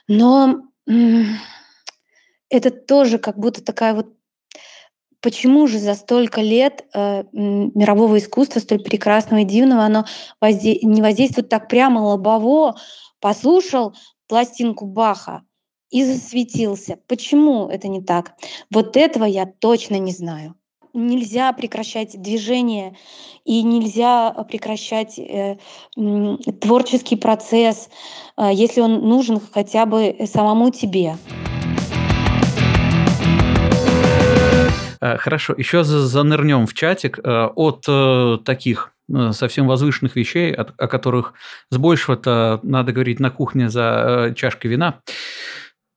Но 0.07 0.63
это 2.49 2.71
тоже 2.71 3.19
как 3.19 3.37
будто 3.37 3.63
такая 3.63 3.93
вот 3.93 4.07
почему 5.23 5.65
же 5.67 5.79
за 5.79 5.95
столько 5.95 6.41
лет 6.41 6.85
э, 6.93 7.23
мирового 7.31 8.19
искусства, 8.19 8.59
столь 8.59 8.83
прекрасного 8.83 9.41
и 9.41 9.45
дивного, 9.45 9.83
оно 9.83 10.05
возде... 10.39 10.79
не 10.83 11.01
воздействует 11.01 11.49
так 11.49 11.69
прямо 11.69 11.99
лобово 11.99 12.75
послушал 13.19 13.95
пластинку 14.27 14.85
Баха 14.85 15.43
и 15.89 16.03
засветился. 16.03 16.99
Почему 17.07 17.69
это 17.69 17.87
не 17.87 18.03
так? 18.03 18.33
Вот 18.69 18.97
этого 18.97 19.23
я 19.23 19.45
точно 19.45 19.97
не 19.97 20.11
знаю. 20.11 20.55
Нельзя 20.93 21.53
прекращать 21.53 22.21
движение 22.21 22.95
и 23.45 23.63
нельзя 23.63 24.31
прекращать 24.49 25.17
э, 25.17 25.57
творческий 26.61 27.15
процесс, 27.15 27.89
э, 28.37 28.49
если 28.53 28.81
он 28.81 29.07
нужен 29.07 29.39
хотя 29.39 29.85
бы 29.85 30.15
самому 30.25 30.69
тебе. 30.69 31.15
Хорошо, 35.19 35.53
еще 35.57 35.83
занырнем 35.83 36.67
в 36.67 36.73
чатик 36.73 37.19
э, 37.19 37.45
от 37.55 37.85
э, 37.87 38.37
таких 38.45 38.93
Э, 39.11 39.31
совсем 39.33 39.67
возвышенных 39.67 40.15
вещей, 40.15 40.53
о, 40.53 40.87
которых 40.87 41.33
с 41.69 41.77
большего-то 41.77 42.59
надо 42.63 42.91
говорить 42.91 43.19
на 43.19 43.29
кухне 43.31 43.69
за 43.69 44.29
э, 44.29 44.33
чашкой 44.33 44.67
вина, 44.67 45.01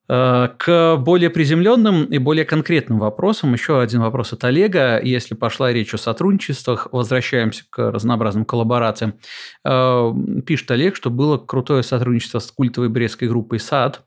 э, 0.08 0.48
к 0.58 0.96
более 0.96 1.30
приземленным 1.30 2.04
и 2.06 2.18
более 2.18 2.44
конкретным 2.44 2.98
вопросам. 2.98 3.52
Еще 3.52 3.80
один 3.80 4.00
вопрос 4.00 4.32
от 4.32 4.42
Олега. 4.44 5.00
Если 5.00 5.34
пошла 5.34 5.72
речь 5.72 5.94
о 5.94 5.98
сотрудничествах, 5.98 6.88
возвращаемся 6.90 7.64
к 7.70 7.92
разнообразным 7.92 8.44
коллаборациям. 8.44 9.14
Пишет 9.62 10.70
Олег, 10.70 10.96
что 10.96 11.10
было 11.10 11.38
крутое 11.38 11.82
сотрудничество 11.82 12.40
с 12.40 12.50
культовой 12.50 12.88
брестской 12.88 13.28
группой 13.28 13.60
«САД». 13.60 14.05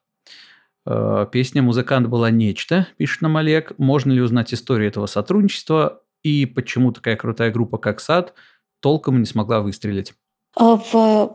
Песня 1.31 1.61
«Музыкант» 1.61 2.07
была 2.07 2.31
нечто, 2.31 2.87
пишет 2.97 3.21
нам 3.21 3.37
Олег. 3.37 3.73
Можно 3.77 4.11
ли 4.11 4.21
узнать 4.21 4.53
историю 4.53 4.87
этого 4.87 5.05
сотрудничества 5.05 6.01
и 6.23 6.45
почему 6.45 6.91
такая 6.91 7.15
крутая 7.15 7.51
группа, 7.51 7.77
как 7.77 7.99
«САД», 7.99 8.33
толком 8.79 9.19
не 9.19 9.25
смогла 9.25 9.61
выстрелить? 9.61 10.13
А, 10.57 10.79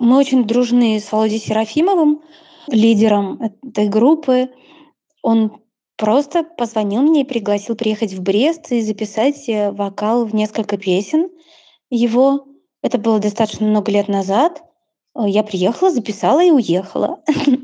мы 0.01 0.19
очень 0.19 0.47
дружны 0.47 0.99
с 0.99 1.11
Володей 1.13 1.39
Серафимовым, 1.39 2.23
лидером 2.69 3.41
этой 3.63 3.89
группы. 3.89 4.51
Он 5.23 5.61
просто 5.97 6.43
позвонил 6.43 7.03
мне 7.03 7.23
и 7.23 7.27
пригласил 7.27 7.77
приехать 7.77 8.13
в 8.13 8.23
Брест 8.23 8.73
и 8.73 8.83
записать 8.83 9.49
э, 9.49 9.71
вокал 9.71 10.25
в 10.25 10.35
несколько 10.35 10.77
песен 10.77 11.29
его. 11.91 12.47
Это 12.83 12.99
было 12.99 13.19
достаточно 13.19 13.67
много 13.67 13.93
лет 13.93 14.09
назад. 14.09 14.63
Э, 15.17 15.25
я 15.27 15.43
приехала, 15.43 15.91
записала 15.91 16.43
и 16.43 16.51
уехала. 16.51 17.23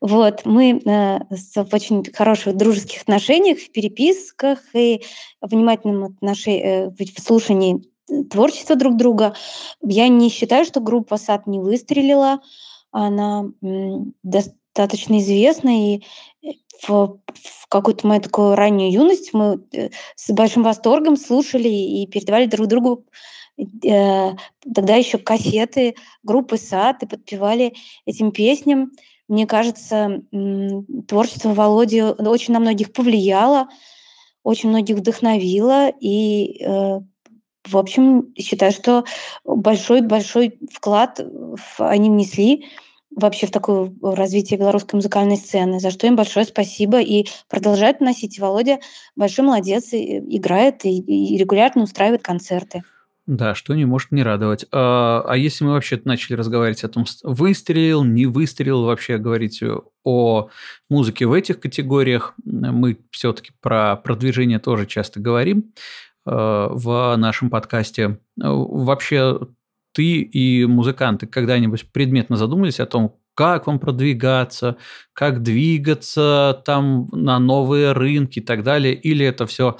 Вот, 0.00 0.46
мы 0.46 0.80
э, 0.84 1.18
в 1.28 1.74
очень 1.74 2.04
хороших 2.12 2.56
дружеских 2.56 3.02
отношениях, 3.02 3.58
в 3.58 3.70
переписках 3.70 4.60
и 4.74 5.02
внимательном 5.42 6.04
отношении, 6.04 6.88
в 6.88 7.20
слушании 7.20 7.82
творчество 8.30 8.76
друг 8.76 8.96
друга. 8.96 9.34
Я 9.82 10.08
не 10.08 10.30
считаю, 10.30 10.64
что 10.64 10.80
группа 10.80 11.16
«Сад» 11.16 11.46
не 11.46 11.60
выстрелила. 11.60 12.40
Она 12.92 13.44
достаточно 14.22 15.18
известна, 15.18 15.94
и 15.94 16.02
э, 16.42 16.48
в, 16.82 17.18
в 17.34 17.66
какую-то 17.68 18.06
мою 18.06 18.20
такую 18.20 18.54
раннюю 18.54 18.90
юность 18.90 19.32
мы 19.32 19.62
э, 19.72 19.90
с 20.16 20.30
большим 20.32 20.62
восторгом 20.62 21.16
слушали 21.16 21.68
и 21.68 22.06
передавали 22.06 22.46
друг 22.46 22.66
другу 22.66 23.04
э, 23.58 24.30
тогда 24.74 24.96
еще 24.96 25.18
кассеты 25.18 25.94
группы 26.22 26.56
«Сад» 26.56 27.02
и 27.02 27.06
подпевали 27.06 27.74
этим 28.06 28.32
песням. 28.32 28.92
Мне 29.30 29.46
кажется, 29.46 30.22
творчество 31.06 31.54
Володи 31.54 32.02
очень 32.02 32.52
на 32.52 32.58
многих 32.58 32.92
повлияло, 32.92 33.68
очень 34.42 34.70
многих 34.70 34.96
вдохновило, 34.96 35.88
и 36.00 36.66
в 36.66 37.76
общем, 37.76 38.34
считаю, 38.36 38.72
что 38.72 39.04
большой-большой 39.44 40.58
вклад 40.72 41.20
они 41.78 42.10
внесли 42.10 42.66
вообще 43.14 43.46
в 43.46 43.52
такое 43.52 43.94
развитие 44.02 44.58
белорусской 44.58 44.96
музыкальной 44.96 45.36
сцены, 45.36 45.78
за 45.78 45.92
что 45.92 46.08
им 46.08 46.16
большое 46.16 46.44
спасибо 46.44 47.00
и 47.00 47.28
продолжают 47.48 48.00
носить. 48.00 48.40
Володя 48.40 48.80
большой 49.14 49.44
молодец, 49.44 49.92
и 49.92 50.18
играет 50.36 50.84
и 50.84 51.36
регулярно 51.36 51.84
устраивает 51.84 52.22
концерты. 52.22 52.82
Да, 53.30 53.54
что 53.54 53.76
не 53.76 53.84
может 53.84 54.10
не 54.10 54.24
радовать. 54.24 54.66
А, 54.72 55.24
а 55.24 55.36
если 55.36 55.64
мы 55.64 55.70
вообще 55.70 56.00
начали 56.04 56.34
разговаривать 56.34 56.82
о 56.82 56.88
том, 56.88 57.04
выстрелил, 57.22 58.02
не 58.02 58.26
выстрелил, 58.26 58.84
вообще 58.84 59.18
говорить 59.18 59.62
о 60.02 60.48
музыке 60.88 61.26
в 61.26 61.32
этих 61.32 61.60
категориях, 61.60 62.34
мы 62.44 62.98
все-таки 63.12 63.52
про 63.60 63.94
продвижение 63.94 64.58
тоже 64.58 64.86
часто 64.86 65.20
говорим. 65.20 65.72
Э, 66.26 66.68
в 66.70 67.16
нашем 67.16 67.50
подкасте. 67.50 68.18
Вообще, 68.36 69.38
ты 69.92 70.22
и 70.22 70.66
музыканты 70.66 71.26
когда-нибудь 71.26 71.90
предметно 71.92 72.36
задумались 72.36 72.80
о 72.80 72.86
том, 72.86 73.16
как 73.34 73.66
вам 73.66 73.78
продвигаться, 73.78 74.76
как 75.12 75.42
двигаться 75.42 76.62
там 76.66 77.08
на 77.12 77.38
новые 77.38 77.92
рынки 77.92 78.40
и 78.40 78.42
так 78.42 78.62
далее, 78.62 78.92
или 78.94 79.24
это 79.24 79.46
все 79.46 79.78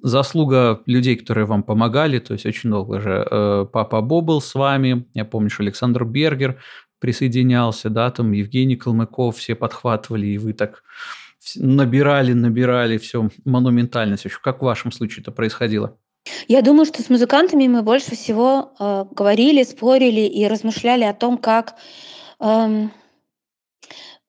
заслуга 0.00 0.82
людей, 0.86 1.16
которые 1.16 1.44
вам 1.46 1.62
помогали, 1.62 2.18
то 2.18 2.32
есть 2.32 2.46
очень 2.46 2.70
долго 2.70 3.00
же 3.00 3.26
э, 3.30 3.66
Папа 3.72 4.00
Бо 4.00 4.20
был 4.20 4.40
с 4.40 4.54
вами, 4.54 5.06
я 5.14 5.24
помню, 5.24 5.50
что 5.50 5.62
Александр 5.62 6.04
Бергер 6.04 6.60
присоединялся, 6.98 7.90
да, 7.90 8.10
там 8.10 8.32
Евгений 8.32 8.76
Калмыков, 8.76 9.36
все 9.36 9.54
подхватывали, 9.54 10.26
и 10.26 10.38
вы 10.38 10.52
так 10.52 10.82
набирали, 11.56 12.32
набирали 12.32 12.98
все 12.98 13.28
монументальность. 13.44 14.26
Как 14.42 14.60
в 14.60 14.64
вашем 14.64 14.92
случае 14.92 15.22
это 15.22 15.32
происходило? 15.32 15.96
Я 16.46 16.62
думаю, 16.62 16.86
что 16.86 17.02
с 17.02 17.10
музыкантами 17.10 17.66
мы 17.66 17.82
больше 17.82 18.14
всего 18.14 18.72
э, 18.78 19.04
говорили, 19.10 19.64
спорили 19.64 20.20
и 20.20 20.46
размышляли 20.46 21.02
о 21.04 21.14
том, 21.14 21.36
как, 21.36 21.74
э, 22.38 22.88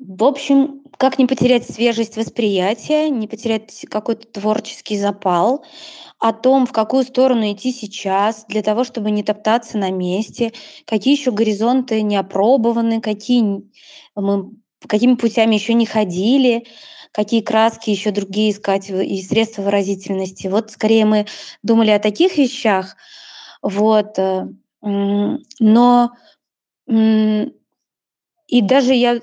в 0.06 0.24
общем, 0.24 0.82
как 0.98 1.18
не 1.18 1.26
потерять 1.26 1.70
свежесть 1.70 2.18
восприятия, 2.18 3.10
не 3.10 3.28
потерять 3.28 3.86
какой-то 3.90 4.28
творческий 4.28 4.98
запал, 4.98 5.64
о 6.20 6.34
том, 6.34 6.66
в 6.66 6.72
какую 6.72 7.04
сторону 7.04 7.52
идти 7.52 7.72
сейчас, 7.72 8.46
для 8.48 8.62
того, 8.62 8.84
чтобы 8.84 9.12
не 9.12 9.24
топтаться 9.24 9.78
на 9.78 9.92
месте, 9.92 10.54
какие 10.86 11.18
еще 11.18 11.32
горизонты 11.32 12.02
не 12.02 12.16
опробованы, 12.16 13.02
какие 13.02 13.64
мы, 14.16 14.52
какими 14.88 15.16
путями 15.16 15.56
еще 15.56 15.74
не 15.74 15.86
ходили, 15.86 16.66
какие 17.12 17.42
краски 17.42 17.90
еще 17.90 18.12
другие 18.12 18.52
искать 18.52 18.90
и 18.90 19.22
средства 19.22 19.64
выразительности. 19.64 20.48
Вот 20.48 20.72
скорее 20.72 21.06
мы 21.06 21.26
думали 21.62 21.92
о 21.92 22.00
таких 22.00 22.38
вещах. 22.38 22.96
Вот. 23.62 24.18
Э, 24.18 24.48
но 24.82 26.12
и 26.88 28.62
даже 28.62 28.94
я 28.94 29.20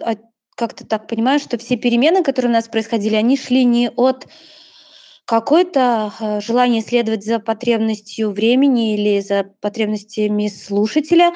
как-то 0.60 0.86
так 0.86 1.08
понимаю, 1.08 1.40
что 1.40 1.56
все 1.56 1.76
перемены, 1.76 2.22
которые 2.22 2.50
у 2.50 2.52
нас 2.52 2.68
происходили, 2.68 3.14
они 3.14 3.38
шли 3.38 3.64
не 3.64 3.88
от 3.88 4.26
какое-то 5.24 6.12
э, 6.20 6.40
желание 6.42 6.82
следовать 6.82 7.24
за 7.24 7.38
потребностью 7.38 8.30
времени 8.30 8.94
или 8.94 9.20
за 9.20 9.44
потребностями 9.62 10.48
слушателя, 10.48 11.32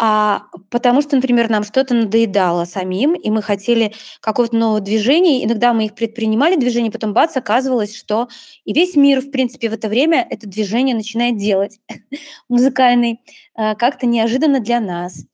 а 0.00 0.42
потому 0.70 1.02
что, 1.02 1.14
например, 1.14 1.48
нам 1.48 1.62
что-то 1.62 1.94
надоедало 1.94 2.64
самим, 2.64 3.14
и 3.14 3.30
мы 3.30 3.42
хотели 3.42 3.92
какого-то 4.20 4.56
нового 4.56 4.80
движения. 4.80 5.44
Иногда 5.44 5.72
мы 5.72 5.86
их 5.86 5.94
предпринимали, 5.94 6.56
движение, 6.56 6.90
потом 6.90 7.12
бац, 7.12 7.36
оказывалось, 7.36 7.96
что 7.96 8.28
и 8.64 8.72
весь 8.72 8.96
мир, 8.96 9.20
в 9.20 9.30
принципе, 9.30 9.70
в 9.70 9.74
это 9.74 9.88
время 9.88 10.26
это 10.28 10.48
движение 10.48 10.96
начинает 10.96 11.36
делать 11.36 11.78
музыкальный, 12.48 13.20
э, 13.56 13.76
как-то 13.76 14.06
неожиданно 14.06 14.58
для 14.58 14.80
нас. 14.80 15.24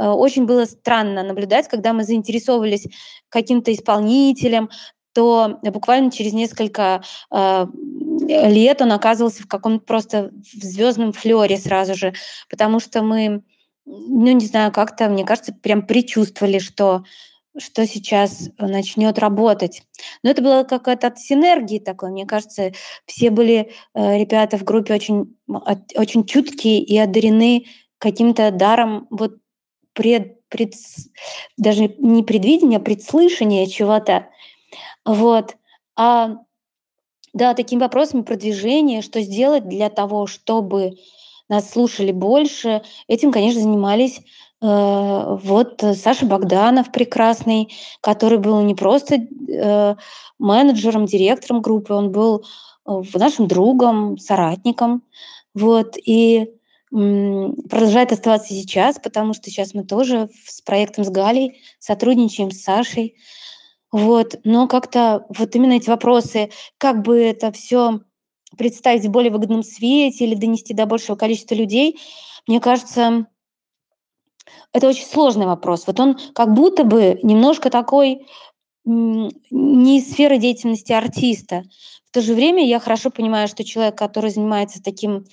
Э, 0.00 0.08
очень 0.08 0.46
было 0.46 0.64
странно 0.64 1.22
наблюдать, 1.22 1.68
когда 1.68 1.92
мы 1.92 2.04
заинтересовывались 2.04 2.86
каким-то 3.28 3.72
исполнителем, 3.72 4.70
то 5.12 5.58
буквально 5.62 6.10
через 6.10 6.32
несколько 6.32 7.02
э, 7.30 7.66
лет 8.28 8.80
он 8.80 8.92
оказывался 8.92 9.42
в 9.42 9.48
каком-то 9.48 9.84
просто 9.84 10.30
звездном 10.42 11.12
флере 11.12 11.58
сразу 11.58 11.94
же, 11.94 12.14
потому 12.48 12.80
что 12.80 13.02
мы, 13.02 13.42
ну 13.84 14.30
не 14.32 14.46
знаю, 14.46 14.72
как-то, 14.72 15.08
мне 15.08 15.24
кажется, 15.24 15.52
прям 15.52 15.86
предчувствовали, 15.86 16.58
что 16.58 17.04
что 17.58 17.84
сейчас 17.84 18.48
начнет 18.58 19.18
работать. 19.18 19.82
Но 20.22 20.30
это 20.30 20.40
было 20.40 20.62
какая-то 20.62 21.08
от 21.08 21.18
синергии 21.18 21.80
такой. 21.80 22.12
Мне 22.12 22.24
кажется, 22.24 22.70
все 23.06 23.30
были 23.30 23.72
э, 23.92 24.18
ребята 24.18 24.56
в 24.56 24.62
группе 24.62 24.94
очень, 24.94 25.36
очень 25.96 26.24
чуткие 26.24 26.80
и 26.80 26.96
одарены 26.96 27.66
каким-то 27.98 28.52
даром 28.52 29.08
вот 29.10 29.34
пред, 29.92 30.46
пред, 30.48 30.74
даже 31.56 31.94
не 31.98 32.22
предвидения, 32.22 32.78
а 32.78 32.80
предслышания 32.80 33.66
чего-то. 33.66 34.28
Вот. 35.04 35.56
А, 35.96 36.36
да, 37.32 37.54
такими 37.54 37.80
вопросами 37.80 38.22
продвижения, 38.22 39.02
что 39.02 39.20
сделать 39.20 39.68
для 39.68 39.90
того, 39.90 40.26
чтобы 40.26 40.96
нас 41.48 41.70
слушали 41.70 42.12
больше, 42.12 42.82
этим, 43.08 43.32
конечно, 43.32 43.60
занимались 43.60 44.18
э, 44.18 45.38
вот 45.42 45.82
Саша 45.96 46.26
Богданов 46.26 46.92
прекрасный, 46.92 47.72
который 48.00 48.38
был 48.38 48.60
не 48.62 48.74
просто 48.74 49.16
э, 49.16 49.96
менеджером, 50.38 51.06
директором 51.06 51.60
группы, 51.60 51.92
он 51.92 52.12
был 52.12 52.44
э, 52.86 53.02
нашим 53.14 53.48
другом, 53.48 54.16
соратником. 54.18 55.02
Вот, 55.54 55.96
и 55.96 56.50
продолжает 56.90 58.12
оставаться 58.12 58.52
сейчас, 58.52 58.98
потому 58.98 59.32
что 59.32 59.48
сейчас 59.50 59.74
мы 59.74 59.84
тоже 59.84 60.28
с 60.46 60.60
проектом 60.60 61.04
с 61.04 61.10
Галей 61.10 61.62
сотрудничаем 61.78 62.50
с 62.50 62.62
Сашей. 62.62 63.16
Вот, 63.92 64.36
но 64.44 64.68
как-то 64.68 65.26
вот 65.36 65.54
именно 65.56 65.74
эти 65.74 65.88
вопросы, 65.88 66.50
как 66.78 67.02
бы 67.02 67.18
это 67.18 67.50
все 67.52 68.00
представить 68.56 69.04
в 69.04 69.10
более 69.10 69.32
выгодном 69.32 69.62
свете 69.62 70.24
или 70.24 70.34
донести 70.34 70.74
до 70.74 70.86
большего 70.86 71.16
количества 71.16 71.54
людей, 71.54 71.98
мне 72.46 72.60
кажется, 72.60 73.26
это 74.72 74.88
очень 74.88 75.06
сложный 75.06 75.46
вопрос. 75.46 75.86
Вот 75.86 75.98
он 76.00 76.18
как 76.34 76.54
будто 76.54 76.84
бы 76.84 77.18
немножко 77.22 77.70
такой 77.70 78.26
не 78.84 79.98
из 79.98 80.10
сферы 80.10 80.38
деятельности 80.38 80.92
артиста. 80.92 81.64
В 82.06 82.12
то 82.12 82.22
же 82.22 82.34
время 82.34 82.66
я 82.66 82.80
хорошо 82.80 83.10
понимаю, 83.10 83.46
что 83.46 83.62
человек, 83.62 83.96
который 83.96 84.30
занимается 84.30 84.82
таким 84.82 85.26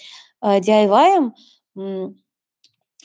DIY, 0.44 1.32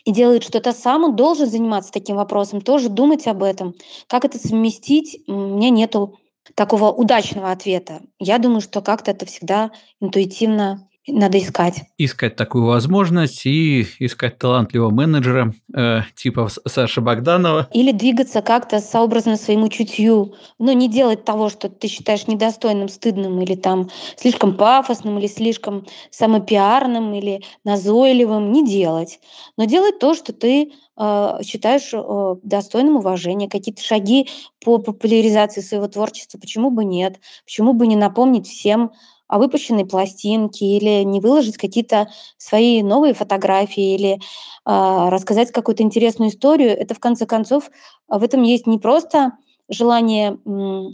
и 0.05 0.11
делает 0.11 0.43
что-то 0.43 0.73
сам, 0.73 1.05
он 1.05 1.17
должен 1.17 1.47
заниматься 1.47 1.93
таким 1.93 2.17
вопросом, 2.17 2.61
тоже 2.61 2.89
думать 2.89 3.27
об 3.27 3.43
этом. 3.43 3.75
Как 4.09 4.25
это 4.25 4.39
совместить? 4.39 5.23
У 5.29 5.33
меня 5.33 5.71
нету 5.71 6.19
такого 6.55 6.91
удачного 6.91 7.53
ответа. 7.53 8.03
Я 8.19 8.39
думаю, 8.39 8.61
что 8.61 8.83
как-то 8.83 9.13
это 9.13 9.27
всегда 9.27 9.71
интуитивно 10.01 10.89
надо 11.09 11.39
искать. 11.39 11.83
Искать 11.99 12.37
такую 12.37 12.67
возможность 12.67 13.45
и 13.45 13.87
искать 13.99 14.39
талантливого 14.39 14.91
менеджера 14.91 15.53
э, 15.75 16.03
типа 16.15 16.49
Саши 16.67 17.01
Богданова. 17.01 17.69
Или 17.73 17.91
двигаться 17.91 18.41
как-то 18.41 18.79
сообразно 18.81 19.37
своему 19.37 19.69
чутью. 19.69 20.35
Но 20.59 20.73
не 20.73 20.89
делать 20.89 21.25
того, 21.25 21.49
что 21.49 21.69
ты 21.69 21.89
считаешь 21.89 22.29
недостойным, 22.29 22.89
стыдным 22.89 23.41
или 23.41 23.57
там 23.57 23.91
слишком 24.17 24.57
пафосным, 24.57 25.19
или 25.19 25.27
слишком 25.27 25.87
самопиарным, 26.11 27.13
или 27.15 27.43
назойливым. 27.65 28.53
Не 28.53 28.65
делать. 28.65 29.19
Но 29.57 29.65
делать 29.65 29.99
то, 29.99 30.15
что 30.15 30.33
ты 30.33 30.73
э, 30.97 31.39
считаешь 31.45 31.91
э, 31.93 32.35
достойным 32.45 32.97
уважения, 32.97 33.49
какие-то 33.49 33.83
шаги 33.83 34.29
по 34.65 34.79
популяризации 34.79 35.63
своего 35.63 35.89
творчества. 35.89 36.39
Почему 36.39 36.71
бы 36.71 36.85
нет? 36.85 37.19
Почему 37.45 37.73
бы 37.73 37.89
не 37.89 37.97
напомнить 37.97 38.47
всем 38.47 38.93
о 39.33 39.39
выпущенной 39.39 39.87
пластинке 39.87 40.67
или 40.67 41.03
не 41.05 41.19
выложить 41.19 41.57
какие-то 41.57 42.11
свои 42.37 42.83
новые 42.83 43.15
фотографии 43.15 43.95
или 43.95 44.13
э, 44.13 44.19
рассказать 44.67 45.51
какую-то 45.53 45.83
интересную 45.83 46.31
историю. 46.31 46.79
Это 46.79 46.95
в 46.95 47.01
конце 47.01 47.25
концов 47.25 47.71
в 48.09 48.23
этом 48.23 48.43
есть 48.43 48.67
не 48.67 48.79
просто 48.79 49.33
желание 49.71 50.39
э, 50.45 50.91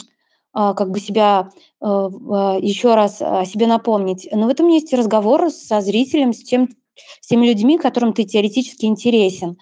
как 0.53 0.91
бы 0.93 1.01
себя 1.01 1.51
э, 1.80 1.86
еще 1.86 2.95
раз 2.95 3.20
о 3.20 3.45
себе 3.45 3.66
напомнить, 3.66 4.28
но 4.30 4.47
в 4.47 4.51
этом 4.51 4.68
есть 4.68 4.93
разговор 4.93 5.51
со 5.51 5.80
зрителем, 5.80 6.32
с 6.32 6.45
тем, 6.45 6.68
с 7.20 7.26
теми 7.26 7.45
людьми, 7.45 7.76
которым 7.76 8.12
ты 8.12 8.22
теоретически 8.22 8.86
интересен. 8.86 9.59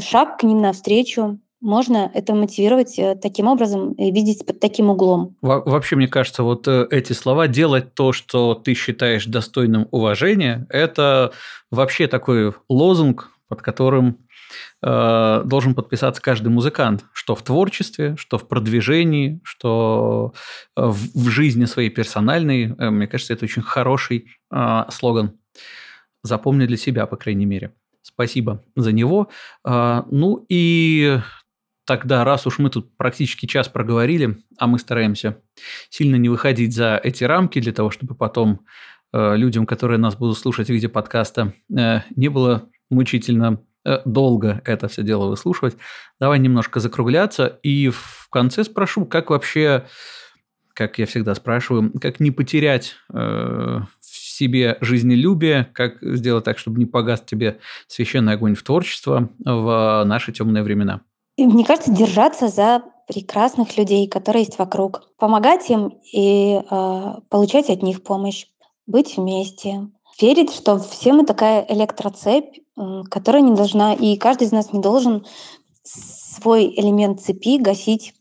Шаг 0.00 0.38
к 0.38 0.44
ним 0.44 0.62
навстречу, 0.62 1.40
можно 1.64 2.10
это 2.12 2.34
мотивировать 2.34 2.98
э, 2.98 3.16
таким 3.16 3.48
образом 3.48 3.92
и 3.92 4.12
видеть 4.12 4.46
под 4.46 4.60
таким 4.60 4.90
углом. 4.90 5.36
Во 5.40 5.60
вообще, 5.60 5.96
мне 5.96 6.06
кажется, 6.06 6.42
вот 6.42 6.68
э, 6.68 6.86
эти 6.90 7.14
слова 7.14 7.48
«делать 7.48 7.94
то, 7.94 8.12
что 8.12 8.54
ты 8.54 8.74
считаешь 8.74 9.24
достойным 9.24 9.88
уважения»– 9.90 10.66
это 10.68 11.32
вообще 11.70 12.06
такой 12.06 12.52
лозунг, 12.68 13.30
под 13.48 13.62
которым 13.62 14.18
э, 14.82 15.42
должен 15.44 15.74
подписаться 15.74 16.20
каждый 16.20 16.48
музыкант, 16.48 17.04
что 17.12 17.34
в 17.34 17.42
творчестве, 17.42 18.14
что 18.18 18.36
в 18.36 18.46
продвижении, 18.46 19.40
что 19.42 20.34
э, 20.76 20.86
в, 20.86 21.28
жизни 21.30 21.64
своей 21.64 21.90
персональной. 21.90 22.74
Э, 22.76 22.90
мне 22.90 23.06
кажется, 23.06 23.32
это 23.32 23.46
очень 23.46 23.62
хороший 23.62 24.26
э, 24.52 24.84
слоган. 24.90 25.32
Запомни 26.22 26.66
для 26.66 26.76
себя, 26.76 27.06
по 27.06 27.16
крайней 27.16 27.46
мере. 27.46 27.74
Спасибо 28.02 28.62
за 28.76 28.92
него. 28.92 29.28
Э, 29.66 30.02
ну 30.10 30.44
и 30.50 31.20
Тогда, 31.86 32.24
раз 32.24 32.46
уж 32.46 32.58
мы 32.58 32.70
тут 32.70 32.96
практически 32.96 33.46
час 33.46 33.68
проговорили, 33.68 34.38
а 34.58 34.66
мы 34.66 34.78
стараемся 34.78 35.38
сильно 35.90 36.16
не 36.16 36.28
выходить 36.28 36.74
за 36.74 36.98
эти 37.02 37.24
рамки 37.24 37.60
для 37.60 37.72
того, 37.72 37.90
чтобы 37.90 38.14
потом 38.14 38.64
э, 39.12 39.36
людям, 39.36 39.66
которые 39.66 39.98
нас 39.98 40.16
будут 40.16 40.38
слушать 40.38 40.68
в 40.68 40.70
виде 40.72 40.88
подкаста, 40.88 41.52
э, 41.76 42.00
не 42.16 42.28
было 42.28 42.70
мучительно 42.90 43.60
э, 43.84 43.98
долго 44.06 44.62
это 44.64 44.88
все 44.88 45.02
дело 45.02 45.26
выслушивать. 45.26 45.76
Давай 46.18 46.38
немножко 46.38 46.80
закругляться. 46.80 47.58
И 47.62 47.90
в 47.90 48.28
конце 48.30 48.64
спрошу, 48.64 49.04
как 49.04 49.28
вообще, 49.28 49.84
как 50.72 50.98
я 50.98 51.04
всегда 51.04 51.34
спрашиваю, 51.34 51.92
как 52.00 52.18
не 52.18 52.30
потерять 52.30 52.94
э, 53.12 53.80
себе 54.00 54.78
жизнелюбие, 54.80 55.68
как 55.74 55.98
сделать 56.00 56.44
так, 56.44 56.58
чтобы 56.58 56.78
не 56.78 56.86
погас 56.86 57.20
тебе 57.20 57.58
священный 57.88 58.32
огонь 58.32 58.54
в 58.54 58.62
творчество 58.62 59.28
в 59.44 60.04
наши 60.06 60.32
темные 60.32 60.62
времена. 60.62 61.02
И 61.36 61.46
мне 61.46 61.64
кажется, 61.64 61.90
держаться 61.90 62.48
за 62.48 62.82
прекрасных 63.06 63.76
людей, 63.76 64.08
которые 64.08 64.44
есть 64.44 64.58
вокруг, 64.58 65.12
помогать 65.18 65.68
им 65.70 65.98
и 66.12 66.60
э, 66.68 67.14
получать 67.28 67.70
от 67.70 67.82
них 67.82 68.02
помощь, 68.02 68.46
быть 68.86 69.16
вместе, 69.16 69.88
верить, 70.20 70.52
что 70.52 70.78
все 70.78 71.12
мы 71.12 71.24
такая 71.24 71.64
электроцепь, 71.68 72.58
которая 73.10 73.42
не 73.42 73.54
должна, 73.54 73.94
и 73.94 74.16
каждый 74.16 74.44
из 74.44 74.52
нас 74.52 74.72
не 74.72 74.80
должен 74.80 75.24
свой 75.82 76.72
элемент 76.76 77.20
цепи 77.20 77.58
гасить 77.58 78.14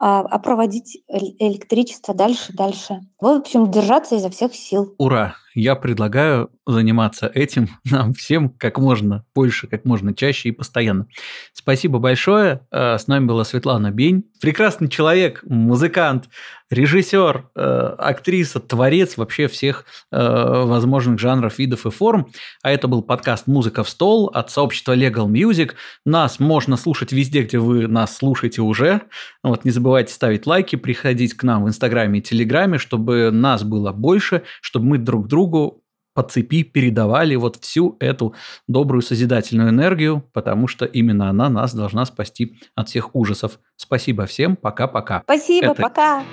а, 0.00 0.20
а 0.20 0.38
проводить 0.38 1.02
электричество 1.08 2.14
дальше, 2.14 2.52
дальше. 2.52 3.00
В 3.20 3.26
общем, 3.26 3.70
держаться 3.70 4.14
изо 4.16 4.30
всех 4.30 4.54
сил. 4.54 4.94
Ура! 4.98 5.34
Я 5.54 5.74
предлагаю 5.74 6.50
заниматься 6.66 7.26
этим 7.26 7.68
нам 7.84 8.12
всем 8.14 8.48
как 8.48 8.78
можно 8.78 9.24
больше, 9.34 9.66
как 9.66 9.84
можно 9.84 10.14
чаще 10.14 10.50
и 10.50 10.52
постоянно. 10.52 11.08
Спасибо 11.52 11.98
большое. 11.98 12.60
Э, 12.70 12.96
с 12.96 13.08
нами 13.08 13.26
была 13.26 13.44
Светлана 13.44 13.90
Бень. 13.90 14.24
Прекрасный 14.40 14.88
человек, 14.88 15.42
музыкант, 15.44 16.28
режиссер, 16.70 17.50
э, 17.54 17.60
актриса, 17.98 18.60
творец 18.60 19.16
вообще 19.16 19.48
всех 19.48 19.84
э, 20.10 20.18
возможных 20.18 21.18
жанров, 21.18 21.58
видов 21.58 21.86
и 21.86 21.90
форм. 21.90 22.28
А 22.62 22.70
это 22.70 22.88
был 22.88 23.02
подкаст 23.02 23.46
«Музыка 23.46 23.84
в 23.84 23.88
стол» 23.88 24.30
от 24.32 24.50
сообщества 24.50 24.96
Legal 24.96 25.26
Music. 25.26 25.72
Нас 26.04 26.38
можно 26.38 26.76
слушать 26.76 27.12
везде, 27.12 27.42
где 27.42 27.58
вы 27.58 27.86
нас 27.86 28.16
слушаете 28.16 28.62
уже. 28.62 29.02
Вот 29.42 29.64
не 29.64 29.70
забывайте 29.70 30.12
ставить 30.12 30.46
лайки, 30.46 30.76
приходить 30.76 31.34
к 31.34 31.42
нам 31.42 31.64
в 31.64 31.68
Инстаграме 31.68 32.18
и 32.18 32.22
Телеграме, 32.22 32.78
чтобы 32.78 33.30
нас 33.30 33.62
было 33.62 33.92
больше, 33.92 34.42
чтобы 34.60 34.86
мы 34.86 34.98
друг 34.98 35.26
другу 35.28 35.82
по 36.18 36.24
цепи 36.24 36.64
передавали 36.64 37.36
вот 37.36 37.62
всю 37.62 37.96
эту 38.00 38.34
добрую 38.66 39.02
созидательную 39.02 39.70
энергию, 39.70 40.24
потому 40.32 40.66
что 40.66 40.84
именно 40.84 41.30
она 41.30 41.48
нас 41.48 41.72
должна 41.72 42.04
спасти 42.06 42.58
от 42.74 42.88
всех 42.88 43.14
ужасов. 43.14 43.60
Спасибо 43.76 44.26
всем, 44.26 44.56
пока-пока. 44.56 45.22
Спасибо, 45.24 45.66
Это... 45.66 45.82
пока. 45.82 46.24